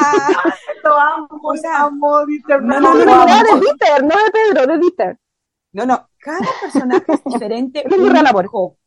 Lo 0.82 0.98
amo, 0.98 1.28
O 1.42 1.56
sea, 1.56 1.80
amo 1.82 2.24
Dieter 2.26 2.62
no, 2.62 2.68
Bravo. 2.80 2.80
no, 2.80 2.94
no, 2.94 3.04
No, 3.04 3.16
no, 3.16 3.26
no, 3.26 3.42
no. 3.42 3.54
de 3.54 3.60
Dieter, 3.60 4.02
no 4.04 4.16
de 4.24 4.30
Pedro, 4.30 4.66
de 4.72 4.78
Dieter. 4.78 5.18
No, 5.72 5.84
no, 5.86 6.08
cada 6.18 6.38
personaje 6.60 7.04
es 7.12 7.24
diferente. 7.24 7.80
Es 7.86 7.92
amor. 7.92 8.36
único. 8.44 8.78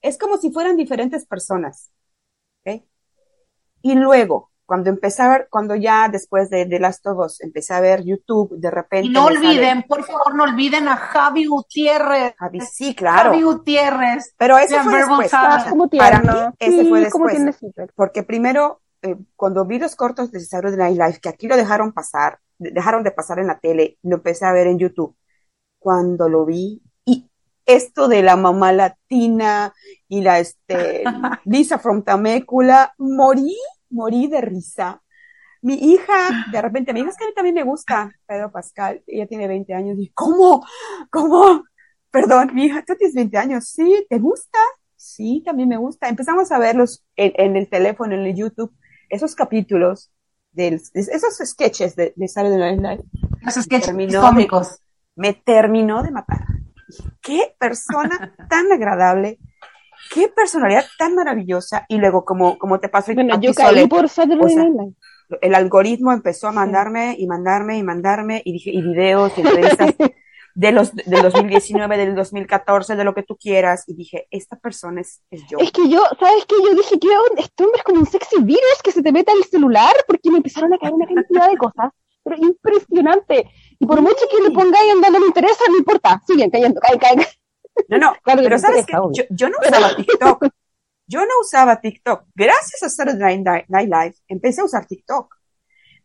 Es 0.00 0.16
como 0.18 0.36
si 0.38 0.52
fueran 0.52 0.76
diferentes 0.76 1.26
personas. 1.26 1.90
¿ok? 2.64 2.82
Y 3.82 3.94
luego, 3.96 4.50
cuando 4.66 4.90
empecé 4.90 5.22
a 5.22 5.28
ver, 5.28 5.48
cuando 5.48 5.74
ya 5.76 6.08
después 6.08 6.50
de 6.50 6.66
The 6.66 6.80
Last 6.80 7.06
of 7.06 7.18
Us 7.24 7.40
empecé 7.40 7.72
a 7.72 7.80
ver 7.80 8.02
YouTube, 8.04 8.50
de 8.58 8.70
repente. 8.70 9.06
Y 9.06 9.10
no 9.10 9.26
sale- 9.28 9.38
olviden, 9.38 9.84
por 9.84 10.04
favor, 10.04 10.34
no 10.34 10.42
olviden 10.42 10.88
a 10.88 10.96
Javi 10.96 11.46
Gutiérrez. 11.46 12.34
Javi, 12.36 12.60
sí, 12.60 12.94
claro. 12.94 13.30
Javi 13.30 13.42
Gutiérrez. 13.42 14.34
Pero 14.36 14.58
eso 14.58 14.76
de 14.76 14.82
fue 14.82 14.96
después. 14.98 15.30
Ah, 15.32 15.66
como 15.70 15.88
para 15.88 16.20
mí, 16.20 16.28
ese 16.58 16.82
Sí, 16.82 16.88
fue 16.88 17.00
después. 17.00 17.38
Porque 17.94 18.22
primero, 18.24 18.80
eh, 19.02 19.16
cuando 19.36 19.64
vi 19.64 19.78
los 19.78 19.94
cortos 19.94 20.32
de 20.32 20.40
Saturday 20.40 20.76
Night 20.76 20.98
Live, 20.98 21.20
que 21.20 21.28
aquí 21.28 21.46
lo 21.46 21.56
dejaron 21.56 21.92
pasar, 21.92 22.40
de- 22.58 22.72
dejaron 22.72 23.04
de 23.04 23.12
pasar 23.12 23.38
en 23.38 23.46
la 23.46 23.60
tele, 23.60 23.98
lo 24.02 24.16
empecé 24.16 24.46
a 24.46 24.52
ver 24.52 24.66
en 24.66 24.78
YouTube. 24.80 25.14
Cuando 25.78 26.28
lo 26.28 26.44
vi, 26.44 26.82
y 27.04 27.30
esto 27.66 28.08
de 28.08 28.22
la 28.22 28.34
mamá 28.36 28.72
latina 28.72 29.72
y 30.08 30.22
la 30.22 30.40
este, 30.40 31.04
Lisa 31.44 31.78
from 31.78 32.02
Tamécula, 32.02 32.94
morí, 32.98 33.56
morí 33.96 34.28
de 34.28 34.40
risa. 34.40 35.02
Mi 35.62 35.74
hija, 35.74 36.46
de 36.52 36.62
repente, 36.62 36.92
me 36.92 37.00
dijo, 37.00 37.10
es 37.10 37.16
que 37.16 37.24
a 37.24 37.28
mí 37.28 37.34
también 37.34 37.54
me 37.56 37.64
gusta 37.64 38.12
Pedro 38.26 38.52
Pascal, 38.52 39.02
ella 39.06 39.26
tiene 39.26 39.48
20 39.48 39.74
años, 39.74 39.96
y 39.98 40.10
¿cómo? 40.14 40.64
¿Cómo? 41.10 41.64
Perdón, 42.12 42.54
mi 42.54 42.66
hija, 42.66 42.84
tú 42.86 42.94
tienes 42.96 43.14
20 43.14 43.36
años, 43.38 43.68
¿sí? 43.68 44.06
¿Te 44.08 44.18
gusta? 44.18 44.58
Sí, 44.94 45.42
también 45.44 45.68
me 45.68 45.76
gusta. 45.76 46.08
Empezamos 46.08 46.52
a 46.52 46.58
verlos 46.58 47.04
en, 47.16 47.32
en 47.36 47.56
el 47.56 47.68
teléfono, 47.68 48.14
en 48.14 48.20
el 48.26 48.36
YouTube, 48.36 48.72
esos 49.08 49.34
capítulos, 49.34 50.10
del, 50.52 50.80
esos 50.94 51.36
sketches 51.44 51.96
de, 51.96 52.12
de 52.16 52.28
Saturday 52.28 52.76
Night 52.76 52.80
Live, 52.80 53.04
Los 53.42 53.54
sketches 53.54 53.86
Terminó. 53.86 54.20
cómicos. 54.22 54.80
me 55.14 55.34
terminó 55.34 56.02
de 56.02 56.10
matar. 56.10 56.44
Qué 57.20 57.54
persona 57.58 58.34
tan 58.48 58.70
agradable, 58.72 59.38
qué 60.12 60.28
personalidad 60.28 60.84
tan 60.98 61.14
maravillosa. 61.14 61.86
Y 61.88 61.98
luego, 61.98 62.24
como, 62.24 62.58
como 62.58 62.80
te 62.80 62.88
pasó 62.88 63.14
Bueno, 63.14 63.40
yo 63.40 63.54
caí 63.54 63.86
por 63.86 64.04
o 64.04 64.08
sea, 64.08 64.26
el 65.40 65.54
algoritmo 65.54 66.12
empezó 66.12 66.48
a 66.48 66.52
mandarme 66.52 67.16
y 67.18 67.26
mandarme 67.26 67.78
y 67.78 67.82
mandarme 67.82 68.42
y 68.44 68.52
dije, 68.52 68.70
y 68.70 68.80
videos 68.80 69.32
y 69.36 69.40
entrevistas 69.40 69.94
de 70.54 70.72
los, 70.72 70.94
del 70.94 71.22
2019, 71.22 71.98
del 71.98 72.14
2014, 72.14 72.96
de 72.96 73.04
lo 73.04 73.14
que 73.14 73.22
tú 73.22 73.36
quieras. 73.36 73.84
Y 73.86 73.94
dije, 73.94 74.26
esta 74.30 74.56
persona 74.56 75.00
es, 75.00 75.22
es 75.30 75.42
yo. 75.48 75.58
Es 75.58 75.70
que 75.70 75.88
yo, 75.88 76.02
¿sabes 76.18 76.46
qué? 76.46 76.54
Yo 76.64 76.74
dije 76.74 76.98
que 76.98 77.08
este 77.38 77.64
hombre 77.64 77.78
es 77.78 77.84
como 77.84 78.00
un 78.00 78.06
sexy 78.06 78.42
virus 78.42 78.82
que 78.82 78.92
se 78.92 79.02
te 79.02 79.12
mete 79.12 79.32
al 79.32 79.44
celular 79.44 79.92
porque 80.06 80.30
me 80.30 80.38
empezaron 80.38 80.72
a 80.72 80.78
caer 80.78 80.94
una 80.94 81.06
cantidad 81.06 81.50
de 81.50 81.56
cosas, 81.56 81.92
pero 82.24 82.36
impresionante. 82.38 83.50
Y 83.78 83.86
por 83.86 84.00
mucho 84.00 84.24
que 84.30 84.48
le 84.48 84.50
pongáis 84.50 84.92
en 84.92 85.00
donde 85.00 85.20
le 85.20 85.26
interesa, 85.26 85.64
no 85.68 85.76
importa, 85.76 86.22
siguen 86.26 86.50
cayendo, 86.50 86.80
caen, 86.80 86.98
caen. 86.98 87.20
No, 87.88 87.98
no, 87.98 88.14
Claro 88.22 88.42
pero 88.42 88.58
sabes 88.58 88.86
que 88.86 88.96
obvio. 88.96 89.12
yo, 89.14 89.24
yo 89.30 89.48
no 89.48 89.56
usaba 89.60 89.96
TikTok. 89.96 90.48
Yo 91.06 91.20
no 91.20 91.32
usaba 91.40 91.80
TikTok. 91.80 92.24
Gracias 92.34 92.82
a 92.82 92.88
Saturday 92.88 93.40
Night 93.40 93.66
Night 93.68 93.88
Live 93.88 94.14
empecé 94.28 94.60
a 94.60 94.64
usar 94.64 94.86
TikTok. 94.86 95.34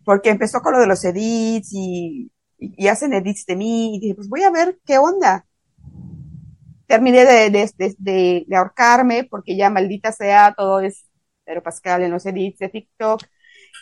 Porque 0.03 0.29
empezó 0.29 0.61
con 0.61 0.73
lo 0.73 0.79
de 0.79 0.87
los 0.87 1.03
edits 1.05 1.69
y, 1.71 2.31
y, 2.57 2.87
hacen 2.87 3.13
edits 3.13 3.45
de 3.45 3.55
mí. 3.55 3.95
Y 3.95 3.99
dije, 3.99 4.15
pues 4.15 4.29
voy 4.29 4.43
a 4.43 4.51
ver 4.51 4.79
qué 4.85 4.97
onda. 4.97 5.45
terminé 6.87 7.25
de, 7.25 7.49
de, 7.49 7.71
de, 7.77 8.45
de, 8.47 8.55
ahorcarme 8.55 9.23
porque 9.23 9.55
ya 9.55 9.69
maldita 9.69 10.11
sea, 10.11 10.53
todo 10.55 10.81
es 10.81 11.05
Pedro 11.45 11.63
Pascal 11.63 12.03
en 12.03 12.11
los 12.11 12.25
edits 12.25 12.59
de 12.59 12.69
TikTok 12.69 13.21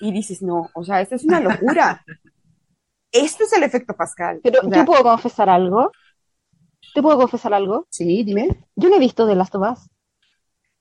y 0.01 0.11
dices, 0.11 0.41
no, 0.41 0.69
o 0.73 0.83
sea, 0.83 1.01
esto 1.01 1.15
es 1.15 1.23
una 1.23 1.39
locura. 1.39 2.03
esto 3.11 3.43
es 3.43 3.53
el 3.53 3.63
efecto 3.63 3.95
Pascal. 3.95 4.39
Pero 4.43 4.59
O 4.63 4.69
sea, 4.69 4.79
yo 4.79 4.85
puedo 4.85 5.03
confesar 5.03 5.49
algo. 5.49 5.91
¿Te 6.93 7.01
puedo 7.01 7.17
confesar 7.17 7.53
algo? 7.53 7.85
Sí, 7.89 8.23
dime. 8.23 8.65
Yo 8.75 8.89
no 8.89 8.95
he 8.95 8.99
visto 8.99 9.27
The 9.27 9.35
Last 9.35 9.55
of 9.55 9.71
Us. 9.71 9.89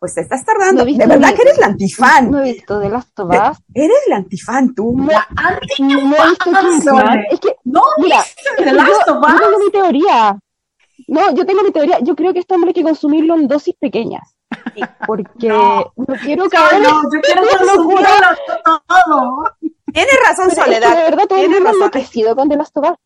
Pues 0.00 0.14
te 0.14 0.20
estás 0.20 0.44
tardando. 0.44 0.82
No 0.82 0.86
visto 0.86 1.02
de 1.02 1.08
verdad 1.16 1.34
que 1.34 1.42
eres 1.42 1.58
la 1.58 1.66
antifan. 1.66 2.30
No 2.30 2.38
he 2.40 2.52
visto 2.52 2.78
The 2.80 2.88
Last 2.88 3.18
of 3.18 3.30
Us. 3.30 3.58
Eres 3.74 3.98
la 4.08 4.16
antifan 4.16 4.74
tú. 4.74 4.94
La 5.08 5.26
anti 5.36 5.82
No 5.82 6.16
he 6.16 6.28
visto 6.28 6.50
Kingsman. 6.60 7.24
Es 7.30 7.40
que, 7.40 7.56
No 7.64 7.82
mira, 7.98 8.18
viste 8.18 8.64
que 8.64 8.72
Last 8.72 8.88
yo, 9.06 9.14
of 9.14 9.28
yo 9.28 9.34
Us. 9.34 9.40
tengo 9.40 9.58
mi 9.58 9.70
teoría. 9.72 10.38
No, 11.08 11.34
yo 11.34 11.46
tengo 11.46 11.62
mi 11.62 11.72
teoría. 11.72 11.98
Yo 12.00 12.14
creo 12.14 12.32
que 12.32 12.38
esto 12.38 12.54
hombre 12.54 12.70
hay 12.70 12.74
que 12.74 12.82
consumirlo 12.84 13.34
en 13.34 13.48
dosis 13.48 13.74
pequeñas. 13.78 14.34
Porque 15.06 15.48
No. 15.48 15.92
no, 15.96 16.14
quiero 16.22 16.48
caer 16.48 16.80
No, 16.82 17.02
yo 17.02 17.20
quiero 17.22 17.42
consumirlo 17.42 18.06
todo. 18.64 19.44
Tienes 19.92 20.14
razón, 20.28 20.46
Pero 20.48 20.50
es 20.50 20.54
que 20.54 20.74
Soledad. 20.74 20.96
de 20.96 21.02
verdad 21.02 21.26
todo 21.26 21.38
el 21.38 21.44
Tienes 21.46 21.60
mundo 21.62 21.70
enloquecido 21.76 22.36
con 22.36 22.48
The 22.48 22.56
Last 22.56 22.76
of 22.76 22.90
Us. 22.90 22.96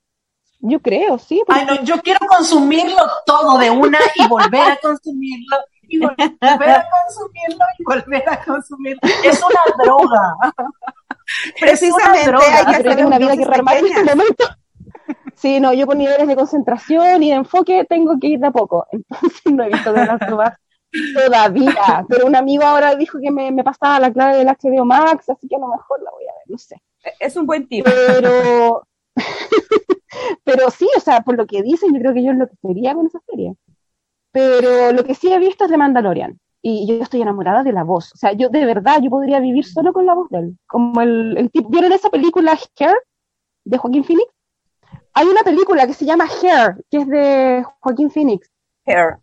Yo 0.63 0.81
creo, 0.81 1.19
sí. 1.19 1.43
porque- 1.47 1.61
Ay, 1.61 1.67
no, 1.67 1.83
yo 1.83 2.01
quiero 2.01 2.21
consumirlo 2.27 3.03
todo 3.27 3.59
de 3.59 3.71
una 3.71 3.99
y 4.15 4.27
volver 4.29 4.73
a 4.73 4.77
consumirlo 4.77 5.57
y 5.89 5.99
volver 5.99 6.71
a 6.71 6.87
consumirlo 7.05 7.65
y 7.79 7.85
volver 7.85 8.25
a 8.29 8.45
consumirlo. 8.45 9.01
Es 9.25 9.43
una 9.43 9.85
droga. 9.85 10.37
Precisamente 11.61 12.21
es 12.21 12.29
una 12.29 12.39
droga. 12.39 12.47
hay 12.47 12.53
que 12.53 12.65
pero 12.65 12.91
hacer 12.91 12.97
tengo 12.97 13.09
una 13.09 13.19
vida 13.19 13.37
que 13.37 13.43
en 13.43 13.87
este 13.87 14.15
momento. 14.15 14.45
Sí, 15.35 15.59
no, 15.59 15.73
yo 15.73 15.87
por 15.87 15.97
niveles 15.97 16.29
de 16.29 16.37
concentración 16.37 17.23
y 17.23 17.31
de 17.31 17.37
enfoque 17.37 17.85
tengo 17.89 18.17
que 18.21 18.29
ir 18.29 18.39
de 18.41 18.47
a 18.47 18.51
poco. 18.53 18.87
Entonces 18.93 19.43
no 19.53 19.65
he 19.65 19.69
visto 19.69 19.93
Last 19.93 20.23
of 20.31 20.39
Us 20.39 21.13
todavía. 21.15 22.05
Pero 22.09 22.27
un 22.27 22.37
amigo 22.37 22.63
ahora 22.65 22.95
dijo 22.95 23.19
que 23.21 23.31
me, 23.31 23.51
me 23.51 23.65
pasaba 23.65 23.99
la 23.99 24.13
clave 24.13 24.37
del 24.39 24.47
HBO 24.47 24.85
Max, 24.85 25.29
así 25.31 25.49
que 25.49 25.57
a 25.57 25.59
lo 25.59 25.69
mejor 25.69 26.01
la 26.03 26.11
voy 26.13 26.25
a 26.25 26.33
ver, 26.33 26.43
no 26.47 26.59
sé. 26.59 26.81
Es 27.19 27.35
un 27.37 27.47
buen 27.47 27.67
tip. 27.67 27.85
Pero, 27.85 28.87
pero 30.45 30.71
sí, 30.71 30.89
o 30.97 31.01
sea, 31.01 31.23
por 31.23 31.37
lo 31.37 31.47
que 31.47 31.63
dicen, 31.63 31.93
yo 31.93 32.01
creo 32.01 32.15
que 32.15 32.25
yo 32.25 32.31
enloquecería 32.31 32.95
con 32.95 33.07
esa 33.07 33.21
serie. 33.29 33.55
Pero 34.33 34.93
lo 34.93 35.05
que 35.05 35.15
sí 35.15 35.33
he 35.33 35.39
visto 35.39 35.65
es 35.65 35.71
de 35.71 35.77
Mandalorian. 35.77 36.39
Y 36.63 36.87
yo 36.87 37.03
estoy 37.03 37.23
enamorada 37.23 37.63
de 37.63 37.73
la 37.73 37.83
voz. 37.83 38.13
O 38.15 38.17
sea, 38.17 38.33
yo 38.33 38.49
de 38.49 38.65
verdad, 38.65 39.01
yo 39.03 39.11
podría 39.11 39.41
vivir 39.41 39.65
solo 39.65 39.93
con 39.93 40.07
la 40.07 40.15
voz 40.15 40.29
de 40.31 40.39
él. 40.39 40.59
Como 40.67 41.01
el, 41.01 41.37
el 41.37 41.51
tipo, 41.51 41.69
¿vieron 41.69 41.93
esa 41.93 42.09
película 42.09 42.59
Hair 42.79 42.95
de 43.65 43.79
Joaquín 43.79 44.05
Phoenix? 44.05 44.31
Hay 45.15 45.27
una 45.27 45.43
película 45.43 45.87
que 45.87 45.95
se 45.95 46.05
llama 46.05 46.27
Hair, 46.27 46.85
que 46.91 46.99
es 46.99 47.09
de 47.09 47.65
Joaquín 47.81 48.11
Phoenix. 48.11 48.51
Hair. 48.87 49.19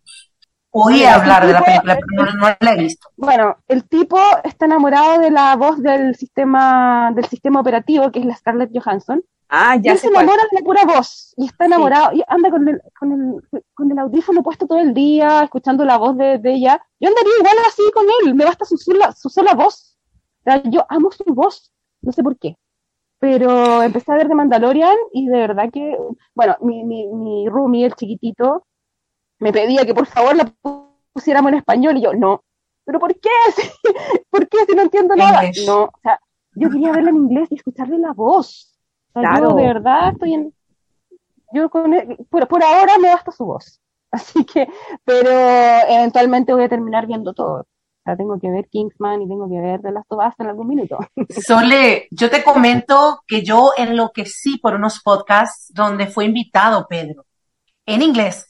Oí 0.72 1.04
hablar 1.04 1.46
de 1.46 1.52
la 1.52 1.62
película, 1.64 1.98
pero 1.98 2.24
no, 2.32 2.32
no 2.40 2.56
la 2.60 2.72
he 2.72 2.76
visto. 2.76 3.08
Bueno, 3.16 3.56
el 3.68 3.86
tipo 3.88 4.18
está 4.44 4.64
enamorado 4.66 5.18
de 5.20 5.30
la 5.30 5.54
voz 5.56 5.82
del 5.82 6.14
sistema, 6.16 7.12
del 7.14 7.26
sistema 7.26 7.60
operativo, 7.60 8.10
que 8.10 8.20
es 8.20 8.24
la 8.24 8.36
Scarlett 8.36 8.70
Johansson. 8.74 9.22
Ah, 9.48 9.76
Y 9.82 9.82
ya 9.82 9.96
sé 9.96 9.98
se 9.98 10.10
cuál. 10.10 10.24
enamora 10.24 10.42
de 10.50 10.58
la 10.60 10.64
pura 10.64 10.84
voz 10.86 11.34
y 11.36 11.46
está 11.46 11.66
enamorado 11.66 12.12
y 12.14 12.22
anda 12.28 12.50
con 12.50 12.68
el, 12.68 12.80
con 12.98 13.12
el, 13.12 13.62
con 13.74 13.90
el 13.92 13.98
audífono 13.98 14.42
puesto 14.42 14.66
todo 14.66 14.78
el 14.78 14.94
día, 14.94 15.42
escuchando 15.44 15.84
la 15.84 15.98
voz 15.98 16.16
de, 16.16 16.38
de 16.38 16.54
ella. 16.54 16.82
Yo 17.00 17.08
andaría 17.08 17.32
igual 17.38 17.56
así 17.68 17.82
con 17.94 18.06
él, 18.26 18.34
me 18.34 18.44
basta 18.44 18.64
su 18.64 18.76
sola, 18.78 19.12
su 19.12 19.28
sola 19.30 19.54
voz. 19.54 19.98
O 20.40 20.42
sea, 20.44 20.62
yo 20.64 20.86
amo 20.88 21.10
su 21.12 21.24
voz, 21.34 21.72
no 22.02 22.12
sé 22.12 22.22
por 22.22 22.38
qué. 22.38 22.56
Pero 23.18 23.82
empecé 23.82 24.12
a 24.12 24.16
ver 24.16 24.28
de 24.28 24.34
Mandalorian 24.34 24.96
y 25.12 25.28
de 25.28 25.38
verdad 25.38 25.70
que, 25.72 25.96
bueno, 26.34 26.56
mi, 26.62 26.84
mi, 26.84 27.06
mi 27.08 27.48
roomie, 27.48 27.86
el 27.86 27.94
chiquitito, 27.94 28.66
me 29.40 29.52
pedía 29.52 29.84
que 29.84 29.94
por 29.94 30.06
favor 30.06 30.36
la 30.36 30.52
pusiéramos 31.12 31.50
en 31.52 31.58
español 31.58 31.96
y 31.96 32.02
yo, 32.02 32.14
no. 32.14 32.42
¿Pero 32.84 32.98
por 33.00 33.14
qué? 33.18 33.28
¿Por 34.30 34.48
qué 34.48 34.58
si 34.66 34.74
no 34.74 34.82
entiendo 34.82 35.16
nada? 35.16 35.44
English. 35.44 35.66
No, 35.66 35.84
o 35.84 36.00
sea, 36.02 36.20
yo 36.54 36.70
quería 36.70 36.92
verla 36.92 37.10
en 37.10 37.16
inglés 37.16 37.48
y 37.50 37.56
escucharle 37.56 37.98
la 37.98 38.12
voz. 38.12 38.78
Claro. 39.12 39.50
yo 39.50 39.56
de 39.56 39.66
verdad 39.66 40.12
estoy 40.12 40.34
en... 40.34 40.54
Yo 41.52 41.68
con 41.68 41.92
él- 41.94 42.16
por, 42.30 42.46
por 42.46 42.62
ahora 42.62 42.96
me 42.98 43.08
basta 43.08 43.32
su 43.32 43.44
voz. 43.44 43.80
Así 44.12 44.44
que, 44.44 44.68
pero 45.04 45.30
eventualmente 45.88 46.52
voy 46.52 46.64
a 46.64 46.68
terminar 46.68 47.06
viendo 47.06 47.32
todo. 47.32 47.60
O 47.60 48.02
sea, 48.04 48.16
tengo 48.16 48.38
que 48.40 48.50
ver 48.50 48.68
Kingsman 48.68 49.22
y 49.22 49.28
tengo 49.28 49.48
que 49.48 49.60
ver 49.60 49.82
The 49.82 49.92
Last 49.92 50.10
of 50.10 50.26
Us 50.26 50.34
en 50.38 50.46
algún 50.46 50.68
minuto. 50.68 50.98
Sole, 51.28 52.08
yo 52.10 52.30
te 52.30 52.42
comento 52.42 53.20
que 53.26 53.42
yo 53.42 53.72
enloquecí 53.76 54.58
por 54.58 54.74
unos 54.74 55.00
podcasts 55.00 55.72
donde 55.74 56.06
fue 56.06 56.24
invitado 56.24 56.86
Pedro, 56.88 57.26
en 57.84 58.02
inglés, 58.02 58.49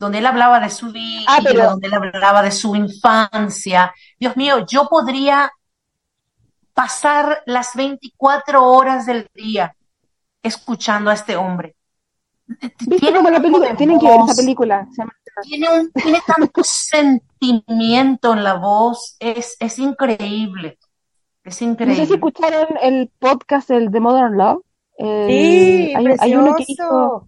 donde 0.00 0.18
él 0.18 0.26
hablaba 0.26 0.58
de 0.58 0.70
su 0.70 0.90
vida, 0.90 1.26
Ah, 1.28 1.38
pero- 1.44 1.70
donde 1.70 1.86
él 1.86 1.94
hablaba 1.94 2.42
de 2.42 2.50
su 2.50 2.74
infancia. 2.74 3.94
Dios 4.18 4.36
mío, 4.36 4.66
yo 4.66 4.88
podría 4.88 5.52
pasar 6.74 7.42
las 7.46 7.74
24 7.74 8.64
horas 8.64 9.06
del 9.06 9.28
día 9.34 9.74
escuchando 10.42 11.10
a 11.10 11.14
este 11.14 11.36
hombre. 11.36 11.76
¿Viste 12.46 12.96
Tiene 12.98 13.16
como 13.18 13.30
la 13.30 13.38
película? 13.40 13.76
Tienen 13.76 14.00
que 14.00 14.06
ver 14.08 14.20
esa 14.26 14.34
película. 14.34 14.88
Se 14.90 15.02
llama- 15.02 15.12
Tiene, 15.42 15.68
un, 15.70 15.92
tiene 15.92 16.20
tanto 16.26 16.62
sentimiento 16.64 18.32
en 18.32 18.42
la 18.42 18.54
voz, 18.54 19.16
es, 19.20 19.56
es 19.60 19.78
increíble. 19.78 20.78
Es 21.44 21.62
No 21.62 21.68
increíble. 21.68 21.96
sé 21.96 22.06
si 22.06 22.14
escucharon 22.14 22.68
el 22.82 23.10
podcast, 23.18 23.70
el 23.70 23.90
de 23.90 24.00
Modern 24.00 24.36
Love. 24.36 24.62
Sí, 24.98 25.94
hay, 25.94 26.06
hay 26.18 26.34
uno 26.34 26.54
que 26.56 26.64
hizo... 26.66 27.26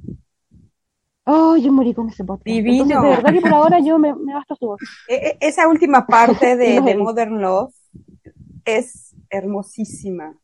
Oh, 1.24 1.56
yo 1.56 1.70
morí 1.72 1.94
con 1.94 2.08
ese 2.08 2.24
podcast. 2.24 2.46
Divino. 2.46 2.82
Entonces, 2.84 3.02
de 3.02 3.16
verdad 3.16 3.32
que 3.32 3.40
por 3.40 3.54
ahora 3.54 3.78
yo 3.80 3.98
me, 3.98 4.14
me 4.14 4.34
basta 4.34 4.54
su 4.56 4.66
voz. 4.66 4.80
E- 5.08 5.14
e- 5.14 5.38
Esa 5.40 5.68
última 5.68 6.06
parte 6.06 6.56
de. 6.56 6.80
Modern 6.98 7.40
Love 7.40 7.72
es 8.64 9.14
hermosísima. 9.30 10.34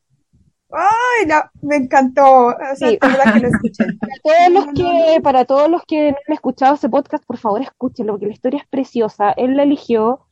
Ay, 0.71 1.25
la- 1.27 1.51
me 1.61 1.77
encantó. 1.77 2.47
O 2.47 2.55
sea, 2.75 2.89
Sí. 2.89 2.97
verdad 3.01 3.33
que 3.33 3.39
lo 3.39 3.47
escuché. 3.49 3.83
Para 4.23 4.23
todos 4.23 4.51
los 4.53 4.65
que, 4.73 5.21
para 5.21 5.45
todos 5.45 5.69
los 5.69 5.83
que 5.85 6.11
no 6.11 6.17
han 6.27 6.33
escuchado 6.33 6.75
ese 6.75 6.89
podcast, 6.89 7.25
por 7.25 7.37
favor 7.37 7.61
escúchenlo, 7.61 8.13
porque 8.13 8.27
la 8.27 8.33
historia 8.33 8.59
es 8.61 8.67
preciosa. 8.69 9.31
Él 9.31 9.57
la 9.57 9.63
eligió 9.63 10.27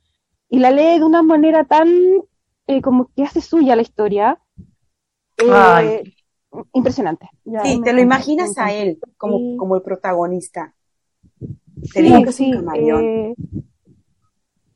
y 0.50 0.60
la 0.60 0.72
lee 0.72 1.00
de 1.00 1.04
una 1.04 1.24
manera 1.24 1.64
tan 1.66 1.90
eh, 2.68 2.82
como 2.82 3.10
que 3.16 3.24
hace 3.24 3.42
suya 3.42 3.76
la 3.76 3.82
historia. 3.82 4.40
Eh, 5.38 5.50
Ay. 5.52 6.14
Impresionante. 6.74 7.30
Ya, 7.46 7.62
Sí, 7.62 7.82
te 7.84 7.94
lo 7.94 8.02
imaginas 8.02 8.58
a 8.58 8.72
él 8.74 9.00
como, 9.18 9.38
Sí. 9.38 9.56
como 9.58 9.76
el 9.76 9.82
protagonista. 9.82 10.74
Te 11.40 11.48
Sí, 11.88 12.02
digo 12.04 12.24
que 12.24 12.30
es 12.30 12.40
un 12.40 12.46
sí, 12.46 12.52
camaleón. 12.52 13.04
eh, 13.06 13.36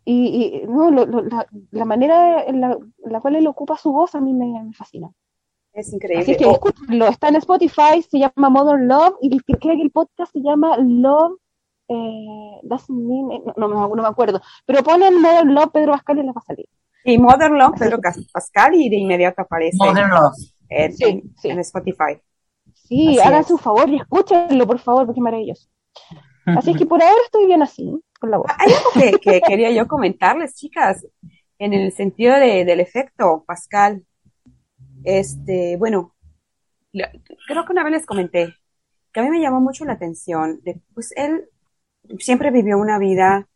y, 0.05 0.61
y, 0.63 0.67
no, 0.67 0.89
lo- 0.91 1.05
lo- 1.05 1.21
la, 1.23 1.45
la 1.71 1.86
manera 1.86 2.43
en 2.43 2.59
la, 2.61 2.71
en 2.71 3.11
la 3.11 3.21
cual 3.21 3.36
él 3.36 3.47
ocupa 3.47 3.77
su 3.77 3.91
voz 3.91 4.15
a 4.15 4.21
mí 4.21 4.34
me, 4.34 4.63
me 4.63 4.73
fascina. 4.73 5.09
Es 5.73 5.88
Así 5.88 5.95
increíble. 5.95 6.38
que 6.38 6.45
Oh, 6.45 6.51
escúchenlo, 6.53 7.07
está 7.07 7.29
en 7.29 7.36
Spotify, 7.38 8.01
se 8.01 8.19
llama 8.19 8.49
Modern 8.49 8.88
Love 8.88 9.15
y 9.21 9.39
creo 9.39 9.59
que 9.77 9.82
el 9.82 9.91
podcast 9.91 10.32
se 10.34 10.41
llama 10.41 10.75
Love 10.77 11.38
eh, 11.88 12.59
doesn't 12.63 12.89
mean, 12.89 13.27
no, 13.57 13.67
no, 13.67 13.89
me- 13.89 13.95
no 13.95 14.01
me 14.01 14.07
acuerdo, 14.07 14.41
pero 14.65 14.84
ponen 14.84 15.21
Modern 15.21 15.53
Love 15.53 15.71
Pedro 15.71 15.91
Pascal 15.93 16.19
y 16.19 16.23
les 16.23 16.36
va 16.36 16.39
a 16.41 16.45
salir. 16.45 16.65
y 17.03 17.17
Modern 17.17 17.57
Love, 17.57 17.73
Pedro 17.79 17.99
Pascal, 18.34 18.75
y 18.75 18.89
de 18.89 18.97
inmediato 18.97 19.41
aparece 19.41 19.77
Modern 19.77 20.09
Love. 20.11 20.34
En, 20.72 20.93
Sí, 20.93 21.24
sí. 21.38 21.49
en 21.49 21.59
Spotify. 21.59 22.19
Sí, 22.74 23.17
Así 23.19 23.19
háganse 23.28 23.47
es. 23.47 23.51
un 23.53 23.59
favor 23.59 23.89
y 23.89 23.97
escúchenlo, 23.97 24.67
por 24.67 24.80
favor, 24.80 25.05
porque 25.05 25.19
es 25.19 25.24
maravilloso. 25.24 25.67
Así 26.45 26.74
que 26.74 26.86
por 26.86 27.01
ahora 27.01 27.15
estoy 27.26 27.45
bien 27.45 27.61
así, 27.61 27.91
con 28.19 28.32
la 28.32 28.38
voz. 28.38 28.51
Hay 28.57 28.72
algo 28.74 28.89
que, 28.93 29.19
que 29.19 29.41
quería 29.41 29.72
yo 29.72 29.88
comentarles, 29.88 30.55
chicas, 30.55 31.05
en 31.59 31.74
el 31.74 31.91
sentido 31.91 32.36
de- 32.38 32.65
del 32.65 32.80
efecto 32.80 33.43
Pascal. 33.47 34.05
Este, 35.03 35.78
bueno, 35.78 36.15
creo 37.47 37.65
que 37.65 37.72
una 37.72 37.84
vez 37.84 37.93
les 37.93 38.05
comenté 38.05 38.53
que 39.13 39.19
a 39.19 39.24
mí 39.24 39.30
me 39.30 39.41
llamó 39.41 39.59
mucho 39.59 39.86
la 39.86 39.93
atención 39.93 40.59
de, 40.63 40.82
pues 40.93 41.11
él 41.17 41.49
siempre 42.19 42.51
vivió 42.51 42.78
una 42.78 42.97
vida, 42.97 43.47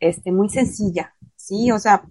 este, 0.00 0.32
muy 0.32 0.48
sencilla, 0.50 1.14
¿sí? 1.36 1.70
O 1.72 1.78
sea, 1.78 2.04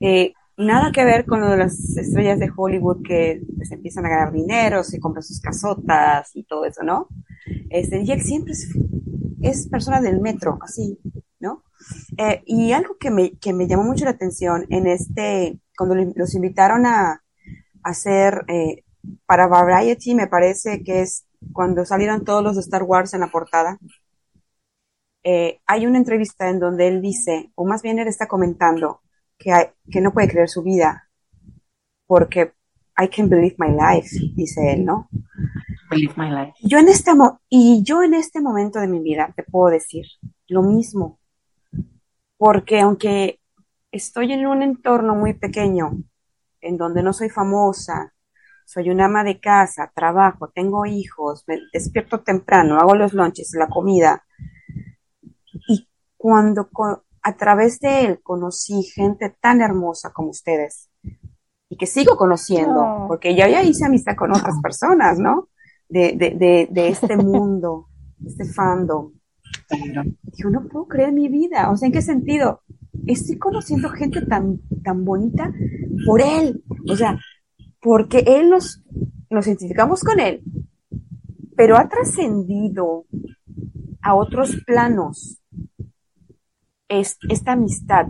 eh, 0.00 0.32
nada 0.60 0.92
que 0.92 1.04
ver 1.04 1.24
con 1.24 1.40
lo 1.40 1.48
de 1.48 1.56
las 1.56 1.96
estrellas 1.96 2.38
de 2.38 2.50
Hollywood 2.54 3.02
que 3.02 3.42
pues 3.56 3.70
empiezan 3.72 4.06
a 4.06 4.10
ganar 4.10 4.32
dinero, 4.32 4.84
se 4.84 5.00
compran 5.00 5.22
sus 5.22 5.40
casotas 5.40 6.30
y 6.34 6.44
todo 6.44 6.64
eso, 6.64 6.82
¿no? 6.82 7.08
Este, 7.70 8.00
él 8.00 8.22
siempre 8.22 8.54
es, 9.42 9.68
persona 9.68 10.00
del 10.00 10.20
metro, 10.20 10.58
así, 10.62 10.98
¿no? 11.40 11.64
Eh, 12.18 12.42
y 12.46 12.72
algo 12.72 12.96
que 12.98 13.10
me, 13.10 13.32
que 13.38 13.52
me 13.52 13.66
llamó 13.66 13.84
mucho 13.84 14.04
la 14.04 14.12
atención 14.12 14.66
en 14.70 14.86
este, 14.86 15.58
cuando 15.76 15.96
los 16.14 16.34
invitaron 16.34 16.86
a, 16.86 17.10
a 17.12 17.22
hacer 17.82 18.44
eh, 18.48 18.84
para 19.26 19.46
Variety, 19.46 20.14
me 20.14 20.26
parece 20.26 20.82
que 20.82 21.02
es 21.02 21.24
cuando 21.52 21.84
salieron 21.84 22.24
todos 22.24 22.42
los 22.42 22.56
de 22.56 22.60
Star 22.60 22.82
Wars 22.82 23.14
en 23.14 23.20
la 23.20 23.30
portada, 23.30 23.78
eh, 25.22 25.60
hay 25.66 25.86
una 25.86 25.98
entrevista 25.98 26.48
en 26.48 26.58
donde 26.60 26.88
él 26.88 27.02
dice, 27.02 27.50
o 27.54 27.66
más 27.66 27.82
bien 27.82 27.98
él 27.98 28.08
está 28.08 28.26
comentando, 28.26 29.02
que, 29.40 29.52
hay- 29.52 29.66
que 29.90 30.00
no 30.00 30.12
puede 30.12 30.28
creer 30.28 30.48
su 30.48 30.62
vida, 30.62 31.08
porque 32.06 32.52
I 33.02 33.08
can 33.08 33.28
believe 33.30 33.56
my 33.58 33.70
life, 33.70 34.10
dice 34.36 34.72
él, 34.72 34.84
¿no? 34.84 35.08
Believe 35.90 36.12
my 36.16 36.30
life. 36.30 36.52
Yo 36.62 36.78
en 36.78 36.88
este 36.88 37.10
y 37.48 37.82
yo 37.82 38.02
en 38.02 38.14
este 38.14 38.40
momento 38.40 38.78
de 38.78 38.86
mi 38.86 39.00
vida 39.00 39.32
te 39.34 39.42
puedo 39.42 39.72
decir 39.72 40.04
lo 40.46 40.62
mismo. 40.62 41.18
Porque 42.36 42.80
aunque 42.80 43.40
estoy 43.90 44.32
en 44.32 44.46
un 44.46 44.62
entorno 44.62 45.14
muy 45.14 45.34
pequeño, 45.34 46.02
en 46.60 46.76
donde 46.76 47.02
no 47.02 47.12
soy 47.12 47.30
famosa, 47.30 48.14
soy 48.66 48.90
una 48.90 49.06
ama 49.06 49.24
de 49.24 49.40
casa, 49.40 49.90
trabajo, 49.94 50.48
tengo 50.48 50.84
hijos, 50.86 51.44
me 51.46 51.58
despierto 51.72 52.20
temprano, 52.20 52.78
hago 52.78 52.94
los 52.94 53.14
lunches, 53.14 53.52
la 53.58 53.68
comida. 53.68 54.22
Y 55.68 55.88
cuando 56.16 56.68
a 57.22 57.36
través 57.36 57.80
de 57.80 58.04
él 58.04 58.20
conocí 58.22 58.82
gente 58.82 59.34
tan 59.40 59.60
hermosa 59.60 60.12
como 60.12 60.30
ustedes 60.30 60.88
y 61.68 61.76
que 61.76 61.86
sigo 61.86 62.16
conociendo, 62.16 63.04
porque 63.06 63.34
ya, 63.36 63.48
ya 63.48 63.62
hice 63.62 63.84
amistad 63.84 64.16
con 64.16 64.32
otras 64.32 64.60
personas, 64.60 65.18
¿no? 65.18 65.48
De, 65.88 66.14
de, 66.16 66.30
de, 66.30 66.68
de 66.70 66.88
este 66.88 67.16
mundo, 67.16 67.86
este 68.26 68.44
fandom. 68.44 69.12
Digo, 70.22 70.50
no 70.50 70.66
puedo 70.66 70.86
creer 70.86 71.12
mi 71.12 71.28
vida. 71.28 71.70
O 71.70 71.76
sea, 71.76 71.86
¿en 71.86 71.92
qué 71.92 72.02
sentido? 72.02 72.62
Estoy 73.06 73.38
conociendo 73.38 73.88
gente 73.90 74.26
tan, 74.26 74.60
tan 74.82 75.04
bonita 75.04 75.52
por 76.06 76.20
él. 76.20 76.64
O 76.90 76.96
sea, 76.96 77.18
porque 77.80 78.24
él 78.26 78.50
nos, 78.50 78.82
nos 79.30 79.46
identificamos 79.46 80.02
con 80.02 80.18
él, 80.18 80.42
pero 81.56 81.76
ha 81.76 81.88
trascendido 81.88 83.06
a 84.02 84.14
otros 84.14 84.56
planos 84.66 85.39
es, 86.90 87.16
esta 87.30 87.52
amistad. 87.52 88.08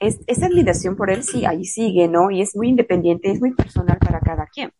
Es, 0.00 0.18
esa 0.26 0.46
admiración 0.46 0.96
por 0.96 1.10
él 1.10 1.22
sí, 1.22 1.46
ahí 1.46 1.64
sigue, 1.64 2.08
¿no? 2.08 2.30
Y 2.30 2.42
es 2.42 2.56
muy 2.56 2.68
independiente, 2.68 3.30
es 3.30 3.40
muy 3.40 3.54
personal 3.54 3.98
para 3.98 4.18
cada 4.18 4.46
quien. 4.46 4.72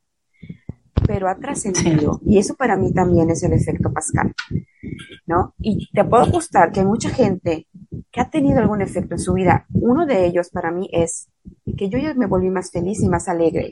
Pero 1.06 1.28
ha 1.28 1.36
trascendido. 1.36 2.20
Y 2.26 2.38
eso 2.38 2.56
para 2.56 2.76
mí 2.76 2.92
también 2.92 3.30
es 3.30 3.42
el 3.44 3.52
efecto 3.52 3.92
Pascal, 3.92 4.34
¿no? 5.26 5.54
Y 5.58 5.90
te 5.92 6.04
puedo 6.04 6.24
apostar 6.24 6.72
que 6.72 6.80
hay 6.80 6.86
mucha 6.86 7.10
gente 7.10 7.68
que 8.10 8.20
ha 8.20 8.30
tenido 8.30 8.58
algún 8.58 8.82
efecto 8.82 9.14
en 9.14 9.20
su 9.20 9.34
vida. 9.34 9.66
Uno 9.72 10.06
de 10.06 10.26
ellos 10.26 10.50
para 10.50 10.72
mí 10.72 10.88
es 10.92 11.28
que 11.76 11.88
yo 11.88 11.98
ya 11.98 12.14
me 12.14 12.26
volví 12.26 12.50
más 12.50 12.72
feliz 12.72 13.00
y 13.02 13.08
más 13.08 13.28
alegre. 13.28 13.70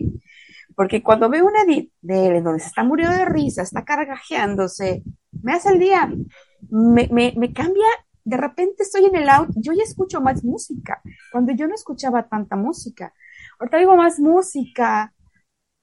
Porque 0.76 1.02
cuando 1.02 1.28
veo 1.28 1.46
una 1.46 1.62
edit 1.62 1.92
de 2.00 2.26
él 2.26 2.36
en 2.36 2.44
donde 2.44 2.60
se 2.60 2.68
está 2.68 2.84
muriendo 2.84 3.16
de 3.16 3.24
risa, 3.24 3.62
está 3.62 3.84
cargajeándose, 3.84 5.02
me 5.42 5.52
hace 5.52 5.70
el 5.70 5.78
día, 5.78 6.12
me, 6.70 7.08
me, 7.10 7.34
me 7.36 7.52
cambia, 7.52 7.86
de 8.24 8.36
repente 8.36 8.82
estoy 8.82 9.06
en 9.06 9.16
el 9.16 9.28
auto, 9.28 9.52
yo 9.56 9.72
ya 9.72 9.82
escucho 9.82 10.20
más 10.20 10.44
música, 10.44 11.00
cuando 11.32 11.52
yo 11.52 11.66
no 11.66 11.74
escuchaba 11.74 12.28
tanta 12.28 12.56
música. 12.56 13.12
Ahorita 13.58 13.78
digo 13.78 13.96
más 13.96 14.18
música, 14.18 15.12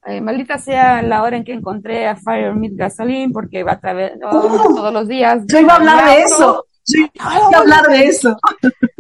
eh, 0.06 0.22
maldita 0.22 0.58
sea 0.58 1.02
la 1.02 1.24
hora 1.24 1.38
en 1.38 1.44
que 1.44 1.54
encontré 1.54 2.08
a 2.08 2.16
Fire 2.16 2.56
Meat 2.56 2.74
Gasoline, 2.76 3.34
porque 3.34 3.64
va 3.64 3.74
a 3.74 3.80
través 3.80 4.14
oh, 4.24 4.74
todos 4.76 4.94
los 4.94 5.08
días. 5.08 5.44
Yo 5.48 5.60
iba 5.60 5.74
a 5.74 5.76
hablar 5.78 6.06
de 6.06 6.22
eso. 6.22 6.66
Yo 6.86 7.06
iba 7.14 7.58
a 7.58 7.60
hablar 7.60 7.86
de 7.88 8.08
eso. 8.08 8.38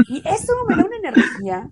Y 0.10 0.22
eso 0.28 0.54
me 0.68 0.76
da 0.76 0.84
una 0.84 0.98
energía. 0.98 1.70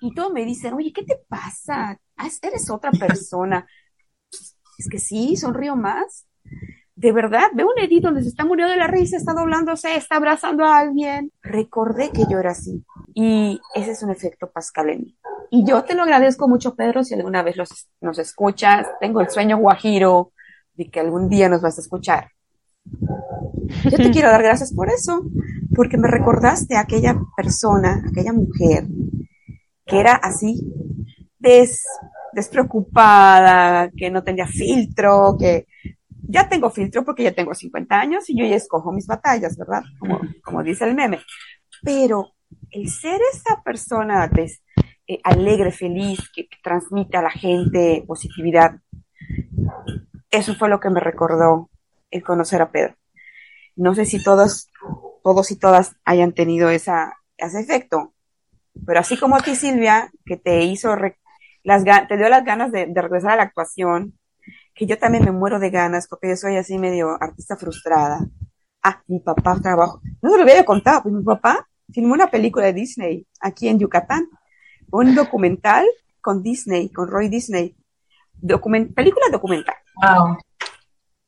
Y 0.00 0.14
todos 0.14 0.32
me 0.32 0.44
dicen, 0.44 0.74
oye, 0.74 0.92
¿qué 0.92 1.02
te 1.02 1.18
pasa? 1.28 1.98
Eres 2.42 2.70
otra 2.70 2.90
persona. 2.92 3.66
Es 4.78 4.88
que 4.90 4.98
sí, 4.98 5.36
sonrío 5.36 5.76
más. 5.76 6.26
De 6.96 7.12
verdad, 7.12 7.48
veo 7.54 7.68
un 7.68 7.78
edit 7.78 8.02
donde 8.02 8.22
se 8.22 8.28
está 8.28 8.44
muriendo 8.44 8.72
de 8.72 8.78
la 8.78 8.86
risa, 8.86 9.18
está 9.18 9.34
doblándose, 9.34 9.94
está 9.96 10.16
abrazando 10.16 10.64
a 10.64 10.78
alguien. 10.78 11.30
Recordé 11.42 12.10
que 12.10 12.24
yo 12.28 12.38
era 12.38 12.52
así. 12.52 12.82
Y 13.14 13.60
ese 13.74 13.90
es 13.90 14.02
un 14.02 14.10
efecto 14.10 14.50
Pascal 14.50 14.88
en 14.88 15.00
mí. 15.02 15.16
Y 15.50 15.64
yo 15.64 15.84
te 15.84 15.94
lo 15.94 16.02
agradezco 16.02 16.48
mucho, 16.48 16.74
Pedro, 16.74 17.04
si 17.04 17.14
alguna 17.14 17.42
vez 17.42 17.56
los, 17.56 17.88
nos 18.00 18.18
escuchas. 18.18 18.86
Tengo 18.98 19.20
el 19.20 19.28
sueño 19.28 19.58
guajiro 19.58 20.32
de 20.74 20.90
que 20.90 21.00
algún 21.00 21.28
día 21.28 21.48
nos 21.50 21.60
vas 21.60 21.78
a 21.78 21.82
escuchar. 21.82 22.30
Yo 22.84 23.96
te 23.96 24.10
quiero 24.12 24.30
dar 24.30 24.42
gracias 24.42 24.72
por 24.72 24.88
eso, 24.88 25.22
porque 25.74 25.98
me 25.98 26.08
recordaste 26.08 26.76
a 26.76 26.80
aquella 26.80 27.20
persona, 27.36 28.02
aquella 28.08 28.32
mujer, 28.32 28.86
que 29.84 30.00
era 30.00 30.14
así, 30.14 30.60
des, 31.38 31.82
despreocupada, 32.32 33.90
que 33.96 34.10
no 34.10 34.22
tenía 34.22 34.46
filtro, 34.46 35.36
que 35.38 35.66
ya 36.28 36.48
tengo 36.48 36.70
filtro 36.70 37.04
porque 37.04 37.24
ya 37.24 37.32
tengo 37.32 37.54
50 37.54 37.98
años 37.98 38.28
y 38.28 38.38
yo 38.38 38.44
ya 38.44 38.56
escojo 38.56 38.92
mis 38.92 39.06
batallas, 39.06 39.56
¿verdad? 39.56 39.82
Como, 39.98 40.20
como 40.42 40.62
dice 40.62 40.84
el 40.84 40.94
meme. 40.94 41.20
Pero 41.82 42.32
el 42.70 42.88
ser 42.88 43.20
esa 43.32 43.62
persona 43.62 44.28
des, 44.28 44.62
eh, 45.06 45.20
alegre, 45.24 45.72
feliz, 45.72 46.30
que, 46.34 46.48
que 46.48 46.56
transmite 46.62 47.16
a 47.16 47.22
la 47.22 47.30
gente 47.30 48.04
positividad, 48.06 48.80
eso 50.30 50.54
fue 50.54 50.68
lo 50.68 50.80
que 50.80 50.90
me 50.90 51.00
recordó 51.00 51.70
el 52.10 52.22
conocer 52.22 52.62
a 52.62 52.70
Pedro. 52.70 52.94
No 53.76 53.94
sé 53.94 54.04
si 54.04 54.22
todos, 54.22 54.70
todos 55.22 55.50
y 55.50 55.56
todas 55.56 55.96
hayan 56.04 56.32
tenido 56.32 56.70
esa, 56.70 57.14
ese 57.36 57.60
efecto, 57.60 58.14
pero 58.84 59.00
así 59.00 59.16
como 59.16 59.36
a 59.36 59.40
ti, 59.40 59.54
Silvia, 59.54 60.10
que 60.24 60.36
te 60.36 60.64
hizo, 60.64 60.94
las, 61.62 61.84
te 62.08 62.16
dio 62.16 62.28
las 62.28 62.44
ganas 62.44 62.72
de, 62.72 62.86
de, 62.86 63.02
regresar 63.02 63.32
a 63.32 63.36
la 63.36 63.42
actuación, 63.44 64.18
que 64.76 64.86
yo 64.86 64.98
también 64.98 65.24
me 65.24 65.32
muero 65.32 65.58
de 65.58 65.70
ganas, 65.70 66.06
porque 66.06 66.28
yo 66.28 66.36
soy 66.36 66.56
así 66.56 66.78
medio 66.78 67.16
artista 67.20 67.56
frustrada. 67.56 68.20
Ah, 68.82 69.02
mi 69.08 69.18
papá 69.20 69.58
trabajó, 69.60 70.00
no 70.20 70.30
se 70.30 70.36
lo 70.36 70.42
había 70.42 70.64
contado, 70.64 71.02
pues 71.02 71.14
mi 71.14 71.24
papá 71.24 71.66
filmó 71.90 72.12
una 72.12 72.30
película 72.30 72.66
de 72.66 72.74
Disney 72.74 73.26
aquí 73.40 73.68
en 73.68 73.78
Yucatán, 73.78 74.28
un 74.92 75.14
documental 75.14 75.84
con 76.20 76.42
Disney, 76.42 76.90
con 76.90 77.08
Roy 77.08 77.28
Disney, 77.28 77.74
document, 78.34 78.94
película 78.94 79.26
documental. 79.32 79.76
Wow. 79.96 80.36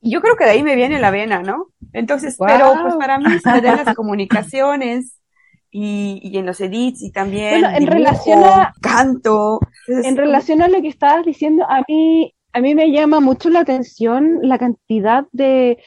Y 0.00 0.12
yo 0.12 0.20
creo 0.20 0.36
que 0.36 0.44
de 0.44 0.50
ahí 0.50 0.62
me 0.62 0.76
viene 0.76 1.00
la 1.00 1.10
vena, 1.10 1.42
¿no? 1.42 1.68
Entonces, 1.92 2.36
wow. 2.36 2.48
pero 2.48 2.72
pues 2.82 2.94
para 2.96 3.18
mí 3.18 3.26
se 3.38 3.60
de 3.60 3.76
las 3.76 3.94
comunicaciones 3.94 5.18
y, 5.70 6.20
y, 6.22 6.38
en 6.38 6.46
los 6.46 6.60
edits 6.60 7.02
y 7.02 7.10
también 7.10 7.60
bueno, 7.60 7.68
en 7.70 7.80
dibujo, 7.80 7.94
relación 7.94 8.44
a 8.44 8.74
canto. 8.80 9.60
Entonces, 9.86 10.10
en 10.10 10.16
relación 10.16 10.62
a 10.62 10.68
lo 10.68 10.80
que 10.80 10.88
estabas 10.88 11.24
diciendo, 11.24 11.64
a 11.68 11.82
mí, 11.88 12.34
a 12.52 12.60
mí 12.60 12.74
me 12.74 12.90
llama 12.90 13.20
mucho 13.20 13.50
la 13.50 13.60
atención 13.60 14.38
la 14.42 14.58
cantidad 14.58 15.26
de, 15.32 15.78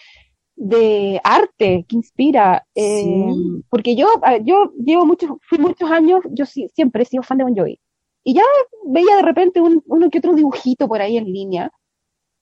de 0.55 1.19
arte 1.23 1.85
que 1.87 1.95
inspira. 1.95 2.65
Eh, 2.75 3.03
Sí. 3.03 3.63
porque 3.69 3.95
yo, 3.95 4.07
yo 4.43 4.71
llevo 4.77 5.05
muchos, 5.05 5.31
fui 5.41 5.57
muchos 5.57 5.89
años, 5.89 6.21
yo 6.31 6.45
sí, 6.45 6.67
siempre 6.75 7.03
he 7.03 7.05
sido 7.05 7.23
fan 7.23 7.37
de 7.37 7.43
Bon 7.45 7.55
Jovi. 7.55 7.79
Y 8.23 8.35
ya 8.35 8.43
veía 8.85 9.15
de 9.15 9.23
repente 9.23 9.59
un, 9.61 9.81
uno 9.87 10.09
que 10.09 10.19
otro 10.19 10.33
dibujito 10.35 10.87
por 10.87 11.01
ahí 11.01 11.17
en 11.17 11.25
línea. 11.25 11.71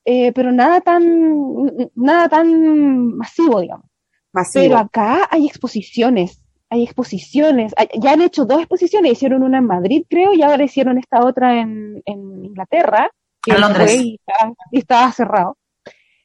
Eh, 0.06 0.32
pero 0.34 0.52
nada 0.52 0.82
tan, 0.82 1.92
nada 1.96 2.28
tan 2.30 3.16
masivo, 3.16 3.62
digamos. 3.62 3.86
Masivo. 4.34 4.64
Pero 4.64 4.78
acá 4.78 5.28
hay 5.30 5.46
exposiciones, 5.46 6.42
hay 6.70 6.84
exposiciones, 6.84 7.74
hay, 7.78 7.88
ya 8.00 8.14
han 8.14 8.22
hecho 8.22 8.46
dos 8.46 8.60
exposiciones, 8.60 9.12
hicieron 9.14 9.44
una 9.44 9.60
en 9.60 9.66
Madrid, 9.66 10.04
creo, 10.10 10.34
y 10.34 10.42
ahora 10.42 10.64
hicieron 10.64 10.98
esta 10.98 11.24
otra 11.26 11.60
en, 11.62 12.02
en 12.06 12.46
Inglaterra, 12.46 13.12
que 13.42 13.52
en 13.52 13.62
Londres. 13.62 13.96
Y 13.96 14.20
estaba, 14.20 14.54
y 14.72 14.80
estaba, 14.80 15.12
cerrado. 15.12 15.58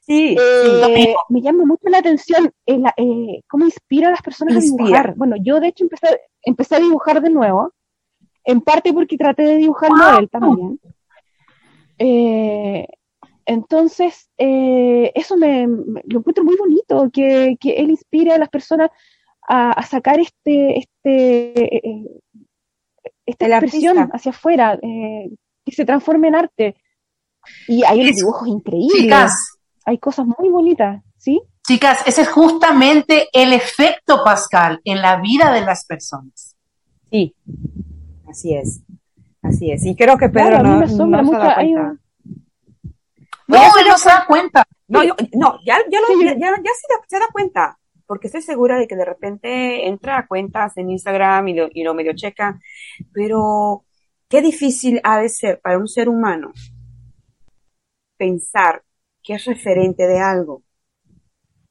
Sí, 0.07 0.37
eh, 0.39 1.15
me 1.31 1.41
llama 1.41 1.65
mucho 1.65 1.89
la 1.89 1.99
atención 1.99 2.53
eh, 2.67 2.79
la, 2.79 2.93
eh, 2.97 3.41
cómo 3.49 3.65
inspira 3.65 4.09
a 4.09 4.11
las 4.11 4.21
personas 4.21 4.57
inspira. 4.57 4.85
a 4.85 4.87
dibujar. 4.87 5.15
Bueno, 5.17 5.37
yo 5.41 5.61
de 5.61 5.69
hecho 5.69 5.85
empecé, 5.85 6.21
empecé 6.43 6.77
a 6.77 6.81
dibujar 6.81 7.23
de 7.23 7.31
nuevo, 7.31 7.73
en 8.45 8.61
parte 8.61 8.93
porque 8.93 9.17
traté 9.17 9.45
de 9.45 9.57
dibujarlo 9.57 9.97
wow. 9.97 10.19
él 10.19 10.29
también. 10.29 10.81
Eh, 11.99 12.87
entonces, 13.47 14.29
eso 14.37 15.37
me, 15.39 15.67
me, 15.67 16.03
lo 16.05 16.19
encuentro 16.19 16.45
muy 16.45 16.57
bonito, 16.57 17.11
que, 17.11 17.57
que 17.59 17.73
él 17.73 17.91
inspire 17.91 18.33
a 18.33 18.39
las 18.39 18.51
personas 18.51 18.91
a, 19.49 19.73
a 19.73 19.83
sacar 19.85 20.21
este, 20.21 20.81
este, 20.81 22.11
esta 23.25 23.47
expresión 23.47 23.99
artista. 23.99 24.17
hacia 24.17 24.31
afuera, 24.33 24.79
que 24.81 25.73
se 25.73 25.85
transforme 25.87 26.29
en 26.29 26.35
arte. 26.35 26.77
Y 27.69 27.85
hay 27.85 28.01
unos 28.03 28.17
dibujos 28.17 28.49
increíbles, 28.49 29.01
Chicas. 29.03 29.33
hay 29.85 29.99
cosas 29.99 30.27
muy 30.39 30.49
bonitas, 30.51 31.03
¿sí? 31.19 31.41
Chicas, 31.67 32.01
ese 32.07 32.23
es 32.23 32.29
justamente 32.29 33.29
el 33.33 33.53
efecto 33.53 34.23
Pascal 34.25 34.81
en 34.85 35.01
la 35.01 35.17
vida 35.21 35.51
de 35.53 35.63
las 35.63 35.87
personas. 35.87 36.57
Sí, 37.11 37.35
así 38.29 38.55
es, 38.55 38.81
así 39.43 39.71
es. 39.71 39.85
Y 39.87 39.95
creo 39.97 40.19
que 40.19 40.29
Pedro 40.29 40.61
claro, 40.61 40.63
no, 40.65 40.81
no 41.07 41.25
se 41.25 41.37
da 41.39 41.55
cuenta. 41.55 41.81
un- 41.83 42.01
No, 43.47 43.57
él 43.79 43.89
no 43.89 43.99
se 43.99 44.09
da 44.09 44.25
cuenta. 44.27 44.65
No, 44.89 45.03
yo- 45.03 45.15
no, 45.35 45.59
ya, 45.67 45.79
ya, 45.91 46.01
lo- 46.01 46.07
Sí, 46.09 46.15
ya, 46.25 46.33
ya- 46.35 46.39
ya 46.39 46.71
se, 46.75 46.87
da, 46.95 47.01
se 47.09 47.19
da 47.19 47.27
cuenta, 47.33 47.79
porque 48.07 48.27
estoy 48.27 48.43
segura 48.43 48.79
de 48.79 48.87
que 48.87 48.97
de 48.97 49.05
repente 49.05 49.87
entra 49.89 50.19
a 50.19 50.27
cuentas 50.27 50.77
en 50.77 50.91
Instagram 50.91 51.49
y 51.49 51.55
lo, 51.55 51.69
y 51.73 51.83
lo 51.83 51.95
medio 51.95 52.13
checa, 52.15 52.59
pero 53.13 53.85
qué 54.29 54.43
difícil 54.43 55.01
ha 55.05 55.19
de 55.19 55.29
ser 55.31 55.61
para 55.63 55.79
un 55.79 55.89
ser 55.89 56.09
humano 56.09 56.53
pensar 58.17 58.83
que 59.23 59.35
es 59.35 59.45
referente 59.45 60.07
de 60.07 60.19
algo, 60.19 60.63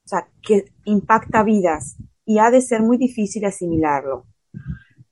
o 0.05 0.07
sea, 0.07 0.27
que 0.41 0.65
impacta 0.85 1.43
vidas 1.43 1.97
y 2.25 2.39
ha 2.39 2.51
de 2.51 2.61
ser 2.61 2.81
muy 2.81 2.97
difícil 2.97 3.45
asimilarlo. 3.45 4.25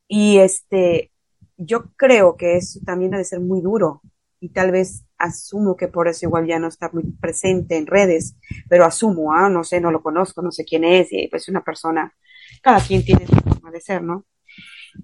Y 0.08 0.40
este, 0.40 1.12
yo 1.58 1.92
creo 1.96 2.36
que 2.36 2.58
eso 2.58 2.80
también 2.86 3.14
ha 3.14 3.18
de 3.18 3.24
ser 3.24 3.40
muy 3.40 3.62
duro 3.62 4.02
y 4.40 4.50
tal 4.50 4.72
vez 4.72 5.06
asumo 5.18 5.78
que 5.78 5.88
por 5.88 6.08
eso 6.08 6.26
igual 6.26 6.48
ya 6.48 6.60
no 6.60 6.68
está 6.68 6.90
muy 6.92 7.04
presente 7.22 7.78
en 7.78 7.86
redes, 7.86 8.36
pero 8.68 8.86
asumo, 8.86 9.34
ah, 9.34 9.50
no 9.50 9.64
sé, 9.64 9.80
no 9.80 9.92
lo 9.92 10.02
conozco, 10.02 10.42
no 10.42 10.52
sé 10.52 10.66
quién 10.66 10.84
es, 10.84 11.10
y 11.12 11.28
pues 11.28 11.48
una 11.48 11.64
persona 11.64 12.14
cada 12.62 12.80
quien 12.80 13.06
tiene 13.06 13.28
su 13.28 13.36
forma 13.36 13.72
de 13.72 13.82
ser, 13.82 14.02
¿no? 14.02 14.26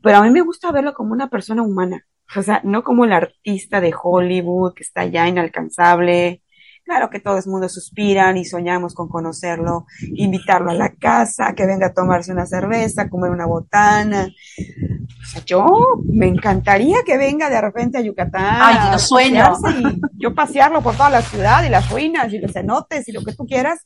Pero 0.02 0.18
a 0.18 0.24
mí 0.24 0.32
me 0.32 0.42
gusta 0.42 0.72
verlo 0.72 0.94
como 0.94 1.14
una 1.14 1.30
persona 1.30 1.62
humana, 1.62 2.06
o 2.36 2.42
sea, 2.42 2.62
no 2.64 2.84
como 2.84 3.06
el 3.06 3.14
artista 3.14 3.80
de 3.80 3.94
Hollywood 4.02 4.74
que 4.74 4.84
está 4.84 5.06
ya 5.06 5.28
inalcanzable. 5.28 6.44
Claro 6.84 7.10
que 7.10 7.20
todo 7.20 7.38
el 7.38 7.44
mundo 7.48 7.68
suspiran 7.68 8.38
y 8.38 8.46
soñamos 8.46 8.94
con 8.94 9.10
conocerlo, 9.10 9.88
invitarlo 10.16 10.72
a 10.72 10.74
la 10.74 10.96
casa, 10.96 11.54
que 11.54 11.66
venga 11.66 11.88
a 11.88 11.94
tomarse 11.94 12.32
una 12.32 12.46
cerveza, 12.46 13.10
comer 13.10 13.30
una 13.30 13.46
botana. 13.46 14.26
O 14.26 15.26
sea, 15.26 15.44
yo 15.44 15.66
me 16.06 16.28
encantaría 16.28 17.00
que 17.06 17.18
venga 17.18 17.50
de 17.50 17.60
repente 17.60 17.98
a 17.98 18.02
Yucatán. 18.02 18.60
Ay, 18.62 18.92
yo 18.94 19.00
sueño. 19.00 19.54
y 19.80 20.02
yo 20.18 20.34
pasearlo 20.34 20.82
por 20.82 20.96
toda 20.96 21.10
la 21.10 21.22
ciudad 21.22 21.66
y 21.66 21.70
las 21.70 21.90
ruinas 21.92 22.32
y 22.32 22.40
los 22.40 22.54
cenotes 22.54 23.08
y 23.10 23.12
lo 23.12 23.22
que 23.22 23.34
tú 23.34 23.46
quieras. 23.46 23.86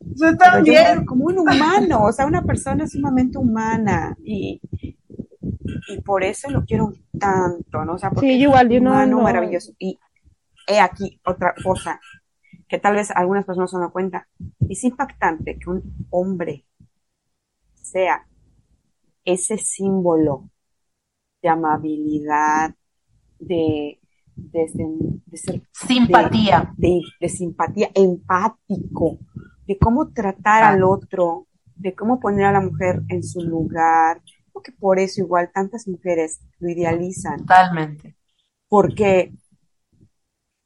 Yo 0.00 0.26
veo 0.64 1.04
como 1.06 1.26
un 1.26 1.38
humano, 1.38 2.04
o 2.04 2.12
sea, 2.12 2.26
una 2.26 2.42
persona 2.42 2.88
sumamente 2.88 3.38
humana 3.38 4.16
y, 4.24 4.60
y 5.88 6.00
por 6.02 6.24
eso 6.24 6.50
lo 6.50 6.64
quiero 6.64 6.92
tanto, 7.18 7.84
¿no? 7.84 7.94
O 7.94 7.98
sea, 7.98 8.10
porque 8.10 8.26
Sí, 8.28 8.42
igual, 8.42 8.66
un 8.66 8.72
yo 8.72 8.80
no- 8.80 9.22
maravilloso. 9.22 9.72
Y 9.78 9.98
he 10.66 10.80
aquí 10.80 11.20
otra 11.24 11.54
cosa 11.62 12.00
que 12.68 12.78
tal 12.78 12.94
vez 12.96 13.10
algunas 13.10 13.44
personas 13.46 13.72
no 13.72 13.78
se 13.78 13.82
dan 13.82 13.90
cuenta. 13.90 14.28
Es 14.68 14.84
impactante 14.84 15.58
que 15.58 15.70
un 15.70 15.82
hombre 16.10 16.66
sea 17.74 18.26
ese 19.24 19.58
símbolo 19.58 20.50
de 21.42 21.48
amabilidad, 21.48 22.74
de, 23.38 24.00
de, 24.34 24.66
de- 24.74 25.20
de 25.26 25.36
ser 25.36 25.62
Simpatía. 25.72 26.72
de, 26.76 27.00
de 27.20 27.28
simpatía, 27.28 27.88
empático, 27.94 29.18
de 29.66 29.78
cómo 29.78 30.08
tratar 30.12 30.64
Ah. 30.64 30.68
al 30.70 30.82
otro, 30.82 31.46
de 31.76 31.94
cómo 31.94 32.18
poner 32.20 32.46
a 32.46 32.52
la 32.52 32.60
mujer 32.60 33.02
en 33.08 33.22
su 33.22 33.40
lugar. 33.42 34.20
Creo 34.58 34.62
que 34.62 34.72
por 34.80 34.98
eso 34.98 35.20
igual 35.20 35.50
tantas 35.54 35.86
mujeres 35.86 36.40
lo 36.58 36.68
idealizan, 36.68 37.38
Totalmente. 37.38 38.16
porque, 38.68 39.32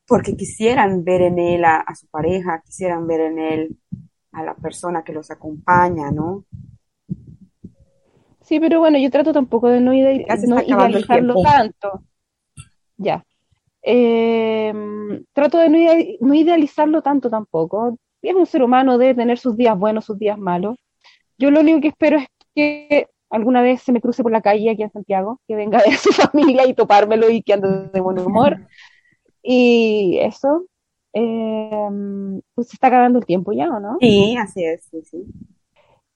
porque 0.07 0.34
quisieran 0.34 1.05
ver 1.05 1.20
en 1.22 1.38
él 1.38 1.64
a, 1.64 1.76
a 1.76 1.95
su 1.95 2.07
pareja, 2.09 2.62
quisieran 2.64 3.07
ver 3.07 3.20
en 3.20 3.38
él 3.38 3.76
a 4.32 4.43
la 4.43 4.55
persona 4.55 5.05
que 5.05 5.12
los 5.12 5.30
acompaña, 5.30 6.11
¿no? 6.11 6.47
Sí, 8.40 8.59
pero 8.61 8.80
bueno, 8.80 8.99
yo 8.99 9.11
trato 9.11 9.32
tampoco 9.32 9.68
de 9.68 9.80
no, 9.80 9.93
ide- 9.93 10.24
idealizarlo 10.66 11.34
tanto. 11.43 12.03
Ya. 12.97 13.24
Eh, 13.82 14.72
trato 15.34 15.59
de 15.59 15.68
no, 15.68 15.76
ide- 15.78 16.16
no 16.20 16.32
idealizarlo 16.34 17.03
tanto 17.03 17.28
tampoco. 17.28 17.99
Es 18.22 18.34
un 18.34 18.47
ser 18.47 18.62
humano, 18.62 18.97
debe 18.97 19.14
tener 19.14 19.38
sus 19.38 19.55
días 19.57 19.78
buenos, 19.78 20.07
sus 20.07 20.18
días 20.18 20.38
malos. 20.38 20.78
Yo 21.36 21.51
lo 21.51 21.61
único 21.61 21.80
que 21.80 21.88
espero 21.88 22.18
es 22.18 22.26
que 22.55 23.09
alguna 23.33 23.62
vez 23.62 23.83
se 23.83 23.93
me 23.93 24.01
cruce 24.01 24.22
por 24.22 24.30
la 24.33 24.43
calle 24.43 24.70
aquí 24.70 24.83
en 24.83 24.93
Santiago, 24.93 25.41
que 25.49 25.57
venga 25.57 25.83
de 25.83 25.93
su 25.97 26.12
familia 26.12 26.66
y 26.66 26.74
topármelo 26.74 27.28
y 27.30 27.43
que 27.43 27.55
ande 27.55 27.89
de 27.93 28.01
buen 28.01 28.18
humor. 28.20 28.66
Y 29.43 30.18
eso, 30.20 30.66
eh, 31.14 31.89
pues 32.55 32.68
se 32.68 32.76
está 32.76 32.87
acabando 32.89 33.18
el 33.18 33.26
tiempo 33.26 33.53
ya, 33.53 33.68
¿o 33.70 33.80
no? 33.80 33.97
Sí, 34.01 34.37
así 34.37 34.64
es, 34.64 34.85
sí, 34.85 35.03
sí. 35.03 35.24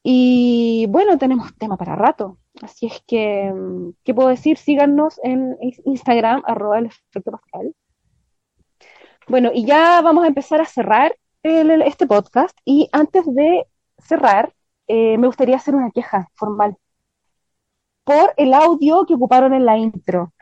Y 0.03 0.87
bueno, 0.89 1.19
tenemos 1.19 1.53
tema 1.59 1.77
para 1.77 1.97
rato. 1.97 2.39
Así 2.63 2.87
es 2.87 3.03
que, 3.07 3.53
mm, 3.53 3.91
¿qué 4.05 4.15
puedo 4.15 4.29
decir? 4.29 4.57
Síganos 4.57 5.19
en 5.25 5.57
Instagram, 5.85 6.43
arroba 6.47 6.79
el 6.79 6.87
efecto 6.87 7.33
Pascal. 7.33 7.75
Bueno, 9.29 9.51
y 9.53 9.65
ya 9.67 10.01
vamos 10.03 10.25
a 10.25 10.29
empezar 10.29 10.61
a 10.61 10.67
cerrar 10.67 11.17
el- 11.43 11.71
el- 11.71 11.83
este 11.83 12.07
podcast. 12.07 12.57
Y 12.65 12.89
antes 12.93 13.25
de 13.35 13.67
cerrar, 13.99 14.53
eh, 14.87 15.19
me 15.19 15.27
gustaría 15.27 15.57
hacer 15.57 15.75
una 15.75 15.91
queja 15.91 16.29
formal 16.35 16.77
por 18.07 18.33
el 18.37 18.55
audio 18.55 19.05
que 19.05 19.15
ocuparon 19.15 19.53
en 19.53 19.67
la 19.67 19.77
intro. 19.77 20.33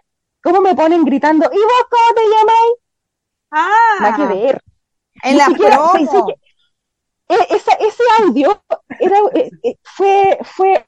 ¿Cómo 0.42 0.60
me 0.60 0.74
ponen 0.74 1.02
gritando? 1.04 1.46
¿Y 1.50 1.56
vos 1.56 1.86
cómo 1.90 2.14
te 2.14 2.22
llamáis? 2.28 2.74
Ah, 3.50 3.96
Nada 4.00 4.16
que 4.16 4.34
ver. 4.34 4.60
en 5.22 5.32
Ni 5.32 5.38
la 5.38 5.46
siquiera- 5.46 5.76
e- 7.28 7.46
esa- 7.56 7.78
ese 7.80 8.02
audio 8.20 8.62
era, 9.00 9.18
eh, 9.34 9.50
eh, 9.62 9.76
fue, 9.82 10.38
fue 10.44 10.84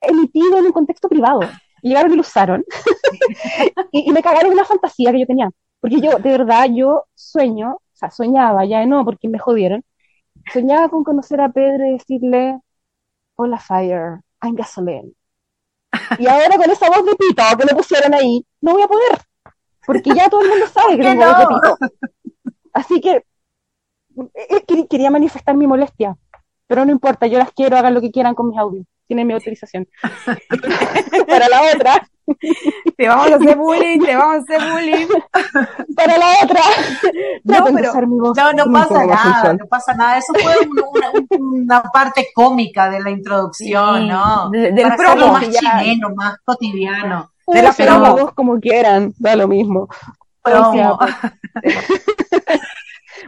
emitido 0.00 0.58
en 0.58 0.66
un 0.66 0.72
contexto 0.72 1.08
privado. 1.08 1.40
Llegaron 1.82 2.12
y 2.12 2.16
lo 2.16 2.22
usaron. 2.22 2.64
y, 3.92 4.10
y 4.10 4.12
me 4.12 4.22
cagaron 4.22 4.52
una 4.52 4.64
fantasía 4.64 5.12
que 5.12 5.20
yo 5.20 5.26
tenía. 5.26 5.48
Porque 5.80 6.00
yo, 6.00 6.18
de 6.18 6.30
verdad, 6.30 6.66
yo 6.74 7.04
sueño, 7.14 7.74
o 7.76 7.80
sea, 7.92 8.10
soñaba, 8.10 8.64
ya 8.64 8.84
no, 8.84 9.04
porque 9.04 9.28
me 9.28 9.38
jodieron. 9.38 9.84
Soñaba 10.52 10.88
con 10.88 11.04
conocer 11.04 11.40
a 11.40 11.50
Pedro 11.50 11.86
y 11.86 11.92
decirle, 11.92 12.58
hola 13.36 13.58
Fire, 13.58 14.20
I'm 14.42 14.56
gasoline. 14.56 15.14
Y 16.18 16.26
ahora 16.26 16.56
con 16.56 16.70
esa 16.70 16.88
voz 16.88 17.04
de 17.04 17.14
pito 17.16 17.42
que 17.58 17.64
le 17.64 17.74
pusieron 17.74 18.14
ahí, 18.14 18.44
no 18.60 18.72
voy 18.72 18.82
a 18.82 18.88
poder. 18.88 19.18
Porque 19.86 20.10
ya 20.14 20.28
todo 20.28 20.42
el 20.42 20.50
mundo 20.50 20.66
sabe 20.68 20.96
que 20.96 21.02
tengo 21.02 21.24
voz 21.24 21.38
de 21.38 21.44
no? 21.44 21.48
pito. 21.48 21.78
Así 22.72 23.00
que 23.00 23.24
eh, 24.34 24.64
quer- 24.66 24.88
quería 24.88 25.10
manifestar 25.10 25.56
mi 25.56 25.66
molestia, 25.66 26.16
pero 26.66 26.84
no 26.84 26.92
importa, 26.92 27.26
yo 27.26 27.38
las 27.38 27.52
quiero, 27.52 27.76
hagan 27.76 27.94
lo 27.94 28.00
que 28.00 28.10
quieran 28.10 28.34
con 28.34 28.48
mis 28.48 28.58
audios, 28.58 28.86
tienen 29.06 29.26
mi 29.26 29.32
autorización. 29.34 29.88
para 31.28 31.48
la 31.48 31.62
otra, 31.74 32.08
Te 32.96 33.08
vamos 33.08 33.30
a 33.32 33.36
hacer 33.36 33.56
bullying, 33.56 33.98
te 34.00 34.16
vamos 34.16 34.36
a 34.36 34.38
hacer 34.54 34.70
bullying. 34.72 35.06
para 35.96 36.18
la 36.18 36.26
otra, 36.44 36.60
No, 37.44 37.64
pero- 37.74 37.92
No, 38.66 38.72
pasa 38.72 39.06
nada, 39.06 39.52
no 39.54 39.66
pasa 39.66 39.94
nada. 39.94 40.18
Eso 40.18 40.32
fue 40.40 40.52
un- 40.58 40.82
una, 40.96 41.10
un- 41.10 41.62
una 41.62 41.82
parte 41.82 42.28
cómica 42.34 42.90
de 42.90 43.00
la 43.00 43.10
introducción, 43.10 44.00
Sí, 44.02 44.08
¿no? 44.08 44.50
de- 44.50 44.72
del 44.72 44.82
Para 44.82 44.94
hacerlo 44.94 45.14
promo, 45.16 45.32
más 45.32 45.48
ya. 45.48 45.80
chileno, 45.80 46.10
más 46.14 46.36
cotidiano. 46.44 47.30
De 47.46 47.62
la 47.62 47.72
promo. 47.72 48.32
como 48.34 48.60
quieran, 48.60 49.12
da 49.18 49.34
lo 49.36 49.48
mismo. 49.48 49.88
Promo. 50.42 50.70
O 50.70 50.72
sea, 50.74 50.96
pues, 50.96 51.14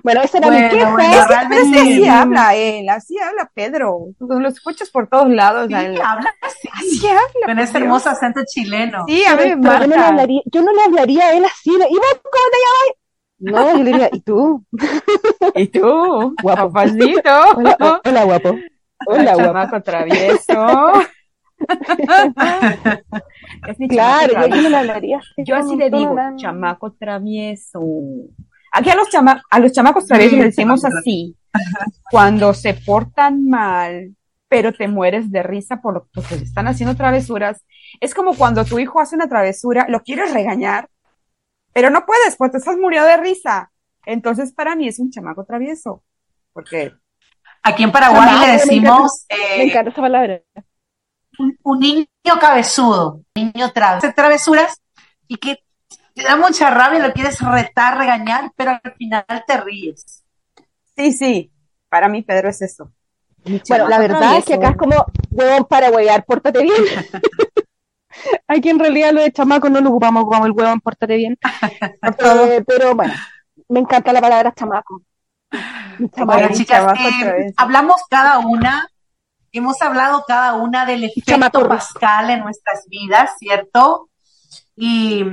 bueno, 0.03 0.21
esa 0.23 0.39
era 0.39 0.51
mi 0.51 0.57
Bueno, 0.57 0.71
queja. 0.71 0.91
bueno, 0.93 1.13
Es 1.13 1.21
que 1.27 1.29
realmente 1.29 1.79
así 1.81 2.09
habla 2.09 2.55
él, 2.55 2.89
así 2.89 3.19
habla 3.19 3.51
Pedro. 3.55 4.07
Lo 4.21 4.49
escuchas 4.49 4.91
por 4.91 5.09
todos 5.09 5.29
lados. 5.31 5.69
Sí, 5.69 5.75
él. 5.75 6.01
habla 6.03 6.35
así, 6.43 6.69
Así 6.73 7.07
habla. 7.09 7.47
con 7.47 7.59
ese 7.59 7.79
hermoso 7.79 8.11
acento 8.11 8.41
chileno. 8.47 9.05
Sí, 9.07 9.25
a 9.25 9.35
ver, 9.35 9.59
Pero 9.61 9.79
yo 9.81 9.87
no 9.87 9.97
le 9.97 10.03
hablaría, 10.05 10.43
yo 10.47 10.63
no 10.63 10.73
le 10.73 10.83
hablaría 10.83 11.27
a 11.27 11.33
él 11.35 11.45
así, 11.45 11.71
de, 11.71 11.87
¿y 11.89 11.95
vos 11.95 12.21
cómo 12.23 12.51
te 12.51 12.59
llamas? 12.65 12.97
No, 13.39 13.71
yo 13.79 13.83
le 13.85 13.91
diría, 13.91 14.09
¿y 14.13 14.21
tú? 14.21 14.65
¿Y 15.57 15.67
tú? 15.69 16.35
Guapo. 16.43 16.73
Papacito. 16.73 17.31
Hola, 17.57 18.01
hola 18.05 18.25
guapo. 18.25 18.57
Hola 19.07 19.35
guapo. 19.35 19.43
chamaco 19.43 19.83
travieso. 19.83 20.93
Es 23.69 23.79
mi 23.79 23.89
Claro, 23.89 24.33
yo, 24.33 24.47
yo 24.49 24.63
no 24.63 24.69
le 24.69 24.77
hablaría. 24.77 25.21
Yo 25.39 25.57
así 25.57 25.77
le 25.77 25.91
digo, 25.91 26.17
chamaco 26.37 26.93
travieso. 26.93 27.81
Aquí 28.73 28.91
a 28.91 28.95
los, 28.95 29.09
chama 29.11 29.43
a 29.51 29.59
los 29.61 29.73
chamacos 29.73 30.07
traviesos 30.07 30.33
Sí, 30.33 30.39
le 30.39 30.45
decimos 30.47 30.85
así, 30.85 31.37
cuando 32.11 32.55
se 32.55 32.75
portan 32.75 33.49
mal, 33.49 34.17
pero 34.49 34.73
te 34.73 34.89
mueres 34.89 35.31
de 35.31 35.43
risa 35.43 35.81
por 35.83 35.95
lo 35.95 36.09
porque 36.13 36.37
están 36.37 36.67
haciendo 36.69 36.97
travesuras. 36.97 37.65
Es 38.01 38.15
como 38.15 38.35
cuando 38.35 38.65
tu 38.65 38.79
hijo 38.79 39.01
hace 39.01 39.15
una 39.15 39.29
travesura, 39.29 39.87
lo 39.89 40.01
quieres 40.01 40.33
regañar, 40.33 40.89
pero 41.73 41.91
no 41.91 42.07
puedes, 42.07 42.37
porque 42.37 42.53
te 42.53 42.59
estás 42.59 42.77
muriendo 42.79 43.09
de 43.09 43.19
risa. 43.19 43.71
Entonces, 44.07 44.53
para 44.53 44.75
mí 44.75 44.89
es 44.89 44.99
un 44.99 45.11
chamaco 45.11 45.45
travieso, 45.45 46.03
porque 46.53 46.93
Aquí 47.63 47.85
en 47.85 47.93
Paraguay 47.93 48.27
Chamaco, 48.27 48.41
le 48.41 48.47
me 48.47 48.53
decimos 48.59 49.27
Me 49.31 49.37
eh, 49.37 49.63
encanta 49.69 49.91
esa 49.91 50.01
palabra. 50.01 50.43
un, 51.39 51.57
un 51.63 51.79
niño 51.79 52.07
cabezudo, 52.41 53.23
un 53.37 53.53
niño 53.55 53.73
tra 53.73 53.97
hace 53.97 54.13
travesuras 54.13 54.81
y 55.29 55.37
que 55.37 55.59
te 56.15 56.23
da 56.23 56.37
mucha 56.37 56.71
rabia, 56.71 57.07
lo 57.07 57.13
quieres 57.13 57.41
retar, 57.41 57.99
regañar, 57.99 58.53
pero 58.57 58.73
al 58.83 58.95
final 58.95 59.25
te 59.47 59.57
ríes. 59.59 60.25
sí, 60.97 61.13
sí, 61.13 61.53
para 61.89 62.09
mí 62.09 62.23
Pedro 62.23 62.49
es 62.49 62.63
eso. 62.63 62.91
Mi 63.45 63.61
Bueno, 63.69 63.89
la 63.89 63.99
verdad 63.99 64.39
es 64.39 64.45
que 64.45 64.55
acá 64.55 64.71
es 64.71 64.77
como, 64.77 65.05
huevón 65.31 65.65
para 65.65 65.91
huevear, 65.91 66.25
pórtate 66.25 66.63
bien. 66.63 66.75
Aquí 68.47 68.69
en 68.69 68.79
realidad 68.79 69.13
lo 69.13 69.23
de 69.23 69.33
chamaco 69.33 69.69
no 69.69 69.81
lo 69.81 69.91
ocupamos, 69.91 70.23
ocupamos 70.23 70.47
el 70.47 70.53
huevón, 70.53 70.81
pórtate 70.81 71.17
bien. 71.17 71.39
Eh, 72.03 72.63
pero 72.67 72.95
bueno, 72.95 73.15
me 73.69 73.81
encanta 73.81 74.13
la 74.13 74.21
palabra 74.21 74.53
chamaco. 74.55 75.03
Chamaco. 75.51 76.25
Bueno, 76.25 76.49
chicas, 76.53 76.79
chamaco 76.79 77.09
eh, 77.09 77.53
hablamos 77.57 78.03
cada 78.09 78.39
una, 78.39 78.89
hemos 79.51 79.81
hablado 79.83 80.25
cada 80.27 80.55
una 80.55 80.87
del 80.87 81.05
efecto. 81.05 81.69
Pascal 81.69 82.31
en 82.31 82.41
nuestras 82.41 82.87
vidas, 82.89 83.33
¿cierto? 83.39 84.09
Y 84.77 85.25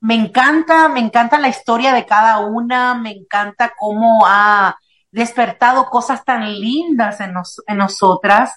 me 0.00 0.14
encanta, 0.14 0.88
me 0.88 1.00
encanta 1.00 1.38
la 1.38 1.48
historia 1.48 1.92
de 1.92 2.06
cada 2.06 2.38
una, 2.46 2.94
me 2.94 3.10
encanta 3.12 3.72
cómo 3.78 4.24
ha 4.26 4.76
despertado 5.10 5.86
cosas 5.86 6.24
tan 6.24 6.44
lindas 6.60 7.20
en, 7.20 7.32
nos- 7.32 7.62
en 7.66 7.78
nosotras. 7.78 8.52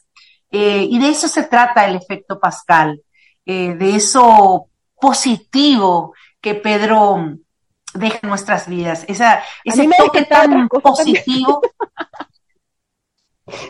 Eh, 0.51 0.85
y 0.89 0.99
de 0.99 1.09
eso 1.09 1.27
se 1.27 1.43
trata 1.43 1.85
el 1.85 1.95
efecto 1.95 2.39
Pascal, 2.39 3.01
eh, 3.45 3.73
de 3.75 3.95
eso 3.95 4.67
positivo 4.99 6.13
que 6.41 6.55
Pedro 6.55 7.37
deja 7.93 8.19
en 8.21 8.29
nuestras 8.29 8.67
vidas, 8.67 9.05
esa, 9.07 9.41
ese 9.63 9.87
toque 9.97 10.23
tan 10.25 10.67
positivo. 10.67 11.61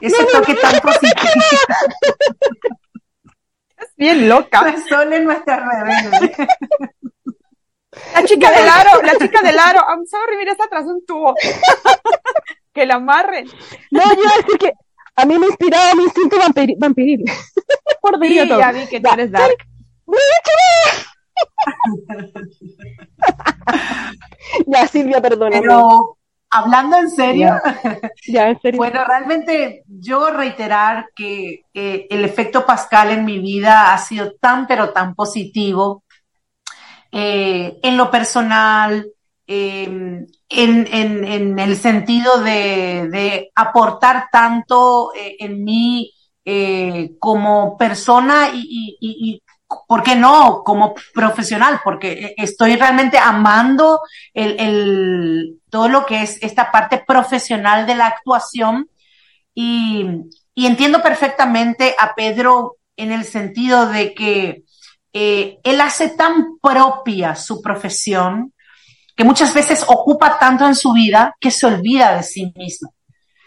ese 0.02 0.26
toque 0.26 0.56
tan 0.56 0.80
positivo. 0.82 1.32
Es 3.78 3.90
bien 3.98 4.30
loca. 4.30 4.62
La 4.64 4.78
Sole 4.88 5.20
nuestra 5.22 5.58
rebelde. 5.58 6.36
La 8.22 8.28
chica 8.28 8.52
del 8.52 8.68
aro, 8.70 9.02
la 9.02 9.18
chica 9.18 9.42
del 9.42 9.58
aro. 9.60 9.80
I'm 9.90 10.06
sorry, 10.06 10.38
mira, 10.38 10.52
está 10.52 10.66
atrás 10.66 10.86
de 10.86 10.94
un 10.94 11.06
tubo. 11.06 11.34
que 12.74 12.86
la 12.86 12.96
amarren. 12.96 13.48
No, 13.92 14.02
yo 14.04 14.22
iba 14.22 14.32
a 14.34 14.38
decir 14.38 14.58
que 14.60 14.74
a 15.16 15.26
mí 15.26 15.38
me 15.38 15.48
inspiraba 15.48 15.96
mi 15.96 16.04
instinto 16.04 16.38
vampiri- 16.38 16.76
vampiril. 16.78 17.24
Por 18.02 18.18
Sí, 18.26 18.48
todo. 18.48 18.60
ya 18.60 18.72
vi 18.72 18.86
que 18.88 19.00
tú 19.00 19.10
eres 19.14 19.32
dark. 19.32 19.56
Ya, 24.68 24.88
Silvia, 24.88 25.22
perdóname. 25.22 25.62
Pero 25.62 26.18
hablando 26.50 26.98
en 26.98 27.10
serio, 27.10 27.54
Ya, 28.28 28.50
en 28.50 28.60
serio. 28.62 28.78
bueno, 28.78 29.04
realmente 29.06 29.84
yo 29.88 30.30
reiterar 30.32 31.08
que 31.16 31.64
eh, 31.74 32.08
el 32.10 32.26
efecto 32.26 32.66
Pascal 32.66 33.12
en 33.12 33.24
mi 33.26 33.40
vida 33.40 33.94
ha 33.94 33.98
sido 33.98 34.34
tan, 34.40 34.68
pero 34.68 34.92
tan 34.92 35.16
positivo. 35.16 36.04
Eh, 37.12 37.80
en 37.84 37.98
lo 37.98 38.10
personal, 38.12 39.08
eh, 39.48 39.84
en, 40.50 40.88
en- 40.92 41.60
el 41.60 41.76
sentido 41.78 42.40
de, 42.42 43.08
aportar 43.56 44.28
tanto 44.32 45.12
eh, 45.16 45.36
en 45.40 45.64
mí 45.64 46.14
eh, 46.46 47.12
como 47.20 47.78
persona 47.78 48.50
y, 48.54 48.60
y- 48.62 48.98
y- 49.00 49.32
y, 49.36 49.44
¿por 49.88 50.04
qué 50.04 50.16
no? 50.16 50.64
Como 50.66 50.94
profesional, 51.14 51.80
porque 51.84 52.34
estoy 52.38 52.76
realmente 52.76 53.18
amando 53.18 54.02
el, 54.34 54.60
el- 54.60 55.60
todo 55.70 55.88
lo 55.90 56.06
que 56.06 56.22
es 56.24 56.42
esta 56.44 56.72
parte 56.72 57.04
profesional 57.08 57.86
de 57.86 57.96
la 57.96 58.08
actuación 58.08 58.90
y, 59.54 60.06
y 60.56 60.66
entiendo 60.66 61.02
perfectamente 61.02 61.96
a 62.00 62.16
Pedro 62.16 62.78
en 62.98 63.12
el 63.12 63.26
sentido 63.26 63.88
de 63.88 64.14
que 64.14 64.64
eh, 65.14 65.60
él 65.64 65.82
hace 65.82 66.10
tan 66.10 66.58
propia 66.62 67.36
su 67.36 67.62
profesión 67.62 68.54
que 69.16 69.24
muchas 69.24 69.54
veces 69.54 69.84
ocupa 69.88 70.40
tanto 70.40 70.66
en 70.66 70.76
su 70.76 70.94
vida 70.94 71.36
que 71.40 71.52
se 71.52 71.66
olvida 71.66 72.16
de 72.16 72.24
sí 72.24 72.52
mismo. 72.56 72.94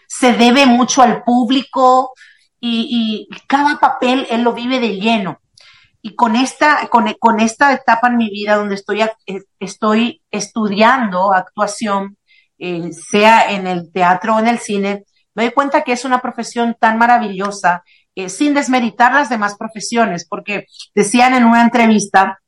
Se 0.07 0.33
debe 0.33 0.65
mucho 0.65 1.01
al 1.01 1.23
público 1.23 2.13
y, 2.59 3.27
cada 3.47 3.79
papel 3.79 4.27
él 4.29 4.41
lo 4.41 4.53
vive 4.53 4.79
de 4.79 4.95
lleno. 4.95 5.39
Y 6.01 6.15
con 6.15 6.35
esta, 6.35 6.87
con, 6.87 7.11
con 7.19 7.39
esta 7.39 7.73
etapa 7.73 8.07
en 8.07 8.17
mi 8.17 8.29
vida 8.29 8.55
donde 8.55 8.75
estoy, 8.75 9.01
eh, 9.01 9.41
estoy 9.59 10.21
estudiando 10.29 11.33
actuación, 11.33 12.17
eh, 12.59 12.91
sea 12.93 13.51
en 13.51 13.65
el 13.65 13.91
teatro 13.91 14.35
o 14.35 14.39
en 14.39 14.47
el 14.47 14.59
cine, 14.59 15.03
me 15.33 15.43
doy 15.43 15.51
cuenta 15.51 15.83
que 15.83 15.91
es 15.91 16.05
una 16.05 16.21
profesión 16.21 16.77
tan 16.79 16.97
maravillosa, 16.97 17.83
eh, 18.15 18.29
sin 18.29 18.53
desmeritar 18.53 19.13
las 19.13 19.29
demás 19.29 19.55
profesiones, 19.55 20.25
porque 20.27 20.65
decían 20.93 21.33
en 21.33 21.45
una 21.45 21.61
entrevista 21.61 22.39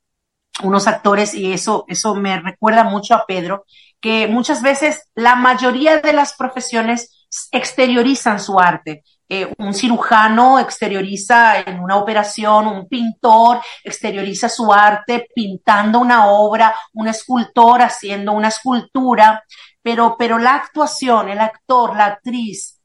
unos 0.63 0.88
actores, 0.88 1.34
y 1.34 1.53
eso, 1.53 1.86
eso 1.88 2.15
me 2.15 2.39
recuerda 2.39 2.84
mucho 2.84 3.13
a 3.13 3.26
Pedro, 3.28 3.65
que 3.99 4.28
muchas 4.28 4.61
veces 4.61 5.09
la 5.15 5.36
mayoría 5.36 5.99
de 5.99 6.13
las 6.13 6.34
profesiones 6.36 7.28
exteriorizan 7.51 8.39
su 8.39 8.59
arte. 8.59 9.03
Eh, 9.30 9.53
un 9.57 9.74
cirujano 9.74 10.57
exterioriza 10.57 11.59
en 11.59 11.80
una 11.82 11.97
operación, 11.97 12.68
un 12.68 12.88
pintor 12.88 13.59
exterioriza 13.84 14.47
su 14.47 14.72
arte 14.72 15.28
pintando 15.36 15.99
una 15.99 16.28
obra, 16.28 16.74
un 16.93 17.09
escultor 17.09 17.82
haciendo 17.82 18.32
una 18.32 18.47
escultura, 18.47 19.43
pero, 19.82 20.15
pero 20.18 20.38
la 20.38 20.55
actuación, 20.55 21.30
el 21.30 21.39
actor, 21.39 21.95
la 21.97 22.05
actriz, 22.05 22.80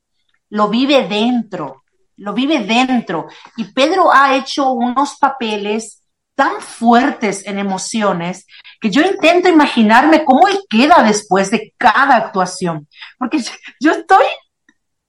lo 0.50 0.68
vive 0.68 1.06
dentro, 1.06 1.81
lo 2.22 2.32
vive 2.32 2.60
dentro. 2.64 3.26
Y 3.56 3.64
Pedro 3.72 4.12
ha 4.12 4.34
hecho 4.36 4.70
unos 4.72 5.16
papeles 5.18 6.02
tan 6.34 6.60
fuertes 6.60 7.46
en 7.46 7.58
emociones 7.58 8.46
que 8.80 8.90
yo 8.90 9.02
intento 9.02 9.48
imaginarme 9.48 10.24
cómo 10.24 10.48
él 10.48 10.60
queda 10.68 11.02
después 11.02 11.50
de 11.50 11.74
cada 11.76 12.16
actuación, 12.16 12.88
porque 13.18 13.38
yo, 13.40 13.52
yo 13.80 13.90
estoy 13.92 14.24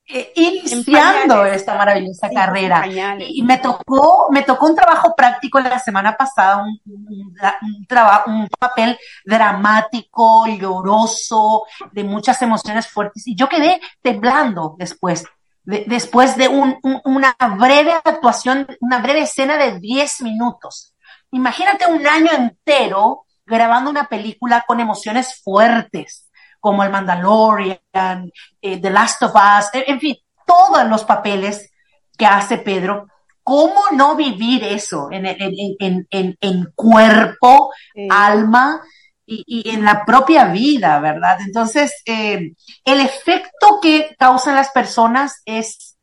eh, 0.06 0.34
iniciando 0.36 1.36
pañales. 1.36 1.62
esta 1.62 1.76
maravillosa 1.76 2.28
Sí, 2.28 2.36
carrera. 2.36 2.86
Y 3.20 3.42
me 3.44 3.58
tocó, 3.58 4.28
me 4.32 4.42
tocó 4.44 4.68
un 4.68 4.76
trabajo 4.76 5.16
práctico 5.16 5.60
la 5.62 5.80
semana 5.80 6.18
pasada, 6.18 6.58
un, 6.58 6.78
un, 6.86 7.34
un 7.62 7.86
trabajo, 7.88 8.30
un 8.30 8.48
papel 8.60 8.98
dramático, 9.26 10.46
lloroso, 10.48 11.64
de 11.92 12.04
muchas 12.04 12.42
emociones 12.42 12.88
fuertes. 12.88 13.26
Y 13.28 13.36
yo 13.36 13.48
quedé 13.48 13.80
temblando 14.02 14.76
después, 14.78 15.24
de- 15.64 15.86
después 15.88 16.36
de 16.38 16.48
un- 16.48 16.78
un- 16.84 17.02
una 17.06 17.36
breve 17.58 17.94
actuación, 17.94 18.68
una 18.82 19.00
breve 19.00 19.22
escena 19.22 19.58
de 19.58 19.80
10 19.80 20.22
minutos. 20.22 20.94
Imagínate 21.32 21.88
un 21.88 22.06
año 22.06 22.32
entero 22.34 23.26
grabando 23.46 23.90
una 23.90 24.08
película 24.08 24.64
con 24.68 24.80
emociones 24.80 25.42
fuertes, 25.44 26.30
como 26.60 26.84
El 26.84 26.92
Mandalorian, 26.92 28.32
eh, 28.62 28.78
The 28.82 28.90
Last 28.90 29.22
of 29.24 29.34
Us, 29.36 29.66
en, 29.74 29.84
en 29.88 30.00
fin, 30.00 30.16
todos 30.46 30.86
los 30.88 31.04
papeles 31.04 31.72
que 32.18 32.26
hace 32.26 32.58
Pedro. 32.58 33.08
¿Cómo 33.42 33.82
no 33.92 34.16
vivir 34.16 34.64
eso 34.64 35.10
en, 35.12 35.26
en, 35.26 35.36
en, 35.42 35.76
en, 35.80 36.08
en- 36.10 36.38
en 36.40 36.72
cuerpo, 36.76 37.72
Sí. 37.94 38.08
alma 38.10 38.82
y, 39.26 39.44
y 39.48 39.70
en 39.70 39.86
la 39.86 40.06
propia 40.06 40.46
vida, 40.46 41.00
¿verdad? 41.00 41.40
Entonces, 41.42 41.94
eh, 42.06 42.54
el 42.86 43.00
efecto 43.02 43.80
que 43.82 44.16
causan 44.20 44.56
las 44.56 44.70
personas 44.72 45.42
es, 45.46 45.98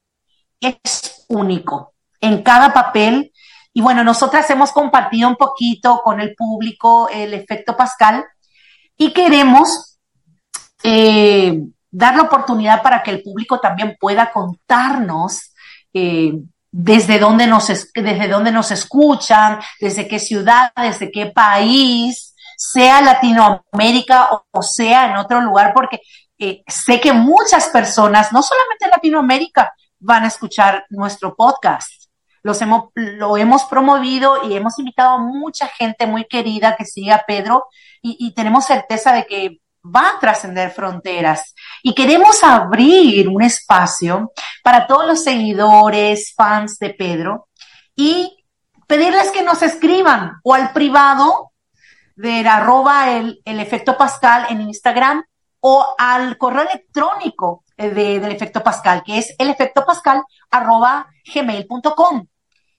es 0.61 1.25
único 1.29 1.95
en 2.21 2.43
cada 2.43 2.73
papel. 2.73 3.33
Y 3.73 3.83
bueno, 3.83 4.03
nosotras 4.05 4.49
hemos 4.51 4.73
compartido 4.73 5.29
un 5.29 5.37
poquito 5.37 6.01
con 6.03 6.21
el 6.21 6.35
público 6.35 7.09
el 7.09 7.35
efecto 7.35 7.77
Pascal 7.77 8.25
y 8.97 9.13
queremos 9.13 9.99
eh, 10.83 11.61
dar 11.91 12.17
la 12.17 12.23
oportunidad 12.23 12.83
para 12.83 13.03
que 13.03 13.11
el 13.11 13.23
público 13.23 13.61
también 13.61 13.97
pueda 13.99 14.33
contarnos 14.33 15.53
eh, 15.93 16.33
desde 16.71 17.19
dónde 17.19 17.47
nos 17.47 17.69
es- 17.71 17.91
desde 17.95 18.29
dónde 18.29 18.53
nos 18.53 18.71
escuchan, 18.71 19.59
desde 19.81 20.07
qué 20.07 20.19
ciudad, 20.19 20.73
desde 20.77 21.11
qué 21.11 21.27
país, 21.27 22.30
sea 22.61 23.01
Latinoamérica 23.01 24.29
o, 24.53 24.63
sea 24.63 25.11
en 25.11 25.17
otro 25.17 25.41
lugar, 25.41 25.73
porque 25.75 26.03
eh, 26.39 26.63
sé 26.67 27.01
que 27.01 27.15
muchas 27.15 27.69
personas, 27.69 28.33
no 28.33 28.43
solamente 28.43 28.85
en 28.85 28.91
Latinoamérica, 28.91 29.73
van 29.99 30.25
a 30.25 30.29
escuchar 30.29 30.85
nuestro 30.91 31.35
podcast. 31.35 31.91
Los 32.43 32.61
hemos, 32.61 32.91
lo 32.95 33.39
hemos 33.39 33.65
promovido 33.65 34.47
y 34.47 34.55
hemos 34.57 34.79
invitado 34.79 35.15
a 35.15 35.19
mucha 35.19 35.69
gente 35.69 36.07
muy 36.07 36.27
querida 36.27 36.77
que 36.77 36.85
siga 36.85 37.17
a 37.17 37.25
Pedro 37.27 37.65
y 38.03 38.33
tenemos 38.35 38.65
certeza 38.65 39.13
de 39.13 39.27
que 39.27 39.61
va 39.85 40.11
a 40.11 40.21
trascender 40.21 40.71
fronteras. 40.71 41.55
Y 41.83 41.95
queremos 41.95 42.43
abrir 42.43 43.29
un 43.29 43.43
espacio 43.43 44.33
para 44.63 44.87
todos 44.87 45.07
los 45.07 45.25
seguidores, 45.25 46.35
fans 46.37 46.79
de 46.79 46.91
Pedro 46.91 47.49
y 47.97 48.45
pedirles 48.87 49.31
que 49.31 49.43
nos 49.43 49.63
escriban 49.63 50.41
o 50.43 50.55
al 50.55 50.73
privado 50.73 51.50
de 52.21 52.47
arroba 52.49 53.11
el, 53.11 53.41
el 53.45 53.61
efecto 53.61 53.97
Pascal 53.97 54.47
en 54.51 54.61
Instagram 54.61 55.25
o 55.61 55.95
al 55.99 56.37
correo 56.39 56.63
electrónico 56.63 57.65
eh, 57.77 57.91
de- 57.91 58.21
del 58.21 58.33
efecto 58.33 58.63
Pascal, 58.63 59.03
que 59.05 59.19
es 59.19 59.35
el 59.39 59.49
efecto 59.51 59.85
Pascal 59.87 60.23
arroba 60.51 61.07
gmail.com. 61.35 62.27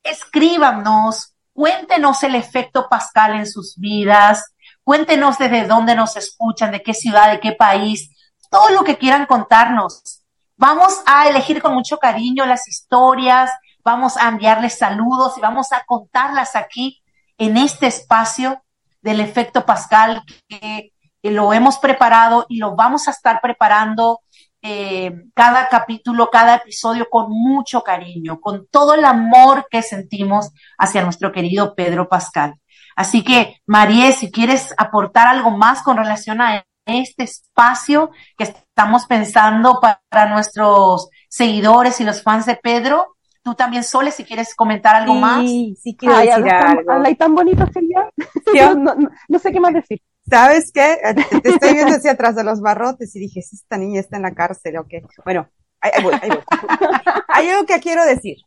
Escríbanos, 0.03 1.33
cuéntenos 1.53 2.21
el 2.23 2.35
efecto 2.35 2.87
Pascal 2.89 3.35
en 3.35 3.47
sus 3.47 3.75
vidas, 3.77 4.53
cuéntenos 4.83 5.37
desde 5.37 5.65
dónde 5.67 5.95
nos 5.95 6.15
escuchan, 6.17 6.71
de 6.71 6.83
qué 6.83 6.93
ciudad, 6.93 7.31
de 7.31 7.39
qué 7.39 7.53
país, 7.53 8.15
todo 8.49 8.69
lo 8.69 8.83
que 8.83 8.97
quieran 8.97 9.25
contarnos. 9.25 10.21
Vamos 10.57 11.01
a 11.07 11.27
elegir 11.27 11.61
con 11.61 11.73
mucho 11.73 11.97
cariño 11.97 12.45
las 12.45 12.67
historias, 12.67 13.49
vamos 13.83 14.17
a 14.17 14.27
enviarles 14.27 14.77
saludos 14.77 15.37
y 15.37 15.41
vamos 15.41 15.71
a 15.71 15.83
contarlas 15.85 16.55
aquí 16.55 17.01
en 17.37 17.57
este 17.57 17.87
espacio 17.87 18.61
del 19.01 19.19
efecto 19.19 19.65
Pascal 19.65 20.23
que, 20.47 20.91
lo 21.23 21.53
hemos 21.53 21.77
preparado 21.77 22.47
y 22.49 22.57
lo 22.57 22.75
vamos 22.75 23.07
a 23.07 23.11
estar 23.11 23.41
preparando 23.41 24.21
eh, 24.63 25.13
cada 25.35 25.69
capítulo, 25.69 26.31
cada 26.31 26.55
episodio 26.55 27.07
con 27.11 27.29
mucho 27.29 27.83
cariño, 27.83 28.41
con 28.41 28.65
todo 28.71 28.95
el 28.95 29.05
amor 29.05 29.67
que 29.69 29.83
sentimos 29.83 30.49
hacia 30.79 31.03
nuestro 31.03 31.31
querido 31.31 31.75
Pedro 31.75 32.09
Pascal. 32.09 32.55
Así 32.95 33.23
que, 33.23 33.61
María, 33.67 34.11
si 34.13 34.31
quieres 34.31 34.73
aportar 34.79 35.27
algo 35.27 35.51
más 35.51 35.83
con 35.83 35.95
relación 35.95 36.41
a 36.41 36.65
este 36.85 37.23
espacio 37.23 38.11
que 38.37 38.45
estamos 38.45 39.05
pensando 39.05 39.79
para 39.79 40.25
nuestros 40.27 41.09
seguidores 41.29 42.01
y 42.01 42.03
los 42.03 42.23
fans 42.23 42.45
de 42.45 42.55
Pedro, 42.55 43.15
tú 43.43 43.55
también, 43.55 43.83
Sole, 43.83 44.11
si 44.11 44.23
quieres 44.23 44.55
comentar 44.55 44.95
algo 44.95 45.15
más. 45.15 45.41
Sí, 45.41 45.77
sí 45.81 45.95
quiero 45.97 46.15
Ay, 46.15 46.27
decir 46.27 46.45
tan, 46.45 46.77
algo. 46.77 46.91
hablas 46.91 47.17
tan 47.17 47.35
bonito, 47.35 47.65
Silvia. 47.73 48.09
Yo- 48.55 48.75
No, 48.75 48.95
no- 48.95 49.09
no 49.27 49.39
sé 49.39 49.51
qué 49.51 49.59
más 49.59 49.73
decir. 49.73 50.01
¿Sabes 50.29 50.71
qué? 50.71 50.97
Te, 51.41 51.49
estoy 51.49 51.73
viendo 51.73 51.95
hacia 51.95 52.11
atrás 52.11 52.35
de 52.35 52.43
los 52.43 52.61
barrotes 52.61 53.15
y 53.15 53.19
dije, 53.19 53.41
si 53.41 53.55
esta 53.55 53.77
niña 53.77 53.99
está 53.99 54.17
en 54.17 54.23
la 54.23 54.33
cárcel 54.33 54.77
o 54.77 54.87
qué. 54.87 55.01
Bueno, 55.25 55.49
ahí, 55.81 55.91
ahí 55.95 56.03
voy, 56.03 56.13
ahí 56.21 56.29
voy. 56.29 56.39
Hay 57.27 57.49
algo 57.49 57.65
que 57.65 57.79
quiero 57.79 58.05
decir. 58.05 58.37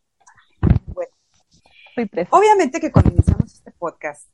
Bueno, 0.87 1.11
obviamente 2.31 2.81
que 2.81 2.93
cuando 2.93 3.11
iniciamos 3.13 3.53
este 3.55 3.73
podcast, 3.73 4.29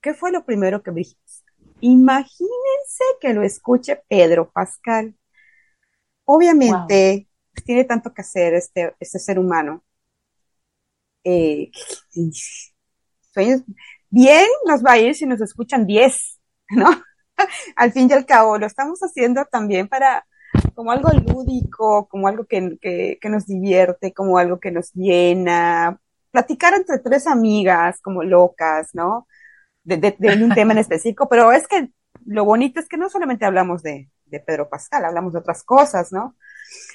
¿qué 0.00 0.14
fue 0.14 0.32
lo 0.32 0.44
primero 0.44 0.82
que 0.82 0.90
dijimos? 0.90 1.44
Imagínense 1.80 3.04
que 3.20 3.32
lo 3.34 3.42
escuche 3.42 4.02
Pedro 4.08 4.50
Pascal. 4.50 5.14
Obviamente, 6.24 7.28
pues, 7.52 7.64
tiene 7.64 7.84
tanto 7.84 8.12
que 8.12 8.20
hacer 8.22 8.54
este, 8.54 8.94
este 9.00 9.18
ser 9.18 9.38
humano. 9.38 9.82
Eh, 11.24 11.70
sueños- 13.32 13.62
bien 14.10 14.46
nos 14.66 14.84
va 14.84 14.92
a 14.92 14.98
ir 14.98 15.14
si 15.14 15.26
nos 15.26 15.40
escuchan 15.40 15.86
10, 15.86 16.38
¿no? 16.70 16.88
Al 17.76 17.92
fin 17.92 18.08
y 18.10 18.12
al 18.12 18.26
cabo, 18.26 18.58
lo 18.58 18.66
estamos 18.66 19.00
haciendo 19.00 19.44
también 19.46 19.88
para, 19.88 20.26
como 20.74 20.92
algo 20.92 21.10
lúdico, 21.10 22.06
como 22.08 22.28
algo 22.28 22.44
que, 22.46 22.78
que, 22.80 23.18
que 23.20 23.28
nos 23.30 23.46
divierte, 23.46 24.12
como 24.12 24.38
algo 24.38 24.60
que 24.60 24.70
nos 24.70 24.92
llena. 24.94 25.98
Platicar 26.30 26.74
entre 26.74 26.98
tres 26.98 27.26
amigas, 27.26 28.00
como 28.02 28.22
locas, 28.22 28.90
¿no? 28.94 29.26
De, 29.84 29.96
de, 29.98 30.16
de 30.18 30.44
un 30.44 30.54
tema 30.54 30.72
en 30.74 30.78
específico, 30.80 31.28
pero 31.28 31.52
es 31.52 31.68
que 31.68 31.90
lo 32.26 32.44
bonito 32.44 32.80
es 32.80 32.88
que 32.88 32.96
no 32.98 33.10
solamente 33.10 33.44
hablamos 33.46 33.82
de, 33.82 34.10
de 34.26 34.40
Pedro 34.40 34.68
Pascal, 34.70 35.04
hablamos 35.06 35.32
de 35.34 35.40
otras 35.40 35.64
cosas, 35.64 36.12
¿no? 36.12 36.36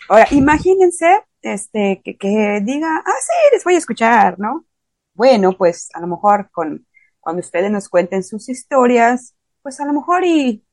Ahora, 0.10 0.28
imagínense, 0.32 1.24
este, 1.42 2.02
que, 2.04 2.18
que 2.18 2.62
diga, 2.64 2.98
ah, 3.06 3.20
sí, 3.22 3.34
les 3.54 3.64
voy 3.64 3.76
a 3.76 3.78
escuchar, 3.80 4.40
¿no? 4.40 4.66
Bueno, 5.14 5.54
pues 5.58 5.90
a 5.94 6.00
lo 6.02 6.08
mejor 6.08 6.50
con, 6.52 6.86
cuando 7.20 7.40
ustedes 7.40 7.72
nos 7.72 7.90
cuenten 7.90 8.24
sus 8.24 8.50
historias, 8.50 9.36
pues 9.62 9.80
a 9.80 9.86
lo 9.86 9.94
mejor 9.94 10.26
y, 10.26 10.64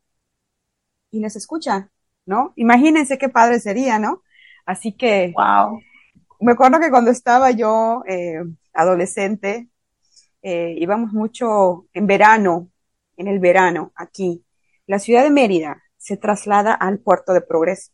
y 1.10 1.20
les 1.20 1.36
escucha, 1.36 1.88
¿no? 2.26 2.52
Imagínense 2.56 3.18
qué 3.18 3.28
padre 3.28 3.60
sería, 3.60 3.98
¿no? 3.98 4.22
Así 4.66 4.92
que 4.92 5.32
Wow. 5.36 5.80
me 6.40 6.52
acuerdo 6.52 6.80
que 6.80 6.90
cuando 6.90 7.10
estaba 7.10 7.50
yo 7.52 8.02
eh, 8.08 8.42
adolescente, 8.72 9.68
eh, 10.42 10.74
íbamos 10.78 11.12
mucho 11.12 11.86
en 11.92 12.06
verano, 12.06 12.68
en 13.16 13.28
el 13.28 13.38
verano, 13.38 13.92
aquí. 13.94 14.44
La 14.86 14.98
ciudad 14.98 15.22
de 15.22 15.30
Mérida 15.30 15.82
se 15.96 16.16
traslada 16.16 16.74
al 16.74 16.98
puerto 16.98 17.32
de 17.32 17.40
Progreso. 17.42 17.91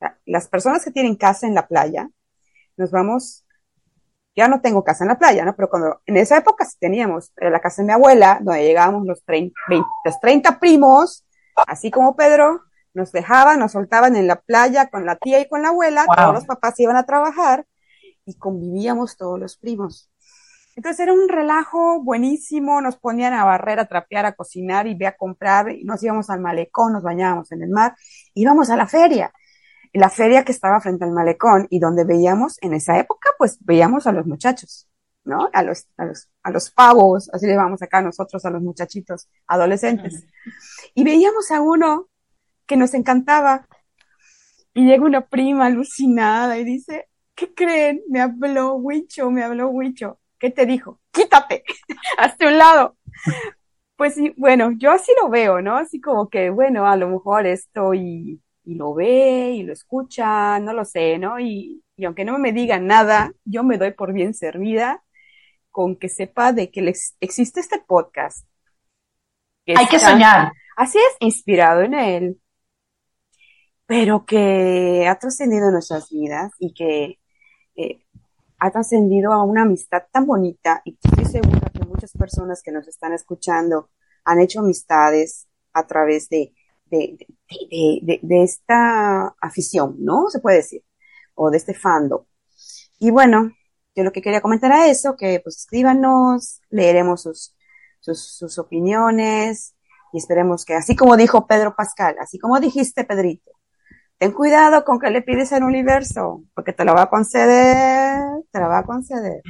La- 0.00 0.18
Las 0.26 0.48
personas 0.48 0.84
que 0.84 0.90
tienen 0.90 1.16
casa 1.16 1.46
en 1.46 1.54
la 1.54 1.66
playa, 1.66 2.08
nos 2.76 2.90
vamos, 2.90 3.44
ya 4.34 4.48
no 4.48 4.60
tengo 4.60 4.84
casa 4.84 5.04
en 5.04 5.08
la 5.08 5.18
playa, 5.18 5.44
¿no? 5.44 5.56
Pero 5.56 5.70
cuando, 5.70 6.00
en 6.06 6.16
esa 6.18 6.36
época 6.36 6.64
sí 6.66 6.76
teníamos 6.78 7.32
la 7.36 7.60
casa 7.60 7.82
de 7.82 7.86
mi 7.86 7.92
abuela, 7.92 8.38
donde 8.42 8.64
llegábamos 8.64 9.06
los 9.06 9.24
30, 9.24 9.58
20 9.68 9.86
los 10.04 10.20
30 10.20 10.58
primos, 10.58 11.24
así 11.66 11.90
como 11.90 12.16
Pedro, 12.16 12.62
nos 12.92 13.12
dejaban, 13.12 13.58
nos 13.60 13.72
soltaban 13.72 14.16
en 14.16 14.26
la 14.26 14.36
playa 14.36 14.88
con 14.88 15.06
la 15.06 15.16
tía 15.16 15.40
y 15.40 15.48
con 15.48 15.62
la 15.62 15.68
abuela, 15.68 16.04
Wow. 16.06 16.16
todos 16.16 16.34
los 16.34 16.46
papás 16.46 16.78
iban 16.80 16.96
a 16.96 17.04
trabajar 17.04 17.66
y 18.26 18.34
convivíamos 18.36 19.16
todos 19.16 19.38
los 19.38 19.56
primos. 19.56 20.10
Entonces 20.76 21.00
era 21.00 21.12
un 21.14 21.28
relajo 21.28 22.02
buenísimo, 22.02 22.82
nos 22.82 22.96
ponían 22.98 23.32
a 23.32 23.44
barrer, 23.44 23.80
a 23.80 23.86
trapear, 23.86 24.26
a 24.26 24.32
cocinar 24.32 24.86
y 24.86 24.94
ve 24.94 25.06
a 25.06 25.16
comprar, 25.16 25.70
y 25.70 25.84
nos 25.84 26.02
íbamos 26.02 26.28
al 26.28 26.40
malecón, 26.40 26.92
nos 26.92 27.02
bañábamos 27.02 27.50
en 27.52 27.62
el 27.62 27.70
mar, 27.70 27.96
íbamos 28.34 28.68
a 28.68 28.76
la 28.76 28.86
feria, 28.86 29.32
la 29.96 30.10
feria 30.10 30.44
que 30.44 30.52
estaba 30.52 30.80
frente 30.80 31.04
al 31.04 31.12
malecón 31.12 31.66
y 31.70 31.78
donde 31.78 32.04
veíamos 32.04 32.58
en 32.60 32.74
esa 32.74 32.98
época, 32.98 33.30
pues 33.38 33.58
veíamos 33.60 34.06
a 34.06 34.12
los 34.12 34.26
muchachos, 34.26 34.88
¿no? 35.24 35.48
A 35.52 35.62
los, 35.62 35.86
a 35.96 36.06
los, 36.06 36.28
a 36.42 36.50
los 36.50 36.70
pavos, 36.70 37.30
así 37.32 37.46
le 37.46 37.54
llamamos 37.54 37.82
acá 37.82 38.02
nosotros 38.02 38.44
a 38.44 38.50
los 38.50 38.62
muchachitos 38.62 39.28
adolescentes. 39.46 40.24
Y 40.94 41.04
veíamos 41.04 41.50
a 41.50 41.60
uno 41.60 42.08
que 42.66 42.76
nos 42.76 42.94
encantaba 42.94 43.66
y 44.74 44.84
llega 44.86 45.04
una 45.04 45.26
prima 45.26 45.66
alucinada 45.66 46.58
y 46.58 46.64
dice, 46.64 47.08
¿qué 47.34 47.54
creen? 47.54 48.02
Me 48.08 48.20
habló 48.20 48.74
Huicho, 48.74 49.30
me 49.30 49.42
habló 49.42 49.68
Huicho. 49.68 50.18
¿Qué 50.38 50.50
te 50.50 50.66
dijo? 50.66 51.00
Quítate, 51.12 51.64
hasta 52.18 52.48
un 52.48 52.58
lado. 52.58 52.96
Pues 53.96 54.14
sí, 54.14 54.34
bueno, 54.36 54.72
yo 54.76 54.90
así 54.90 55.10
lo 55.22 55.30
veo, 55.30 55.62
¿no? 55.62 55.76
Así 55.76 56.00
como 56.00 56.28
que, 56.28 56.50
bueno, 56.50 56.86
a 56.86 56.96
lo 56.96 57.08
mejor 57.08 57.46
esto 57.46 57.94
y, 58.66 58.74
lo 58.76 58.94
ve 58.94 59.52
y 59.52 59.62
lo 59.62 59.72
escucha, 59.72 60.58
no 60.60 60.74
lo 60.74 60.84
sé, 60.84 61.18
¿no? 61.18 61.40
Y, 61.40 61.82
y 61.96 62.04
aunque 62.04 62.24
no 62.24 62.38
me 62.38 62.52
digan 62.52 62.86
nada, 62.86 63.32
yo 63.44 63.64
me 63.64 63.78
doy 63.78 63.92
por 63.92 64.12
bien 64.12 64.34
servida 64.34 65.02
con 65.70 65.96
que 65.96 66.08
sepa 66.08 66.52
de 66.52 66.70
que 66.70 66.82
les- 66.82 67.16
existe 67.20 67.60
este 67.60 67.80
podcast. 67.80 68.46
Hay 69.66 69.86
que 69.88 69.98
soñar. 69.98 70.52
Así 70.76 70.98
es, 70.98 71.16
inspirado 71.20 71.82
en 71.82 71.94
él, 71.94 72.40
pero 73.86 74.26
que 74.26 75.06
ha 75.08 75.18
trascendido 75.18 75.70
nuestras 75.70 76.10
vidas 76.10 76.52
y 76.58 76.74
que 76.74 77.18
eh, 77.76 78.04
ha 78.58 78.70
trascendido 78.70 79.32
a 79.32 79.44
una 79.44 79.62
amistad 79.62 80.04
tan 80.12 80.26
bonita 80.26 80.82
y 80.84 80.98
estoy 81.02 81.24
segura 81.26 81.70
que 81.72 81.86
muchas 81.86 82.12
personas 82.12 82.62
que 82.62 82.72
nos 82.72 82.88
están 82.88 83.12
escuchando 83.12 83.90
han 84.24 84.40
hecho 84.40 84.60
amistades 84.60 85.46
a 85.72 85.86
través 85.86 86.28
de, 86.28 86.54
de, 86.90 87.16
de, 87.70 88.00
de- 88.02 88.20
de- 88.22 88.42
esta 88.44 89.28
afición, 89.40 89.96
¿no? 90.00 90.28
Se 90.30 90.40
puede 90.40 90.58
decir, 90.58 90.82
o 91.34 91.50
de 91.50 91.58
este 91.58 91.74
fandom. 91.74 92.24
Y 92.98 93.10
bueno, 93.10 93.52
yo 93.94 94.04
lo 94.04 94.12
que 94.12 94.22
quería 94.22 94.40
comentar 94.40 94.72
a 94.72 94.88
eso, 94.88 95.16
que 95.16 95.40
pues 95.42 95.58
escríbanos, 95.58 96.60
leeremos 96.70 97.22
sus, 97.22 97.54
sus, 98.00 98.22
sus 98.36 98.58
opiniones 98.58 99.74
y 100.12 100.18
esperemos 100.18 100.64
que, 100.64 100.74
así 100.74 100.96
como 100.96 101.16
dijo 101.16 101.46
Pedro 101.46 101.74
Pascal, 101.76 102.16
así 102.20 102.38
como 102.38 102.60
dijiste, 102.60 103.04
Pedrito, 103.04 103.52
ten 104.18 104.32
cuidado 104.32 104.84
con 104.84 104.98
que 105.00 105.10
le 105.10 105.22
pides 105.22 105.52
al 105.52 105.64
universo, 105.64 106.44
porque 106.54 106.72
te 106.72 106.84
lo 106.84 106.94
va 106.94 107.02
a 107.04 107.10
conceder, 107.10 108.20
te 108.50 108.60
lo 108.60 108.68
va 108.68 108.78
a 108.80 108.84
conceder. 108.86 109.44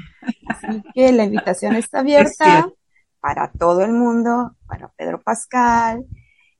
Así 0.46 0.86
que 0.94 1.12
la 1.12 1.24
invitación 1.24 1.76
está 1.76 2.00
Es 2.14 2.40
abierta 2.40 2.70
para 3.20 3.52
todo 3.52 3.82
el 3.84 3.92
mundo, 3.92 4.56
para 4.66 4.88
Pedro 4.96 5.22
Pascal, 5.22 6.06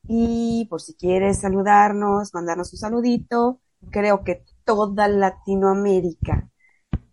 y 0.07 0.67
por 0.69 0.81
si 0.81 0.95
quieres 0.95 1.41
saludarnos, 1.41 2.33
mandarnos 2.33 2.73
un 2.73 2.79
saludito, 2.79 3.61
creo 3.91 4.23
que 4.23 4.43
toda 4.65 5.07
Latinoamérica 5.07 6.49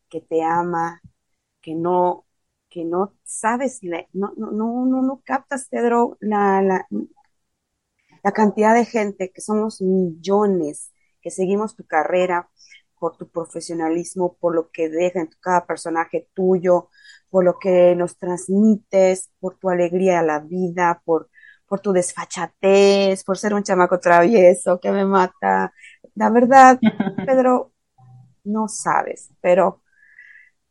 que 0.08 0.20
te 0.20 0.42
ama, 0.42 1.00
que 1.60 1.74
no, 1.74 2.26
que 2.70 2.84
no 2.84 3.14
sabes, 3.24 3.80
no, 4.12 4.32
no, 4.36 4.52
no, 4.52 5.02
no 5.02 5.22
captas, 5.24 5.68
Pedro, 5.70 6.16
la, 6.20 6.62
la, 6.62 6.86
la 8.22 8.32
cantidad 8.32 8.74
de 8.74 8.84
gente, 8.84 9.30
que 9.32 9.40
somos 9.40 9.80
millones, 9.82 10.92
que 11.20 11.30
seguimos 11.30 11.76
tu 11.76 11.84
carrera 11.86 12.48
por 12.98 13.16
tu 13.16 13.28
profesionalismo, 13.28 14.36
por 14.40 14.54
lo 14.54 14.70
que 14.70 14.88
deja 14.88 15.20
en 15.20 15.30
cada 15.40 15.66
personaje 15.66 16.28
tuyo, 16.34 16.88
por 17.30 17.44
lo 17.44 17.58
que 17.58 17.94
nos 17.96 18.16
transmites, 18.18 19.30
por 19.40 19.58
tu 19.58 19.68
alegría 19.68 20.20
a 20.20 20.22
la 20.22 20.38
vida, 20.40 21.02
por, 21.04 21.28
por 21.66 21.80
tu 21.80 21.92
desfachatez, 21.92 23.24
por 23.24 23.38
ser 23.38 23.54
un 23.54 23.62
chamaco 23.62 23.98
travieso 23.98 24.78
que 24.80 24.90
me 24.90 25.04
mata. 25.04 25.72
La 26.14 26.30
verdad, 26.30 26.78
Pedro, 27.26 27.72
no 28.44 28.68
sabes, 28.68 29.30
pero 29.40 29.82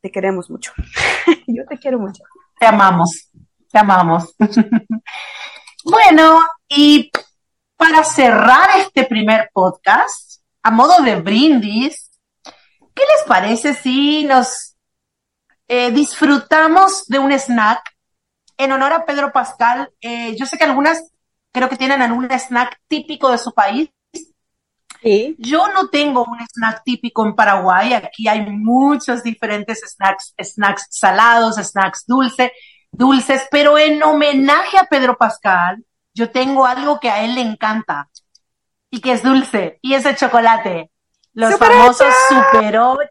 te 0.02 0.12
queremos 0.12 0.50
mucho. 0.50 0.74
Yo 1.48 1.66
te 1.66 1.78
quiero 1.78 2.00
mucho. 2.00 2.24
Te 2.60 2.66
amamos, 2.66 3.30
te 3.72 3.80
amamos. 3.80 4.36
Bueno, 5.86 6.40
y 6.70 7.12
para 7.76 8.06
cerrar 8.06 8.70
este 8.78 9.04
primer 9.04 9.50
podcast, 9.52 10.42
a 10.62 10.72
modo 10.72 11.04
de 11.04 11.18
brindis, 11.18 12.10
¿qué 12.96 13.04
les 13.04 13.28
parece 13.28 13.74
si 13.74 14.24
nos 14.24 14.78
eh, 15.68 15.92
disfrutamos 15.92 17.06
de 17.08 17.20
un 17.20 17.34
snack 17.34 17.82
en 18.58 18.72
honor 18.72 18.94
a 18.94 19.06
Pedro 19.06 19.32
Pascal? 19.32 19.92
Eh, 20.02 20.36
yo 20.36 20.46
sé 20.46 20.58
que 20.58 20.64
algunas 20.64 21.12
creo 21.52 21.70
que 21.70 21.78
tienen 21.78 22.02
algún 22.02 22.30
snack 22.30 22.80
típico 22.88 23.32
de 23.32 23.38
su 23.38 23.54
país. 23.54 23.90
Sí. 25.02 25.36
Yo 25.38 25.68
no 25.68 25.90
tengo 25.90 26.24
un 26.24 26.40
snack 26.40 26.84
típico 26.84 27.26
en 27.26 27.36
Paraguay. 27.36 27.94
Aquí 27.94 28.28
hay 28.28 28.42
muchos 28.50 29.22
diferentes 29.22 29.82
snacks, 29.82 30.34
snacks 30.42 30.88
salados, 30.90 31.58
snacks 31.58 32.06
dulces, 32.08 32.52
dulces, 32.92 33.48
pero 33.52 33.78
en 33.78 34.02
homenaje 34.02 34.78
a 34.78 34.86
Pedro 34.86 35.18
Pascal, 35.18 35.84
yo 36.14 36.32
tengo 36.32 36.66
algo 36.66 37.00
que 37.00 37.10
a 37.10 37.24
él 37.24 37.36
le 37.36 37.42
encanta 37.42 38.10
y 38.90 39.02
que 39.02 39.12
es 39.12 39.24
dulce 39.24 39.80
y 39.82 39.96
es 39.96 40.06
el 40.06 40.16
chocolate. 40.16 40.93
Los 41.36 41.54
¡Super 41.54 41.72
famosos 41.72 42.14
Super 42.30 42.78
8. 42.78 43.08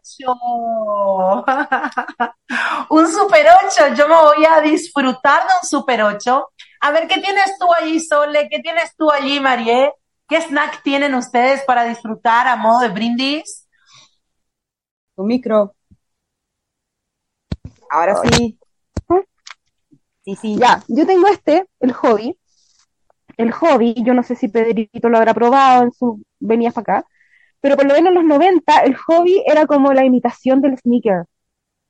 un 2.89 3.11
Super 3.11 3.47
8. 3.65 3.95
Yo 3.95 4.07
me 4.07 4.15
voy 4.15 4.45
a 4.45 4.61
disfrutar 4.61 5.41
de 5.41 5.49
un 5.61 5.67
Super 5.67 6.03
8. 6.03 6.47
A 6.81 6.91
ver, 6.91 7.07
¿qué 7.07 7.19
tienes 7.19 7.57
tú 7.59 7.67
allí, 7.73 7.99
Sole? 7.99 8.47
¿Qué 8.49 8.59
tienes 8.59 8.95
tú 8.95 9.11
allí, 9.11 9.41
Marie? 9.41 9.91
¿Qué 10.27 10.41
snack 10.41 10.83
tienen 10.83 11.13
ustedes 11.15 11.63
para 11.65 11.83
disfrutar 11.83 12.47
a 12.47 12.55
modo 12.55 12.79
de 12.79 12.89
brindis? 12.89 13.67
Tu 15.15 15.23
micro. 15.23 15.75
Ahora 17.89 18.15
sí. 18.23 18.57
Sí, 20.23 20.35
sí. 20.37 20.57
Ya, 20.57 20.81
yo 20.87 21.05
tengo 21.05 21.27
este, 21.27 21.67
el 21.81 21.91
hobby. 21.91 22.39
El 23.35 23.51
hobby, 23.51 23.95
yo 24.05 24.13
no 24.13 24.23
sé 24.23 24.35
si 24.35 24.47
Pedrito 24.47 25.09
lo 25.09 25.17
habrá 25.17 25.33
probado 25.33 25.83
en 25.83 25.91
sus 25.91 26.21
venidas 26.39 26.73
para 26.73 26.99
acá, 26.99 27.07
pero 27.63 27.77
por 27.77 27.85
lo 27.85 27.93
menos 27.93 28.09
en 28.09 28.15
los 28.15 28.25
90 28.25 28.79
el 28.79 28.93
hobby 28.97 29.41
era 29.47 29.65
como 29.65 29.93
la 29.93 30.03
imitación 30.03 30.59
del 30.59 30.77
sneaker. 30.77 31.23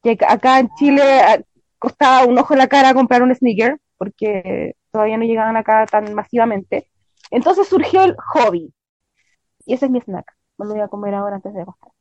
Que 0.03 0.15
acá 0.27 0.59
en 0.59 0.69
Chile 0.75 1.01
ah, 1.01 1.39
costaba 1.79 2.27
un 2.27 2.37
ojo 2.37 2.53
en 2.53 2.59
la 2.59 2.67
cara 2.67 2.93
comprar 2.93 3.23
un 3.23 3.33
sneaker, 3.33 3.79
porque 3.97 4.75
todavía 4.91 5.17
no 5.17 5.25
llegaban 5.25 5.57
acá 5.57 5.87
tan 5.87 6.13
masivamente. 6.13 6.87
Entonces 7.31 7.67
surgió 7.67 8.03
el 8.03 8.15
hobby. 8.17 8.71
Y 9.65 9.73
ese 9.73 9.85
es 9.85 9.91
mi 9.91 9.99
snack. 9.99 10.31
Me 10.59 10.67
lo 10.67 10.73
voy 10.73 10.81
a 10.81 10.87
comer 10.89 11.15
ahora 11.15 11.37
antes 11.37 11.51
de 11.55 11.63
acostar. 11.63 11.91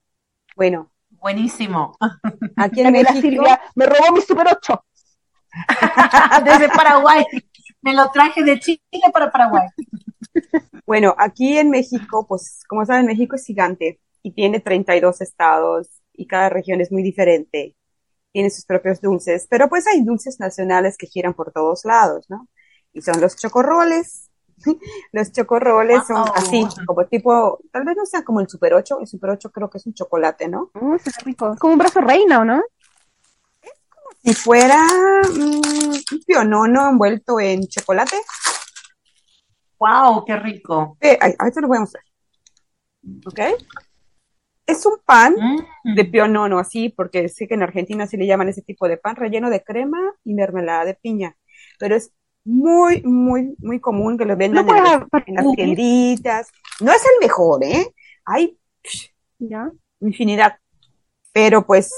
Bueno, 0.55 0.91
Buenísimo. 1.09 1.97
aquí 2.57 2.83
en 2.83 2.93
México, 2.93 3.21
Silvia 3.23 3.59
me 3.75 3.87
robó 3.87 4.13
mi 4.13 4.21
Super 4.21 4.49
8. 4.53 4.85
Desde 6.45 6.69
Paraguay. 6.69 7.25
Me 7.81 7.95
lo 7.95 8.11
traje 8.11 8.43
de 8.43 8.61
Chile 8.61 8.81
para 9.15 9.31
Paraguay. 9.31 9.67
bueno, 10.87 11.15
aquí 11.19 11.59
en 11.59 11.71
México, 11.71 12.27
pues 12.27 12.63
como 12.69 12.85
saben, 12.85 13.07
México 13.07 13.37
es 13.37 13.45
gigante 13.45 14.01
y 14.23 14.33
tiene 14.33 14.61
32 14.61 15.21
estados 15.21 15.89
y 16.13 16.27
cada 16.27 16.49
región 16.49 16.81
es 16.81 16.93
muy 16.93 17.03
diferente. 17.03 17.77
Tiene 18.33 18.51
sus 18.51 18.65
propios 18.65 19.01
dulces, 19.01 19.47
pero 19.49 19.69
pues 19.69 19.87
hay 19.87 20.03
dulces 20.03 20.41
nacionales 20.41 20.97
que 20.97 21.07
giran 21.07 21.35
por 21.35 21.53
todos 21.53 21.85
lados, 21.85 22.27
¿no? 22.31 22.49
Y 22.93 23.03
son 23.03 23.21
los 23.21 23.37
chocorroles. 23.37 24.29
Los 25.13 25.33
chocorroles 25.33 26.07
son 26.07 26.25
así, 26.35 26.65
como 26.87 27.05
tipo, 27.07 27.59
tal 27.73 27.85
vez 27.85 27.97
no 27.97 28.07
sea 28.07 28.23
como 28.23 28.41
el 28.41 28.49
Super 28.49 28.75
8, 28.75 29.01
el 29.01 29.07
Super 29.09 29.31
8 29.31 29.51
creo 29.51 29.69
que 29.69 29.79
es 29.79 29.87
un 29.87 29.95
chocolate, 29.95 30.49
¿no? 30.49 30.71
Mm, 30.75 30.97
rico. 31.25 31.53
Es 31.55 31.59
como 31.59 31.73
un 31.73 31.79
brazo 31.81 32.01
reina, 32.01 32.41
¿o 32.41 32.45
no? 32.45 32.63
Si 34.23 34.35
fuera 34.35 34.85
mm, 34.85 35.93
un 36.13 36.23
pionono 36.25 36.91
envuelto 36.91 37.41
en 37.41 37.67
chocolate, 37.67 38.17
Wow, 39.83 40.25
qué 40.25 40.37
rico. 40.37 40.97
eh, 41.01 41.19
ay, 41.21 41.35
ahorita 41.39 41.61
lo 41.61 41.67
voy 41.69 41.79
a 41.79 41.81
mostrar. 41.81 42.05
¿Ok? 43.27 43.41
Es 44.67 44.87
un 44.87 44.95
pan 45.05 45.35
Mm. 45.85 45.95
de 45.97 46.05
pionono, 46.05 46.59
así, 46.61 46.89
porque 46.89 47.29
sé 47.29 47.49
que 47.49 47.55
en 47.55 47.63
Argentina 47.65 48.07
sí 48.07 48.17
le 48.17 48.27
llaman 48.27 48.49
ese 48.49 48.63
tipo 48.63 48.87
de 48.87 48.97
pan 48.97 49.17
relleno 49.17 49.51
de 49.51 49.63
crema 49.65 49.99
y 50.25 50.35
mermelada 50.35 50.85
de 50.85 50.95
piña, 50.95 51.37
pero 51.81 51.97
es 51.97 52.13
muy, 52.45 53.03
muy, 53.03 53.57
muy 53.59 53.81
común 53.81 54.17
que 54.17 54.25
lo 54.25 54.37
vendan 54.37 54.67
No 54.67 54.77
en, 54.77 54.85
las- 54.85 55.03
en 55.27 55.35
las 55.35 55.47
tienditas. 55.57 56.49
No 56.81 56.93
es 56.93 57.03
el 57.05 57.13
mejor, 57.21 57.65
¿eh? 57.65 57.87
Hay 58.25 58.57
Ya. 59.39 59.71
infinidad, 60.01 60.59
pero 61.33 61.67
pues 61.67 61.93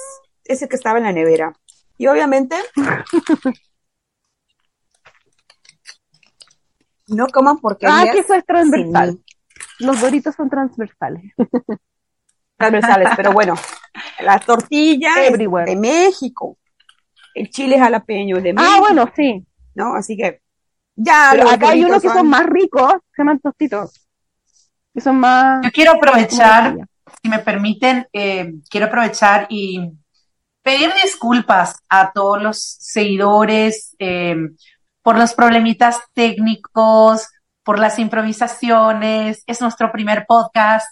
ese 0.44 0.68
que 0.68 0.76
estaba 0.76 0.98
en 0.98 1.04
la 1.04 1.12
nevera. 1.12 1.52
Y 1.98 2.06
obviamente 2.06 2.56
no 7.08 7.26
coman 7.28 7.56
Ah, 7.56 7.60
porquerías 7.60 8.10
que 8.12 8.20
eso 8.20 8.34
es 8.34 8.44
transversal. 8.44 9.18
Los 9.78 10.00
doritos 10.00 10.34
son 10.34 10.50
transversales. 10.50 11.32
transversales, 12.56 13.08
pero 13.16 13.32
bueno, 13.32 13.54
la 14.20 14.38
tortilla 14.38 15.24
es 15.24 15.36
de 15.38 15.76
México, 15.76 16.56
el 17.34 17.50
chile 17.50 17.78
jalapeño 17.78 18.36
es 18.36 18.42
de 18.42 18.54
Ah, 18.56 18.76
bueno, 18.78 19.10
sí. 19.14 19.44
¿no? 19.74 19.94
Así 19.94 20.16
que 20.16 20.40
ya 20.94 21.30
Pero 21.32 21.50
acá 21.50 21.70
hay 21.70 21.84
unos 21.84 22.00
que 22.00 22.08
son 22.08 22.28
más 22.28 22.46
ricos, 22.46 22.94
se 23.14 23.22
llaman 23.22 23.40
tostitos. 23.40 24.06
Que 24.94 25.00
son 25.00 25.18
más. 25.18 25.64
Yo 25.64 25.72
quiero 25.72 25.92
aprovechar 25.92 26.76
si 27.22 27.28
me 27.28 27.38
permiten, 27.38 28.06
eh, 28.12 28.54
quiero 28.68 28.86
aprovechar 28.86 29.46
y 29.48 29.92
pedir 30.62 30.92
disculpas 31.02 31.76
a 31.88 32.12
todos 32.12 32.42
los 32.42 32.58
seguidores 32.60 33.94
eh, 33.98 34.36
por 35.04 35.18
los 35.18 35.34
problemitas 35.34 36.00
técnicos, 36.14 37.28
por 37.62 37.78
las 37.78 37.98
improvisaciones. 37.98 39.44
Es 39.46 39.60
nuestro 39.60 39.92
primer 39.92 40.24
podcast. 40.26 40.88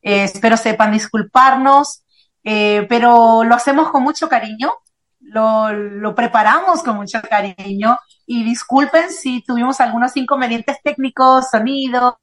Eh, 0.00 0.22
espero 0.22 0.56
sepan 0.56 0.92
disculparnos, 0.92 2.04
eh, 2.44 2.86
pero 2.88 3.42
lo 3.42 3.54
hacemos 3.56 3.90
con 3.90 4.04
mucho 4.04 4.28
cariño. 4.28 4.72
Lo, 5.18 6.14
preparamos 6.14 6.84
con 6.84 6.94
mucho 6.94 7.20
cariño 7.28 7.98
y 8.24 8.44
disculpen 8.44 9.10
si 9.10 9.42
tuvimos 9.42 9.80
algunos 9.80 10.16
inconvenientes 10.16 10.76
técnicos, 10.84 11.50
sonidos, 11.50 12.14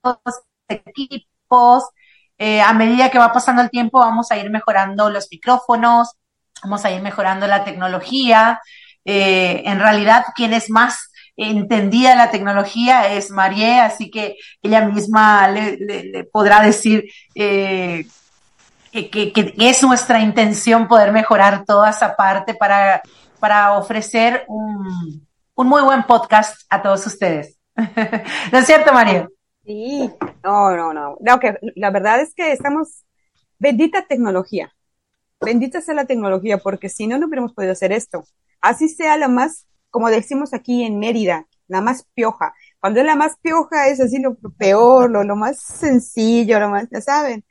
equipos. 0.70 1.84
Eh, 2.38 2.62
a 2.62 2.72
medida 2.72 3.12
que 3.12 3.20
va 3.20 3.34
pasando 3.34 3.62
el 3.62 3.70
tiempo 3.70 4.00
vamos 4.00 4.32
a 4.32 4.38
ir 4.38 4.50
mejorando 4.50 5.10
los 5.10 5.28
micrófonos, 5.30 6.14
vamos 6.64 6.86
a 6.86 6.92
ir 6.92 7.02
mejorando 7.02 7.48
la 7.48 7.66
tecnología. 7.66 8.62
En 9.04 9.80
realidad, 9.82 10.24
quien 10.34 10.54
es 10.54 10.70
más 10.70 11.10
entendida 11.36 12.16
la 12.16 12.32
tecnología 12.32 13.14
es 13.14 13.32
Marie, 13.32 13.80
así 13.80 14.12
que 14.12 14.38
ella 14.62 14.86
misma 14.86 15.48
le, 15.50 16.24
podrá 16.32 16.62
decir 16.62 17.10
eh, 17.36 18.06
que, 18.92 19.54
es 19.58 19.84
nuestra 19.84 20.20
intención 20.20 20.88
poder 20.88 21.12
mejorar 21.12 21.66
toda 21.66 21.90
esa 21.90 22.16
parte 22.16 22.54
para, 22.54 23.02
para 23.40 23.78
ofrecer 23.78 24.46
un, 24.48 25.26
un 25.56 25.68
muy 25.68 25.82
buen 25.82 26.04
podcast 26.04 26.62
a 26.70 26.82
todos 26.82 27.06
ustedes. 27.08 27.58
¿No 28.52 28.58
es 28.60 28.66
cierto, 28.66 28.94
María? 28.94 29.28
Sí, 29.66 30.12
no, 30.44 30.76
no, 30.76 30.94
no. 30.94 31.18
La 31.76 31.90
verdad 31.90 32.22
es 32.22 32.34
que 32.34 32.52
estamos, 32.52 33.04
bendita 33.58 34.06
tecnología, 34.06 34.74
bendita 35.42 35.82
sea 35.82 35.96
la 35.96 36.06
tecnología, 36.06 36.58
porque 36.58 36.90
si 36.90 37.08
no, 37.08 37.18
no 37.18 37.28
hubiéramos 37.28 37.54
podido 37.54 37.72
hacer 37.72 37.92
esto. 37.92 38.26
Así 38.62 38.90
sea 38.90 39.18
la 39.18 39.28
más, 39.28 39.68
como 39.94 40.10
decimos 40.12 40.54
aquí 40.56 40.84
en 40.84 41.00
Mérida, 41.00 41.48
la 41.70 41.82
más 41.82 42.06
pioja. 42.16 42.56
Cuando 42.82 43.02
es 43.02 43.08
la 43.08 43.16
más 43.18 43.38
pioja 43.42 43.90
es 43.90 44.02
así 44.02 44.20
lo 44.22 44.36
peor, 44.58 45.12
lo, 45.12 45.24
lo 45.24 45.38
más 45.38 45.62
sencillo, 45.62 46.60
lo 46.60 46.70
más, 46.70 46.90
ya 46.92 47.02
saben. 47.02 47.46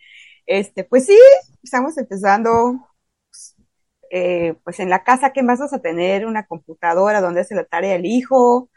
Este, 0.47 0.84
pues 0.84 1.07
sí, 1.07 1.18
estamos 1.62 1.99
empezando, 1.99 2.80
eh, 4.11 4.55
pues 4.64 4.80
en 4.80 4.90
la 4.90 5.05
casa, 5.05 5.32
¿qué 5.32 5.43
más 5.43 5.59
vas 5.61 5.72
a 5.72 5.80
tener? 5.80 6.26
Una 6.26 6.47
computadora 6.47 7.20
donde 7.20 7.40
hace 7.40 7.55
la 7.55 7.64
tarea 7.64 7.95
el 7.95 8.07
hijo, 8.07 8.70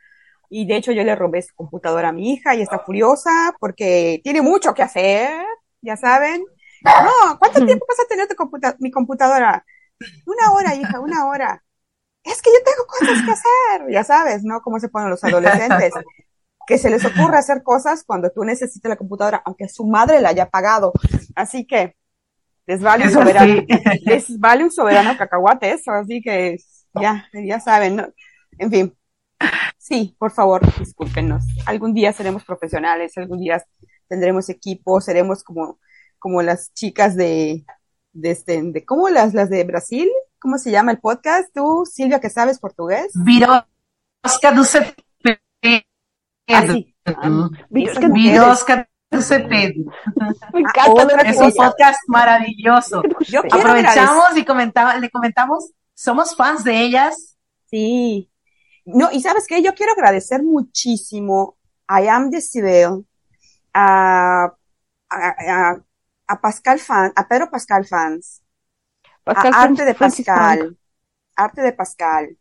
y 0.49 0.67
de 0.67 0.77
hecho 0.77 0.93
yo 0.93 1.03
le 1.05 1.15
robé 1.15 1.43
su 1.43 1.55
computadora 1.55 2.09
a 2.09 2.13
mi 2.13 2.33
hija 2.33 2.55
y 2.55 2.63
está 2.63 2.79
furiosa 2.79 3.55
porque 3.61 4.21
tiene 4.23 4.43
mucho 4.43 4.73
que 4.75 4.83
hacer, 4.83 5.45
ya 5.81 5.97
saben. 5.97 6.47
No, 6.99 7.11
¿cuánto 7.39 7.63
tiempo 7.65 7.85
vas 7.89 8.01
a 8.01 8.09
tener 8.09 8.27
tu 8.29 8.35
computa- 8.35 8.77
mi 8.79 8.91
computadora? 8.91 9.65
Una 10.25 10.53
hora, 10.53 10.75
hija, 10.75 11.01
una 11.01 11.27
hora. 11.27 11.64
Es 12.25 12.41
que 12.41 12.49
yo 12.51 12.59
tengo 12.63 12.87
cosas 12.87 13.23
que 13.23 13.31
hacer, 13.31 13.91
ya 13.91 14.03
sabes, 14.03 14.43
¿no? 14.43 14.61
Cómo 14.61 14.79
se 14.79 14.89
ponen 14.89 15.09
los 15.09 15.23
adolescentes. 15.23 15.93
Que 16.67 16.79
se 16.79 16.89
les 16.89 17.05
ocurre 17.05 17.37
hacer 17.37 17.61
cosas 17.61 18.03
cuando 18.03 18.31
tú 18.31 18.43
necesitas 18.43 18.89
la 18.89 18.95
computadora, 18.95 19.39
aunque 19.45 19.67
su 19.69 19.85
madre 19.85 20.19
la 20.19 20.29
haya 20.29 20.49
pagado. 20.49 20.93
Así 21.35 21.67
que 21.67 21.95
les 22.65 22.81
vale 22.81 23.03
un 23.07 23.11
soberano, 23.11 23.53
sí. 23.53 23.67
les 24.03 24.39
vale 24.39 24.63
un 24.63 24.71
soberano 24.71 25.15
cacahuate 25.15 25.73
eso, 25.73 25.91
así 25.91 26.23
que 26.23 26.57
ya, 26.99 27.29
ya 27.33 27.59
saben, 27.59 27.97
¿no? 27.97 28.07
En 28.57 28.71
fin. 28.71 28.97
Sí, 29.77 30.15
por 30.17 30.31
favor, 30.31 30.61
discúlpenos. 30.79 31.43
Algún 31.67 31.93
día 31.93 32.11
seremos 32.13 32.43
profesionales, 32.43 33.15
algún 33.17 33.39
día 33.39 33.63
tendremos 34.07 34.49
equipo, 34.49 34.99
seremos 35.01 35.43
como, 35.43 35.79
como 36.17 36.41
las 36.41 36.73
chicas 36.73 37.15
de, 37.15 37.63
de 38.13 38.31
este, 38.31 38.59
de, 38.63 38.85
¿cómo 38.85 39.09
las, 39.09 39.33
las 39.33 39.49
de 39.49 39.63
Brasil? 39.63 40.09
¿Cómo 40.45 40.59
se 40.59 40.69
llama 40.69 40.91
el 40.91 40.99
podcast? 40.99 41.49
Tú, 41.55 41.87
Silvia, 41.91 42.19
que 42.19 42.29
sabes 42.29 42.59
portugués. 42.59 43.11
Virosca 43.15 43.65
do 44.53 44.63
Cepeda. 44.63 45.41
Ah, 46.47 46.67
sí. 46.67 46.95
Ah, 47.03 47.29
do. 47.29 47.49
Me 47.71 47.89
Ah, 47.89 47.89
encanta 50.53 51.03
lo 51.03 51.17
Es 51.23 51.41
un 51.41 51.51
podcast 51.51 51.99
maravilloso. 52.05 53.01
Yo. 53.27 53.39
Aprovechamos 53.51 54.37
y 54.37 54.45
comentaba, 54.45 54.95
le 54.97 55.09
comentamos, 55.09 55.71
somos 55.95 56.35
fans 56.35 56.63
de 56.63 56.79
ellas. 56.79 57.39
Sí. 57.71 58.29
No, 58.85 59.09
y 59.11 59.21
sabes 59.21 59.47
qué, 59.47 59.63
yo 59.63 59.73
quiero 59.73 59.93
agradecer 59.93 60.43
muchísimo 60.43 61.57
a 61.87 61.97
Am 62.15 62.29
Decibel, 62.29 63.03
a, 63.73 64.53
a, 65.09 65.27
a, 65.27 65.81
a 66.27 66.39
Pascal 66.39 66.77
Fan, 66.77 67.13
a 67.15 67.27
Pedro 67.27 67.49
Pascal 67.49 67.87
Fans, 67.87 68.43
Pascal 69.25 69.53
a 69.53 69.61
Arte 69.63 69.85
de. 69.85 69.93
Pascal, 69.95 70.77
Arte 71.35 71.61
de 71.61 71.73
Pascal, 71.73 72.37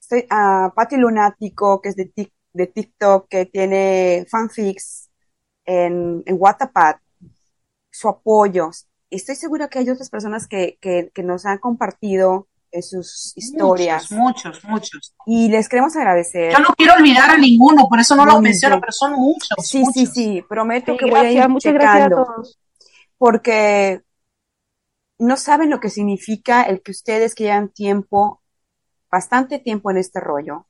estoy 0.00 0.26
a 0.30 0.72
Patti 0.74 0.96
Lunático, 0.96 1.80
que 1.80 1.88
es 1.88 1.96
de, 1.96 2.12
Tik- 2.12 2.32
de 2.52 2.66
TikTok, 2.68 3.28
que 3.28 3.46
tiene 3.46 4.26
fanfics 4.30 5.10
en, 5.64 6.22
en 6.26 6.36
Wattpad, 6.38 6.96
su 7.90 8.08
apoyo. 8.08 8.70
Estoy 9.10 9.34
segura 9.36 9.68
que 9.68 9.78
hay 9.80 9.90
otras 9.90 10.08
personas 10.10 10.46
que, 10.48 10.78
que, 10.80 11.10
que 11.14 11.22
nos 11.22 11.44
han 11.46 11.58
compartido 11.58 12.48
en 12.70 12.82
sus 12.82 13.36
historias 13.36 14.10
Muchos, 14.12 14.64
muchos, 14.64 14.64
muchos. 14.64 15.14
y 15.26 15.50
les 15.50 15.68
queremos 15.68 15.94
agradecer. 15.96 16.52
Yo 16.52 16.58
no 16.60 16.72
quiero 16.74 16.94
olvidar 16.94 17.28
a 17.30 17.36
ninguno, 17.36 17.86
por 17.88 18.00
eso 18.00 18.16
no 18.16 18.24
No, 18.24 18.32
los 18.32 18.40
ni 18.40 18.48
menciono, 18.48 18.80
pero 18.80 18.92
son 18.92 19.12
muchos. 19.12 19.48
Sí, 19.58 19.84
sí, 19.92 20.00
muchos. 20.00 20.14
sí, 20.14 20.44
prometo 20.48 20.92
Sí, 20.92 20.98
que 20.98 21.10
voy 21.10 21.20
a 21.20 21.30
ir 21.32 21.48
muchas 21.50 21.74
gracias 21.74 21.94
a 21.94 22.08
checando, 22.08 22.24
todos. 22.24 22.58
porque 23.18 24.00
no 25.22 25.36
saben 25.36 25.70
lo 25.70 25.80
que 25.80 25.88
significa 25.88 26.62
el 26.62 26.82
que 26.82 26.90
ustedes 26.90 27.34
que 27.34 27.44
llevan 27.44 27.68
tiempo, 27.68 28.42
bastante 29.10 29.58
tiempo 29.60 29.90
en 29.90 29.98
este 29.98 30.20
rollo. 30.20 30.66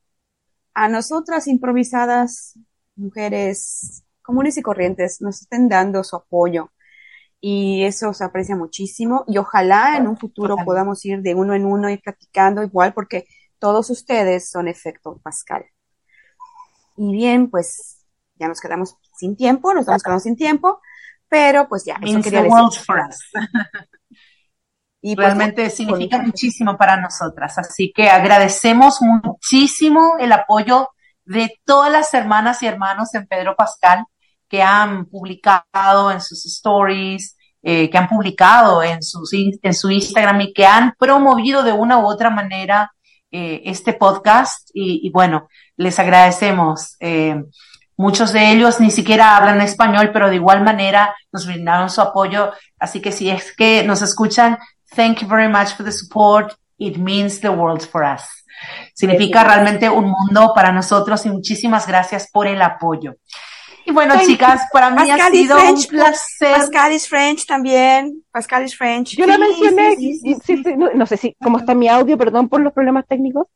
A 0.75 0.89
nosotras 0.89 1.47
improvisadas, 1.47 2.59
mujeres 2.95 4.05
comunes 4.21 4.57
y 4.59 4.63
corrientes, 4.63 5.21
nos 5.21 5.43
estén 5.43 5.69
dando 5.69 6.05
su 6.05 6.17
apoyo. 6.17 6.71
y 7.45 7.83
eso 7.85 8.15
se 8.15 8.23
aprecia 8.23 8.55
muchísimo 8.55 9.25
y 9.27 9.37
ojalá 9.37 9.97
en 9.97 10.07
un 10.07 10.17
futuro 10.17 10.55
podamos 10.65 11.05
ir 11.05 11.23
de 11.23 11.35
uno 11.35 11.55
en 11.55 11.67
uno 11.67 11.91
y 11.91 11.99
platicando 11.99 12.63
igual 12.63 12.95
porque 12.95 13.27
todos 13.59 13.91
ustedes 13.91 14.49
son 14.49 14.69
efecto 14.69 15.19
Pascal. 15.25 15.65
Y 16.97 17.11
bien, 17.11 17.51
pues 17.51 18.07
ya 18.37 18.47
nos 18.47 18.61
quedamos 18.61 18.97
sin 19.17 19.35
tiempo, 19.35 19.75
nos 19.75 19.83
estamos 19.83 20.03
quedando 20.05 20.21
sin 20.21 20.37
tiempo, 20.37 20.81
pero 21.29 21.69
pues 21.69 21.85
ya, 21.85 21.95
eso 21.95 22.13
Means 22.13 22.25
quería 22.25 22.43
the 22.43 22.49
decir. 22.49 22.85
Y 25.05 25.17
pues, 25.17 25.27
Realmente 25.27 25.69
significa 25.69 26.19
muchísimo 26.19 26.79
para 26.79 26.97
nosotras. 26.97 27.59
Así 27.59 27.93
que 27.93 28.09
agradecemos 28.09 29.03
muchísimo 29.03 30.15
el 30.21 30.31
apoyo 30.33 30.91
de 31.25 31.61
todas 31.65 31.91
las 31.91 32.15
hermanas 32.15 32.63
y 32.63 32.67
hermanos 32.67 33.13
en 33.15 33.27
Pedro 33.27 33.57
Pascal 33.57 34.05
que 34.49 34.63
han 34.63 35.07
publicado 35.07 36.13
en 36.13 36.21
sus 36.21 36.47
stories, 36.47 37.37
eh, 37.63 37.91
que 37.91 37.99
han 37.99 38.09
publicado 38.09 38.83
en, 38.83 39.03
sus, 39.03 39.33
en 39.33 39.75
su 39.75 39.91
Instagram 39.91 40.41
y 40.43 40.53
que 40.53 40.67
han 40.67 40.95
promovido 40.99 41.63
de 41.63 41.73
una 41.73 41.99
u 41.99 42.07
otra 42.07 42.31
manera 42.31 42.93
eh, 43.31 43.63
este 43.65 43.95
podcast. 43.95 44.71
Y, 44.73 45.07
y 45.07 45.11
bueno, 45.11 45.49
les 45.77 45.99
agradecemos. 45.99 46.97
Eh, 47.01 47.43
muchos 47.97 48.33
de 48.33 48.53
ellos 48.53 48.79
ni 48.79 48.91
siquiera 48.91 49.37
hablan 49.37 49.61
español, 49.61 50.11
pero 50.13 50.29
de 50.29 50.37
igual 50.37 50.63
manera 50.63 51.15
nos 51.33 51.47
brindaron 51.47 51.89
su 51.89 52.01
apoyo. 52.01 52.53
Así 52.79 53.01
que 53.01 53.11
si 53.11 53.31
es 53.31 53.57
que 53.57 53.83
nos 53.85 54.03
escuchan, 54.03 54.59
thank 54.95 55.21
you 55.23 55.29
very 55.29 55.49
much 55.49 55.75
for 55.75 55.85
the 55.85 55.93
support. 55.93 56.55
It 56.79 56.97
means 56.99 57.41
the 57.41 57.51
world 57.51 57.83
for 57.87 58.03
us. 58.05 58.23
Significa 58.95 59.45
realmente 59.45 59.89
un 59.89 60.11
mundo 60.11 60.53
para 60.55 60.73
nosotros 60.73 61.25
y 61.27 61.31
muchísimas 61.31 61.87
gracias 61.87 62.29
por 62.31 62.47
el 62.47 62.61
apoyo. 62.63 63.15
Y 63.85 63.91
bueno, 63.91 64.15
Thank 64.15 64.27
chicas, 64.27 64.63
para 64.73 64.91
mí 64.91 65.11
ha 65.11 65.17
Pascal 65.17 65.35
is 65.35 65.41
sido 65.41 65.57
un 65.57 65.63
French, 65.63 65.89
placer. 65.89 66.53
Pascal 66.57 66.93
is 66.93 67.09
French 67.09 67.47
también. 67.47 68.25
Pascal 68.31 68.65
is 68.65 68.77
French. 68.77 69.17
Yo 69.17 69.27
la 69.27 69.35
Sí, 69.35 69.41
mencioné, 69.41 69.97
sí, 69.97 70.15
sí, 70.15 70.19
sí, 70.19 70.35
sí, 70.35 70.57
sí. 70.57 70.63
sí, 70.65 70.77
no, 70.77 70.91
no 70.95 71.07
sé 71.07 71.17
si 71.17 71.35
cómo 71.43 71.59
está 71.59 71.75
mi 71.75 71.89
audio, 71.89 72.17
perdón 72.17 72.49
por 72.49 72.61
los 72.61 72.73
problemas 72.73 73.07
técnicos. 73.09 73.47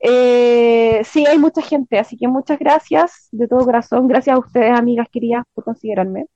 Eh, 0.00 1.02
sí, 1.04 1.26
hay 1.26 1.38
mucha 1.38 1.60
gente, 1.60 1.98
así 1.98 2.16
que 2.16 2.28
muchas 2.28 2.58
gracias 2.58 3.28
de 3.32 3.48
todo 3.48 3.64
corazón. 3.64 4.08
Gracias 4.08 4.34
a 4.34 4.38
ustedes, 4.38 4.78
amigas 4.78 5.08
queridas, 5.12 5.44
por 5.54 5.64
considerarme 5.64 6.26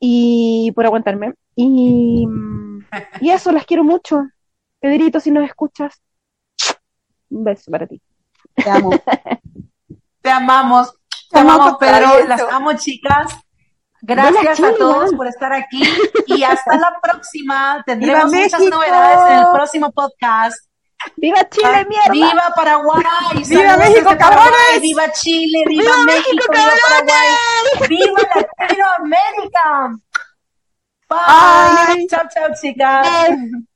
y 0.00 0.72
por 0.72 0.86
aguantarme. 0.86 1.34
Y, 1.54 2.26
y 3.20 3.30
eso, 3.30 3.52
las 3.52 3.66
quiero 3.66 3.84
mucho. 3.84 4.22
Pedrito, 4.80 5.20
si 5.20 5.30
nos 5.30 5.44
escuchas, 5.44 6.00
un 7.28 7.44
beso 7.44 7.70
para 7.70 7.86
ti. 7.86 8.00
Te 8.54 8.70
amo. 8.70 8.90
Te 10.22 10.30
amamos. 10.30 10.92
Te 10.92 10.98
Te 11.30 11.38
amo 11.38 11.52
amamos, 11.52 11.76
Pedro. 11.78 12.26
Las 12.26 12.40
amo, 12.50 12.72
chicas. 12.72 13.38
Gracias 14.02 14.56
Chile, 14.56 14.68
a 14.68 14.76
todos 14.76 15.12
por 15.14 15.26
estar 15.26 15.52
aquí 15.52 15.82
y 16.26 16.42
hasta 16.42 16.76
la 16.78 16.98
próxima. 17.02 17.82
Tendremos 17.86 18.30
¡Viva 18.30 18.44
muchas 18.44 18.60
novedades 18.62 19.30
en 19.30 19.38
el 19.40 19.52
próximo 19.52 19.92
podcast. 19.92 20.69
¡Viva 21.16 21.48
Chile, 21.48 21.66
Ah, 21.66 21.84
mierda! 21.88 22.12
¡Viva 22.12 22.52
Paraguay! 22.54 23.02
¡Viva 23.48 23.76
México, 23.76 24.10
cabrones! 24.18 24.80
¡Viva 24.80 25.12
Chile! 25.12 25.64
¡Viva, 25.66 25.96
México! 26.04 26.44
¡Viva 26.50 26.72
Paraguay! 26.88 27.88
¡Viva 27.88 28.20
Latinoamérica! 28.58 29.96
Bye. 31.08 31.96
Bye. 31.96 32.06
Chao, 32.08 32.22
chao, 32.32 32.48
chicas. 32.60 33.28
Bye. 33.28 33.69